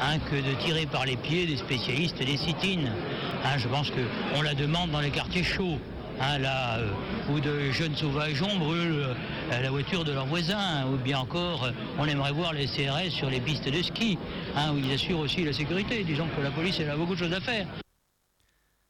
hein, 0.00 0.18
que 0.30 0.36
de 0.36 0.64
tirer 0.64 0.86
par 0.86 1.04
les 1.04 1.18
pieds 1.18 1.46
des 1.46 1.58
spécialistes 1.58 2.16
des 2.16 2.38
sit-in. 2.38 2.86
Hein, 3.44 3.58
je 3.58 3.68
pense 3.68 3.90
qu'on 3.90 4.40
la 4.40 4.54
demande 4.54 4.92
dans 4.92 5.00
les 5.00 5.10
quartiers 5.10 5.44
chauds. 5.44 5.78
Hein, 6.20 6.38
là, 6.38 6.78
euh, 6.78 6.92
où 7.28 7.40
de 7.40 7.72
jeunes 7.72 7.96
sauvageons 7.96 8.56
brûlent 8.56 9.14
euh, 9.50 9.60
la 9.60 9.70
voiture 9.70 10.04
de 10.04 10.12
leurs 10.12 10.26
voisins, 10.26 10.86
ou 10.86 10.96
bien 10.96 11.18
encore, 11.18 11.64
euh, 11.64 11.72
on 11.98 12.06
aimerait 12.06 12.32
voir 12.32 12.52
les 12.52 12.66
CRS 12.66 13.10
sur 13.10 13.28
les 13.28 13.40
pistes 13.40 13.68
de 13.68 13.82
ski, 13.82 14.16
hein, 14.54 14.72
où 14.72 14.78
ils 14.78 14.92
assurent 14.92 15.18
aussi 15.18 15.42
la 15.44 15.52
sécurité. 15.52 16.04
Disons 16.04 16.28
que 16.28 16.40
la 16.40 16.52
police, 16.52 16.78
elle 16.78 16.90
a 16.90 16.96
beaucoup 16.96 17.14
de 17.14 17.18
choses 17.18 17.32
à 17.32 17.40
faire. 17.40 17.66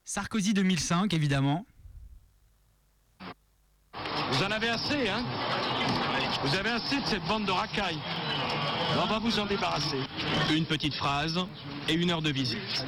Sarkozy 0.04 0.52
2005, 0.52 1.14
évidemment. 1.14 1.64
Vous 4.30 4.42
en 4.42 4.50
avez 4.50 4.68
assez, 4.68 5.08
hein? 5.08 5.24
Vous 6.44 6.54
avez 6.54 6.70
assez 6.70 7.00
de 7.00 7.06
cette 7.06 7.24
bande 7.26 7.46
de 7.46 7.52
racailles. 7.52 8.00
On 9.02 9.06
va 9.06 9.18
vous 9.18 9.38
en 9.38 9.46
débarrasser. 9.46 10.00
Une 10.54 10.66
petite 10.66 10.94
phrase 10.94 11.38
et 11.88 11.94
une 11.94 12.10
heure 12.10 12.22
de 12.22 12.30
visite. 12.30 12.84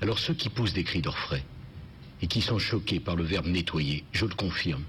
Alors 0.00 0.18
ceux 0.18 0.34
qui 0.34 0.48
poussent 0.48 0.72
des 0.72 0.84
cris 0.84 1.02
d'orfraie 1.02 1.44
et 2.22 2.26
qui 2.26 2.40
sont 2.40 2.58
choqués 2.58 3.00
par 3.00 3.16
le 3.16 3.24
verbe 3.24 3.46
nettoyer, 3.46 4.04
je 4.12 4.26
le 4.26 4.34
confirme, 4.34 4.84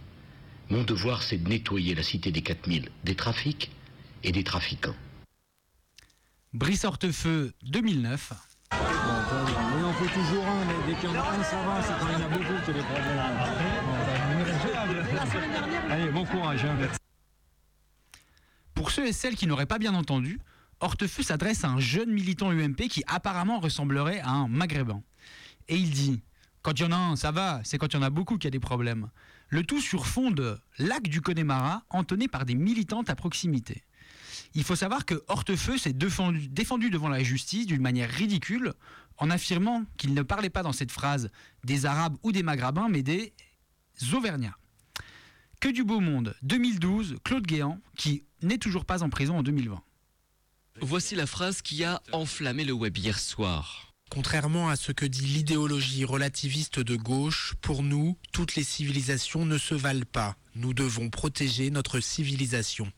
mon 0.70 0.84
devoir 0.84 1.24
c'est 1.24 1.38
de 1.38 1.49
nettoyer 1.49 1.95
la 1.95 2.03
cité 2.03 2.32
des 2.32 2.41
4000 2.41 2.89
des 3.03 3.16
trafics 3.16 3.72
et 4.24 4.32
des 4.32 4.43
trafiquants. 4.43 4.95
Brice 6.53 6.84
Hortefeux 6.86 7.53
2009. 7.64 8.34
Il 8.72 8.78
en 9.86 9.93
faut 9.93 10.05
toujours 10.05 10.45
un, 10.45 10.66
mais 10.66 10.74
dès 10.88 10.99
qu'il 10.99 11.10
y 11.10 11.12
en 11.12 11.16
a 11.16 11.32
un, 11.32 11.43
ça 11.43 11.62
va, 11.64 11.82
c'est 11.82 11.93
quand 11.99 12.07
il 12.07 12.14
y 12.14 12.16
en 12.16 12.26
a 12.26 12.30
beaucoup 12.30 12.66
que 12.66 12.72
les 12.72 12.82
problèmes. 12.82 13.20
Allez, 15.89 16.12
bon 16.12 16.26
courage. 16.26 16.66
hein. 16.66 16.76
Pour 18.74 18.86
Pour 18.86 18.91
ceux 18.91 19.07
et 19.07 19.14
celles 19.14 19.36
qui 19.36 19.47
n'auraient 19.47 19.66
pas 19.66 19.80
bien 19.80 19.93
entendu, 19.95 20.39
Hortefeux 20.82 21.23
s'adresse 21.23 21.63
à 21.63 21.69
un 21.69 21.80
jeune 21.80 22.11
militant 22.11 22.51
UMP 22.51 22.88
qui 22.88 23.03
apparemment 23.07 23.59
ressemblerait 23.59 24.19
à 24.19 24.30
un 24.30 24.47
maghrébin. 24.47 25.03
Et 25.67 25.75
il 25.75 25.89
dit 25.91 26.21
Quand 26.61 26.80
il 26.80 26.84
y 26.84 26.86
en 26.86 26.91
a 26.91 26.97
un, 26.97 27.15
ça 27.15 27.32
va, 27.32 27.61
c'est 27.63 27.77
quand 27.77 27.93
il 27.93 27.97
y 27.97 27.99
en 27.99 28.03
a 28.03 28.09
beaucoup 28.09 28.38
qu'il 28.38 28.45
y 28.45 28.47
a 28.47 28.51
des 28.51 28.59
problèmes. 28.59 29.09
Le 29.49 29.63
tout 29.63 29.82
sur 29.82 30.07
fond 30.07 30.32
de 30.32 30.57
lac 30.77 31.03
du 31.03 31.21
Connemara, 31.21 31.84
entonné 31.89 32.27
par 32.27 32.45
des 32.45 32.55
militantes 32.55 33.09
à 33.09 33.15
proximité. 33.15 33.84
Il 34.53 34.63
faut 34.63 34.75
savoir 34.75 35.05
que 35.05 35.23
Hortefeux 35.27 35.77
s'est 35.77 35.93
défendu, 35.93 36.89
devant 36.89 37.09
la 37.09 37.23
justice 37.23 37.65
d'une 37.65 37.82
manière 37.82 38.09
ridicule 38.09 38.73
en 39.17 39.30
affirmant 39.30 39.84
qu'il 39.97 40.13
ne 40.13 40.21
parlait 40.21 40.49
pas 40.49 40.63
dans 40.63 40.71
cette 40.71 40.91
phrase 40.91 41.30
des 41.63 41.86
Arabes 41.86 42.15
ou 42.23 42.32
des 42.32 42.41
Maghrébins, 42.41 42.89
mais 42.89 43.03
des 43.03 43.34
Auvergnats. 44.13 44.57
Que 45.59 45.69
du 45.69 45.84
beau 45.84 45.99
monde. 45.99 46.36
2012, 46.43 47.17
Claude 47.23 47.45
Guéant, 47.45 47.80
qui 47.97 48.23
n'est 48.41 48.57
toujours 48.57 48.86
pas 48.86 49.03
en 49.03 49.09
prison 49.09 49.39
en 49.39 49.43
2020. 49.43 49.82
Voici 50.82 51.15
la 51.15 51.25
phrase 51.25 51.61
qui 51.61 51.84
a 51.84 52.01
enflammé 52.13 52.63
le 52.63 52.71
web 52.71 52.97
hier 52.97 53.19
soir. 53.19 53.93
Contrairement 54.09 54.69
à 54.69 54.75
ce 54.75 54.91
que 54.91 55.05
dit 55.05 55.25
l'idéologie 55.25 56.05
relativiste 56.05 56.80
de 56.80 56.95
gauche, 56.95 57.53
pour 57.61 57.84
nous, 57.84 58.17
toutes 58.32 58.55
les 58.55 58.63
civilisations 58.63 59.45
ne 59.45 59.57
se 59.57 59.75
valent 59.75 60.05
pas. 60.09 60.36
Nous 60.55 60.73
devons 60.73 61.09
protéger 61.09 61.69
notre 61.69 61.99
civilisation. 61.99 62.91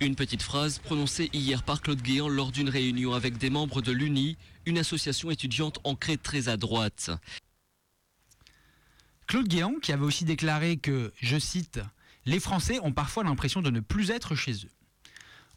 Une 0.00 0.16
petite 0.16 0.42
phrase 0.42 0.78
prononcée 0.78 1.30
hier 1.32 1.62
par 1.62 1.80
Claude 1.80 2.02
Guéant 2.02 2.28
lors 2.28 2.52
d'une 2.52 2.68
réunion 2.68 3.14
avec 3.14 3.38
des 3.38 3.50
membres 3.50 3.82
de 3.82 3.92
l'UNI, 3.92 4.36
une 4.66 4.78
association 4.78 5.30
étudiante 5.30 5.78
ancrée 5.84 6.18
très 6.18 6.48
à 6.48 6.56
droite. 6.56 7.10
Claude 9.26 9.48
Guéant, 9.48 9.74
qui 9.80 9.92
avait 9.92 10.04
aussi 10.04 10.24
déclaré 10.24 10.76
que, 10.76 11.12
je 11.20 11.38
cite, 11.38 11.80
Les 12.26 12.40
Français 12.40 12.78
ont 12.82 12.92
parfois 12.92 13.24
l'impression 13.24 13.62
de 13.62 13.70
ne 13.70 13.80
plus 13.80 14.10
être 14.10 14.34
chez 14.34 14.52
eux. 14.52 14.70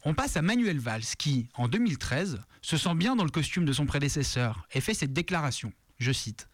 On 0.04 0.14
passe 0.14 0.36
à 0.36 0.42
Manuel 0.42 0.80
Valls 0.80 1.14
qui, 1.16 1.46
en 1.54 1.68
2013, 1.68 2.40
se 2.60 2.76
sent 2.76 2.94
bien 2.96 3.14
dans 3.14 3.22
le 3.22 3.30
costume 3.30 3.64
de 3.64 3.72
son 3.72 3.86
prédécesseur 3.86 4.66
et 4.72 4.80
fait 4.80 4.94
cette 4.94 5.12
déclaration. 5.12 5.72
Je 6.00 6.10
cite 6.10 6.48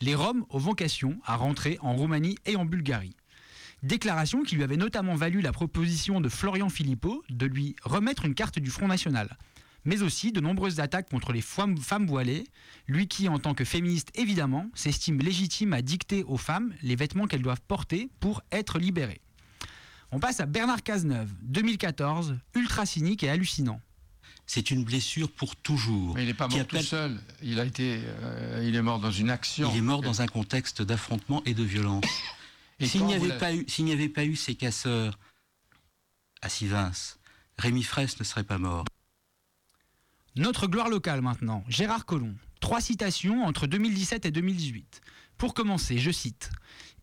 Les 0.00 0.14
Roms 0.14 0.46
ont 0.48 0.58
vocation 0.58 1.20
à 1.26 1.36
rentrer 1.36 1.76
en 1.82 1.94
Roumanie 1.94 2.38
et 2.46 2.56
en 2.56 2.64
Bulgarie. 2.64 3.14
Déclaration 3.82 4.42
qui 4.42 4.56
lui 4.56 4.62
avait 4.62 4.78
notamment 4.78 5.16
valu 5.16 5.42
la 5.42 5.52
proposition 5.52 6.22
de 6.22 6.30
Florian 6.30 6.70
Philippot 6.70 7.22
de 7.28 7.44
lui 7.44 7.76
remettre 7.82 8.24
une 8.24 8.34
carte 8.34 8.58
du 8.58 8.70
Front 8.70 8.88
National, 8.88 9.36
mais 9.84 10.00
aussi 10.00 10.32
de 10.32 10.40
nombreuses 10.40 10.80
attaques 10.80 11.10
contre 11.10 11.34
les 11.34 11.42
femmes 11.42 11.76
voilées, 12.06 12.44
lui 12.88 13.06
qui, 13.06 13.28
en 13.28 13.38
tant 13.38 13.52
que 13.52 13.66
féministe 13.66 14.12
évidemment, 14.14 14.70
s'estime 14.72 15.18
légitime 15.18 15.74
à 15.74 15.82
dicter 15.82 16.24
aux 16.24 16.38
femmes 16.38 16.72
les 16.82 16.96
vêtements 16.96 17.26
qu'elles 17.26 17.42
doivent 17.42 17.60
porter 17.68 18.08
pour 18.18 18.40
être 18.50 18.78
libérées. 18.78 19.20
On 20.14 20.20
passe 20.20 20.38
à 20.38 20.46
Bernard 20.46 20.84
Cazeneuve, 20.84 21.28
2014, 21.42 22.36
ultra 22.54 22.86
cynique 22.86 23.24
et 23.24 23.30
hallucinant. 23.30 23.80
C'est 24.46 24.70
une 24.70 24.84
blessure 24.84 25.28
pour 25.28 25.56
toujours. 25.56 26.14
Mais 26.14 26.22
il 26.22 26.26
n'est 26.28 26.34
pas 26.34 26.46
mort 26.46 26.64
tout 26.68 26.78
seul. 26.82 27.20
Il 27.42 27.58
a 27.58 27.64
été, 27.64 27.98
euh, 28.00 28.62
il 28.64 28.76
est 28.76 28.82
mort 28.82 29.00
dans 29.00 29.10
une 29.10 29.28
action. 29.28 29.68
Il 29.72 29.78
est 29.78 29.80
mort 29.80 30.02
dans 30.02 30.22
un 30.22 30.28
contexte 30.28 30.82
d'affrontement 30.82 31.42
et 31.46 31.54
de 31.54 31.64
violence. 31.64 32.04
Et 32.78 32.86
S'il 32.86 33.04
n'y 33.06 33.14
avait, 33.14 33.38
pas 33.38 33.54
eu- 33.54 33.64
s'il 33.68 33.84
n'y 33.86 33.92
avait 33.92 34.08
pas 34.08 34.24
eu 34.24 34.36
ces 34.36 34.54
casseurs 34.54 35.18
à 36.42 36.48
Sivins, 36.48 36.92
Rémi 37.58 37.82
Fraisse 37.82 38.18
ne 38.20 38.24
serait 38.24 38.44
pas 38.44 38.58
mort. 38.58 38.84
Notre 40.36 40.68
gloire 40.68 40.88
locale 40.88 41.22
maintenant, 41.22 41.64
Gérard 41.68 42.04
Collomb. 42.04 42.34
Trois 42.60 42.80
citations 42.80 43.44
entre 43.44 43.66
2017 43.66 44.26
et 44.26 44.30
2018. 44.30 45.00
Pour 45.38 45.54
commencer, 45.54 45.98
je 45.98 46.10
cite 46.12 46.50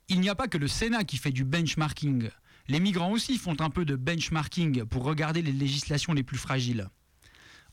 Il 0.07 0.22
n'y 0.22 0.30
a 0.30 0.36
pas 0.36 0.47
que 0.47 0.57
le 0.57 0.68
Sénat 0.70 1.03
qui 1.03 1.18
fait 1.18 1.32
du 1.32 1.43
benchmarking. 1.43 2.30
Les 2.72 2.80
migrants 2.80 3.11
aussi 3.11 3.38
font 3.38 3.57
un 3.59 3.69
peu 3.69 3.84
de 3.84 3.97
benchmarking 3.97 4.86
pour 4.86 5.03
regarder 5.03 5.41
les 5.41 5.51
législations 5.51 6.13
les 6.13 6.24
plus 6.24 6.38
fragiles. 6.38 6.88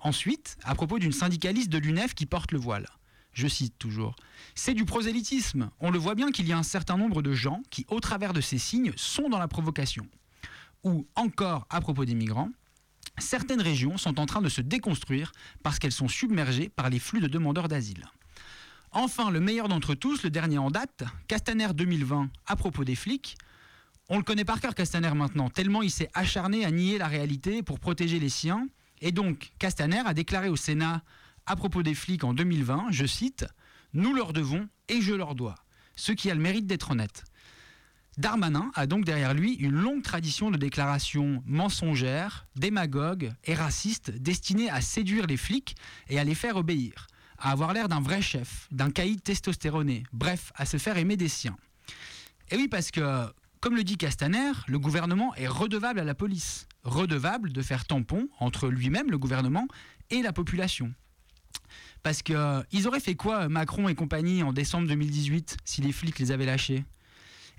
Ensuite, 0.00 0.58
à 0.64 0.74
propos 0.74 0.98
d'une 0.98 1.12
syndicaliste 1.12 1.68
de 1.68 1.78
l'UNEF 1.78 2.14
qui 2.14 2.26
porte 2.26 2.50
le 2.50 2.58
voile. 2.58 2.88
Je 3.32 3.46
cite 3.46 3.78
toujours. 3.78 4.16
C'est 4.56 4.74
du 4.74 4.84
prosélytisme. 4.84 5.70
On 5.78 5.92
le 5.92 6.00
voit 6.00 6.16
bien 6.16 6.32
qu'il 6.32 6.48
y 6.48 6.52
a 6.52 6.58
un 6.58 6.64
certain 6.64 6.96
nombre 6.96 7.22
de 7.22 7.32
gens 7.32 7.62
qui, 7.70 7.86
au 7.90 8.00
travers 8.00 8.32
de 8.32 8.40
ces 8.40 8.58
signes, 8.58 8.92
sont 8.96 9.28
dans 9.28 9.38
la 9.38 9.46
provocation. 9.46 10.04
Ou 10.82 11.06
encore, 11.14 11.68
à 11.70 11.80
propos 11.80 12.04
des 12.04 12.16
migrants, 12.16 12.50
certaines 13.18 13.62
régions 13.62 13.98
sont 13.98 14.18
en 14.18 14.26
train 14.26 14.42
de 14.42 14.48
se 14.48 14.62
déconstruire 14.62 15.30
parce 15.62 15.78
qu'elles 15.78 15.92
sont 15.92 16.08
submergées 16.08 16.70
par 16.70 16.90
les 16.90 16.98
flux 16.98 17.20
de 17.20 17.28
demandeurs 17.28 17.68
d'asile. 17.68 18.04
Enfin, 18.90 19.30
le 19.30 19.38
meilleur 19.38 19.68
d'entre 19.68 19.94
tous, 19.94 20.24
le 20.24 20.30
dernier 20.30 20.58
en 20.58 20.72
date, 20.72 21.04
Castaner 21.28 21.68
2020, 21.72 22.30
à 22.46 22.56
propos 22.56 22.82
des 22.82 22.96
flics. 22.96 23.36
On 24.10 24.16
le 24.16 24.22
connaît 24.22 24.46
par 24.46 24.58
cœur, 24.60 24.74
Castaner, 24.74 25.12
maintenant, 25.14 25.50
tellement 25.50 25.82
il 25.82 25.90
s'est 25.90 26.08
acharné 26.14 26.64
à 26.64 26.70
nier 26.70 26.96
la 26.96 27.08
réalité 27.08 27.62
pour 27.62 27.78
protéger 27.78 28.18
les 28.18 28.30
siens. 28.30 28.66
Et 29.02 29.12
donc, 29.12 29.52
Castaner 29.58 30.02
a 30.06 30.14
déclaré 30.14 30.48
au 30.48 30.56
Sénat, 30.56 31.02
à 31.44 31.56
propos 31.56 31.82
des 31.82 31.94
flics 31.94 32.24
en 32.24 32.32
2020, 32.32 32.86
je 32.90 33.04
cite, 33.04 33.44
Nous 33.92 34.14
leur 34.14 34.32
devons 34.32 34.66
et 34.88 35.02
je 35.02 35.12
leur 35.12 35.34
dois, 35.34 35.56
ce 35.94 36.12
qui 36.12 36.30
a 36.30 36.34
le 36.34 36.40
mérite 36.40 36.66
d'être 36.66 36.92
honnête. 36.92 37.24
Darmanin 38.16 38.70
a 38.74 38.86
donc 38.86 39.04
derrière 39.04 39.34
lui 39.34 39.52
une 39.54 39.76
longue 39.76 40.02
tradition 40.02 40.50
de 40.50 40.56
déclarations 40.56 41.42
mensongères, 41.44 42.46
démagogues 42.56 43.32
et 43.44 43.54
racistes 43.54 44.10
destinées 44.10 44.70
à 44.70 44.80
séduire 44.80 45.26
les 45.26 45.36
flics 45.36 45.76
et 46.08 46.18
à 46.18 46.24
les 46.24 46.34
faire 46.34 46.56
obéir, 46.56 47.08
à 47.38 47.52
avoir 47.52 47.74
l'air 47.74 47.88
d'un 47.88 48.00
vrai 48.00 48.22
chef, 48.22 48.68
d'un 48.72 48.90
caïd 48.90 49.22
testostéroné, 49.22 50.02
bref, 50.14 50.50
à 50.56 50.64
se 50.64 50.78
faire 50.78 50.96
aimer 50.96 51.18
des 51.18 51.28
siens. 51.28 51.56
Et 52.50 52.56
oui, 52.56 52.68
parce 52.68 52.90
que, 52.90 53.30
comme 53.68 53.76
le 53.76 53.84
dit 53.84 53.98
Castaner, 53.98 54.52
le 54.66 54.78
gouvernement 54.78 55.34
est 55.34 55.46
redevable 55.46 56.00
à 56.00 56.04
la 56.04 56.14
police, 56.14 56.66
redevable 56.84 57.52
de 57.52 57.60
faire 57.60 57.84
tampon 57.84 58.30
entre 58.40 58.68
lui-même, 58.68 59.10
le 59.10 59.18
gouvernement, 59.18 59.68
et 60.08 60.22
la 60.22 60.32
population. 60.32 60.94
Parce 62.02 62.22
que 62.22 62.32
euh, 62.32 62.86
auraient 62.86 62.98
fait 62.98 63.14
quoi, 63.14 63.50
Macron 63.50 63.90
et 63.90 63.94
compagnie, 63.94 64.42
en 64.42 64.54
décembre 64.54 64.88
2018, 64.88 65.58
si 65.66 65.82
les 65.82 65.92
flics 65.92 66.18
les 66.18 66.32
avaient 66.32 66.46
lâchés? 66.46 66.86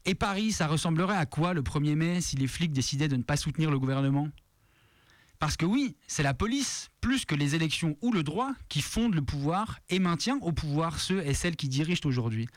Et 0.03 0.15
Paris, 0.15 0.51
ça 0.51 0.65
ressemblerait 0.65 1.15
à 1.15 1.27
quoi 1.27 1.53
le 1.53 1.61
1er 1.61 1.93
mai 1.93 2.21
si 2.21 2.37
les 2.37 2.47
flics 2.47 2.73
décidaient 2.73 3.07
de 3.07 3.15
ne 3.15 3.21
pas 3.21 3.37
soutenir 3.37 3.69
le 3.69 3.77
gouvernement? 3.77 4.29
Parce 5.37 5.57
que 5.57 5.65
oui, 5.67 5.95
c'est 6.07 6.23
la 6.23 6.33
police, 6.33 6.89
plus 7.01 7.23
que 7.23 7.35
les 7.35 7.53
élections 7.53 7.97
ou 8.01 8.11
le 8.11 8.23
droit, 8.23 8.53
qui 8.67 8.81
fonde 8.81 9.13
le 9.13 9.21
pouvoir 9.21 9.77
et 9.89 9.99
maintient 9.99 10.39
au 10.41 10.53
pouvoir 10.53 10.99
ceux 10.99 11.23
et 11.23 11.35
celles 11.35 11.55
qui 11.55 11.69
dirigent 11.69 12.01
aujourd'hui. 12.05 12.47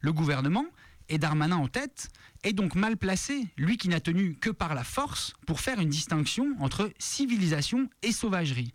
Le 0.00 0.12
gouvernement, 0.12 0.66
et 1.08 1.18
Darmanin 1.18 1.56
en 1.56 1.68
tête, 1.68 2.08
est 2.42 2.52
donc 2.52 2.74
mal 2.74 2.96
placé, 2.96 3.46
lui 3.56 3.76
qui 3.76 3.88
n'a 3.88 4.00
tenu 4.00 4.34
que 4.36 4.50
par 4.50 4.74
la 4.74 4.84
force, 4.84 5.34
pour 5.46 5.60
faire 5.60 5.80
une 5.80 5.88
distinction 5.88 6.54
entre 6.60 6.90
civilisation 6.98 7.88
et 8.02 8.12
sauvagerie. 8.12 8.74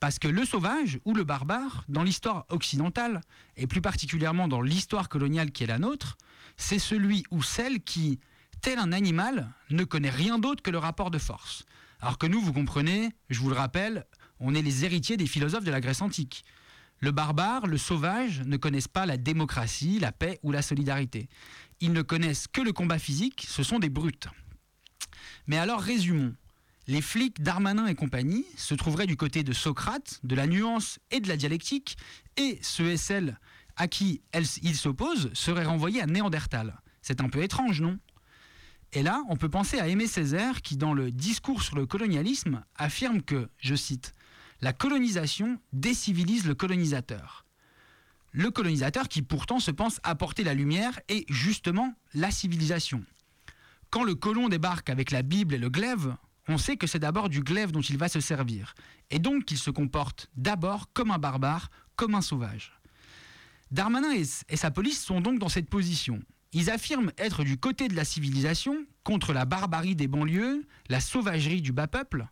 Parce 0.00 0.18
que 0.18 0.28
le 0.28 0.44
sauvage 0.44 1.00
ou 1.04 1.14
le 1.14 1.24
barbare, 1.24 1.84
dans 1.88 2.04
l'histoire 2.04 2.46
occidentale, 2.50 3.20
et 3.56 3.66
plus 3.66 3.80
particulièrement 3.80 4.46
dans 4.46 4.60
l'histoire 4.60 5.08
coloniale 5.08 5.50
qui 5.50 5.64
est 5.64 5.68
la 5.68 5.78
nôtre, 5.78 6.16
c'est 6.56 6.78
celui 6.78 7.24
ou 7.30 7.42
celle 7.42 7.80
qui, 7.80 8.20
tel 8.60 8.78
un 8.78 8.92
animal, 8.92 9.52
ne 9.70 9.84
connaît 9.84 10.10
rien 10.10 10.38
d'autre 10.38 10.62
que 10.62 10.70
le 10.70 10.78
rapport 10.78 11.10
de 11.10 11.18
force. 11.18 11.64
Alors 12.00 12.18
que 12.18 12.26
nous, 12.26 12.40
vous 12.40 12.52
comprenez, 12.52 13.10
je 13.28 13.40
vous 13.40 13.48
le 13.48 13.56
rappelle, 13.56 14.06
on 14.38 14.54
est 14.54 14.62
les 14.62 14.84
héritiers 14.84 15.16
des 15.16 15.26
philosophes 15.26 15.64
de 15.64 15.70
la 15.70 15.80
Grèce 15.80 16.00
antique. 16.02 16.44
Le 17.00 17.10
barbare, 17.12 17.66
le 17.66 17.78
sauvage 17.78 18.42
ne 18.42 18.56
connaissent 18.56 18.88
pas 18.88 19.06
la 19.06 19.16
démocratie, 19.16 19.98
la 19.98 20.12
paix 20.12 20.40
ou 20.42 20.50
la 20.50 20.62
solidarité. 20.62 21.28
Ils 21.80 21.92
ne 21.92 22.02
connaissent 22.02 22.48
que 22.48 22.60
le 22.60 22.72
combat 22.72 22.98
physique, 22.98 23.46
ce 23.48 23.62
sont 23.62 23.78
des 23.78 23.88
brutes. 23.88 24.28
Mais 25.46 25.58
alors 25.58 25.80
résumons. 25.80 26.34
Les 26.88 27.02
flics 27.02 27.42
Darmanin 27.42 27.86
et 27.86 27.94
compagnie 27.94 28.46
se 28.56 28.74
trouveraient 28.74 29.06
du 29.06 29.16
côté 29.16 29.42
de 29.42 29.52
Socrate, 29.52 30.20
de 30.24 30.34
la 30.34 30.46
nuance 30.46 30.98
et 31.10 31.20
de 31.20 31.28
la 31.28 31.36
dialectique, 31.36 31.98
et 32.36 32.58
ceux 32.62 32.90
et 32.90 32.96
celles 32.96 33.38
à 33.76 33.88
qui 33.88 34.22
ils 34.62 34.76
s'opposent 34.76 35.30
seraient 35.34 35.66
renvoyés 35.66 36.00
à 36.00 36.06
Néandertal. 36.06 36.80
C'est 37.02 37.20
un 37.20 37.28
peu 37.28 37.42
étrange, 37.42 37.80
non? 37.80 37.98
Et 38.92 39.02
là, 39.02 39.22
on 39.28 39.36
peut 39.36 39.50
penser 39.50 39.78
à 39.78 39.86
Aimé 39.86 40.06
Césaire 40.06 40.62
qui, 40.62 40.76
dans 40.78 40.94
le 40.94 41.10
discours 41.10 41.62
sur 41.62 41.76
le 41.76 41.86
colonialisme, 41.86 42.64
affirme 42.74 43.22
que, 43.22 43.50
je 43.58 43.74
cite, 43.74 44.14
la 44.60 44.72
colonisation 44.72 45.60
décivilise 45.72 46.46
le 46.46 46.54
colonisateur. 46.54 47.44
Le 48.32 48.50
colonisateur 48.50 49.08
qui 49.08 49.22
pourtant 49.22 49.60
se 49.60 49.70
pense 49.70 50.00
apporter 50.02 50.44
la 50.44 50.54
lumière 50.54 51.00
et 51.08 51.24
justement 51.28 51.94
la 52.14 52.30
civilisation. 52.30 53.04
Quand 53.90 54.04
le 54.04 54.14
colon 54.14 54.48
débarque 54.48 54.90
avec 54.90 55.10
la 55.10 55.22
Bible 55.22 55.54
et 55.54 55.58
le 55.58 55.70
glaive, 55.70 56.14
on 56.48 56.58
sait 56.58 56.76
que 56.76 56.86
c'est 56.86 56.98
d'abord 56.98 57.28
du 57.28 57.42
glaive 57.42 57.72
dont 57.72 57.80
il 57.80 57.98
va 57.98 58.08
se 58.08 58.20
servir, 58.20 58.74
et 59.10 59.18
donc 59.18 59.44
qu'il 59.44 59.58
se 59.58 59.70
comporte 59.70 60.30
d'abord 60.36 60.92
comme 60.92 61.10
un 61.10 61.18
barbare, 61.18 61.70
comme 61.96 62.14
un 62.14 62.20
sauvage. 62.20 62.72
Darmanin 63.70 64.12
et, 64.12 64.56
sa 64.56 64.70
police 64.70 65.02
sont 65.02 65.20
donc 65.20 65.38
dans 65.38 65.50
cette 65.50 65.68
position. 65.68 66.22
Ils 66.52 66.70
affirment 66.70 67.12
être 67.18 67.44
du 67.44 67.58
côté 67.58 67.88
de 67.88 67.94
la 67.94 68.04
civilisation, 68.04 68.86
contre 69.04 69.34
la 69.34 69.44
barbarie 69.44 69.94
des 69.94 70.08
banlieues, 70.08 70.66
la 70.88 71.00
sauvagerie 71.00 71.60
du 71.60 71.72
bas 71.72 71.86
peuple, 71.86 72.26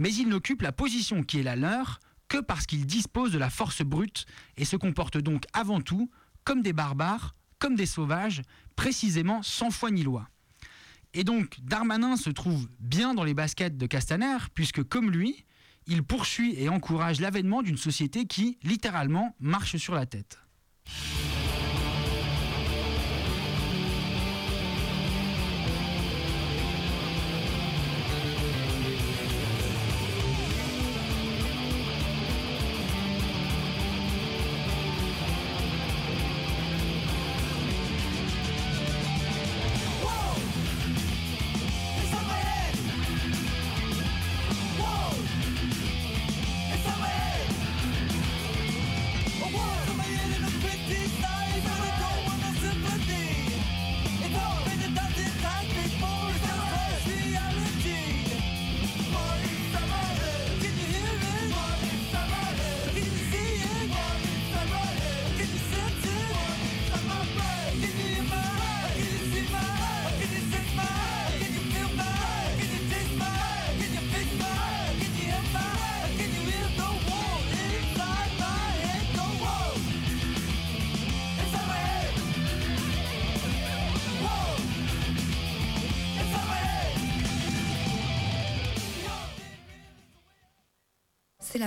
mais 0.00 0.12
ils 0.14 0.28
n'occupent 0.28 0.62
la 0.62 0.72
position 0.72 1.22
qui 1.22 1.38
est 1.38 1.44
la 1.44 1.56
leur 1.56 2.00
que 2.26 2.38
parce 2.38 2.64
qu'ils 2.64 2.86
disposent 2.86 3.32
de 3.32 3.38
la 3.38 3.50
force 3.50 3.82
brute 3.82 4.24
et 4.56 4.64
se 4.64 4.76
comportent 4.76 5.18
donc 5.18 5.44
avant 5.52 5.80
tout 5.80 6.10
comme 6.42 6.62
des 6.62 6.72
barbares, 6.72 7.34
comme 7.58 7.76
des 7.76 7.86
sauvages, 7.86 8.42
précisément 8.76 9.42
sans 9.42 9.70
foi 9.70 9.90
ni 9.90 10.02
loi. 10.02 10.26
Et 11.12 11.22
donc, 11.22 11.58
Darmanin 11.62 12.16
se 12.16 12.30
trouve 12.30 12.66
bien 12.78 13.12
dans 13.14 13.24
les 13.24 13.34
baskets 13.34 13.76
de 13.76 13.86
Castaner, 13.86 14.38
puisque 14.54 14.82
comme 14.82 15.10
lui, 15.10 15.44
il 15.86 16.02
poursuit 16.02 16.54
et 16.56 16.68
encourage 16.68 17.20
l'avènement 17.20 17.62
d'une 17.62 17.76
société 17.76 18.24
qui, 18.24 18.58
littéralement, 18.62 19.36
marche 19.38 19.76
sur 19.76 19.94
la 19.94 20.06
tête. 20.06 20.38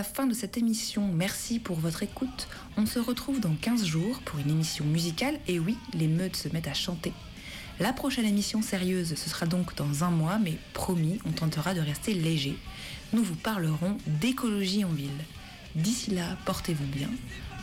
Fin 0.03 0.27
de 0.27 0.33
cette 0.33 0.57
émission. 0.57 1.09
Merci 1.13 1.59
pour 1.59 1.79
votre 1.79 2.03
écoute. 2.03 2.47
On 2.77 2.85
se 2.85 2.99
retrouve 2.99 3.39
dans 3.39 3.55
15 3.55 3.85
jours 3.85 4.19
pour 4.25 4.39
une 4.39 4.51
émission 4.51 4.85
musicale. 4.85 5.39
Et 5.47 5.59
oui, 5.59 5.77
les 5.93 6.07
meutes 6.07 6.35
se 6.35 6.49
mettent 6.49 6.67
à 6.67 6.73
chanter. 6.73 7.13
La 7.79 7.93
prochaine 7.93 8.25
émission 8.25 8.61
sérieuse, 8.61 9.15
ce 9.15 9.29
sera 9.29 9.45
donc 9.45 9.75
dans 9.75 10.03
un 10.03 10.11
mois, 10.11 10.37
mais 10.37 10.57
promis, 10.73 11.19
on 11.25 11.31
tentera 11.31 11.73
de 11.73 11.81
rester 11.81 12.13
léger. 12.13 12.55
Nous 13.13 13.23
vous 13.23 13.35
parlerons 13.35 13.97
d'écologie 14.07 14.85
en 14.85 14.89
ville. 14.89 15.09
D'ici 15.75 16.11
là, 16.11 16.37
portez-vous 16.45 16.85
bien. 16.85 17.09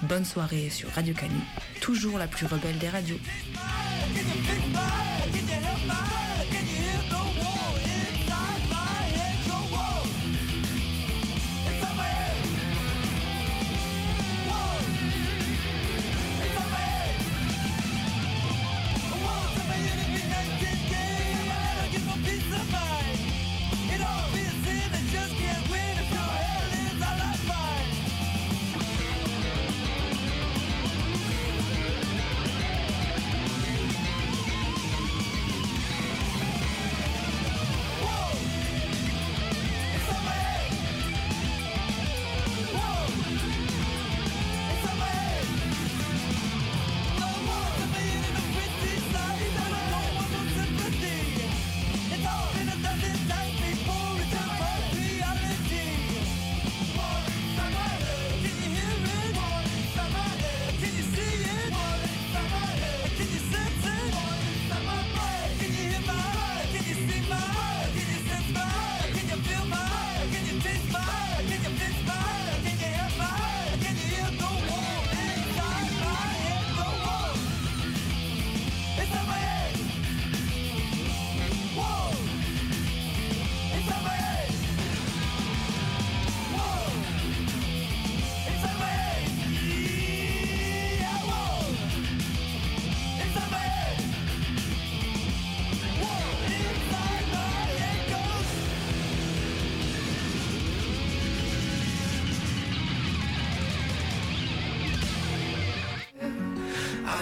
Bonne 0.03 0.25
soirée 0.25 0.71
sur 0.71 0.89
Radio 0.91 1.15
Canu, 1.15 1.41
toujours 1.81 2.19
la 2.19 2.27
plus 2.27 2.47
rebelle 2.47 2.79
des 2.79 2.89
radios. 2.89 3.19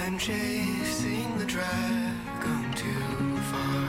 I'm 0.09 0.17
chasing 0.17 1.37
the 1.37 1.45
dragon 1.45 2.73
too 2.75 3.37
far. 3.53 3.88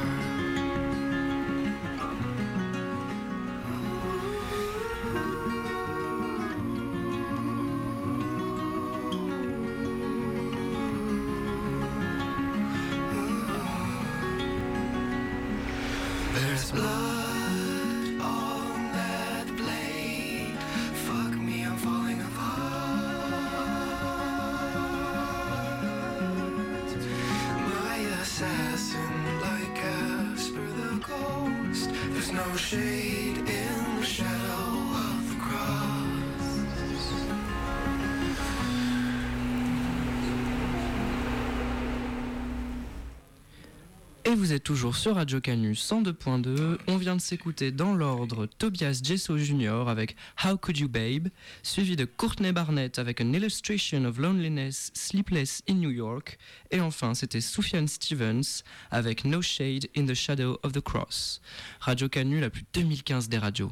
Et 44.29 44.35
vous 44.35 44.53
êtes 44.53 44.63
toujours 44.63 44.95
sur 44.95 45.15
Radio 45.15 45.41
Canu 45.41 45.71
102.2. 45.71 46.77
On 46.85 46.97
vient 46.97 47.15
de 47.15 47.21
s'écouter 47.21 47.71
dans 47.71 47.95
l'ordre 47.95 48.45
Tobias 48.45 49.01
Jesso 49.03 49.35
Jr. 49.39 49.85
avec 49.87 50.15
How 50.45 50.55
Could 50.55 50.77
You 50.77 50.87
Babe, 50.87 51.29
suivi 51.63 51.95
de 51.95 52.05
Courtney 52.05 52.51
Barnett 52.51 52.99
avec 52.99 53.21
An 53.21 53.33
Illustration 53.33 54.05
of 54.05 54.19
Loneliness, 54.19 54.91
Sleepless 54.93 55.63
in 55.67 55.73
New 55.73 55.89
York. 55.89 56.37
Et 56.69 56.79
enfin, 56.79 57.15
c'était 57.15 57.41
Sufjan 57.41 57.87
Stevens 57.87 58.61
avec 58.91 59.25
No 59.25 59.41
Shade 59.41 59.87
in 59.97 60.05
the 60.05 60.13
Shadow 60.13 60.59
of 60.61 60.73
the 60.73 60.81
Cross. 60.81 61.41
Radio 61.79 62.07
Canu, 62.07 62.39
la 62.39 62.51
plus 62.51 62.65
2015 62.71 63.29
des 63.29 63.39
radios. 63.39 63.71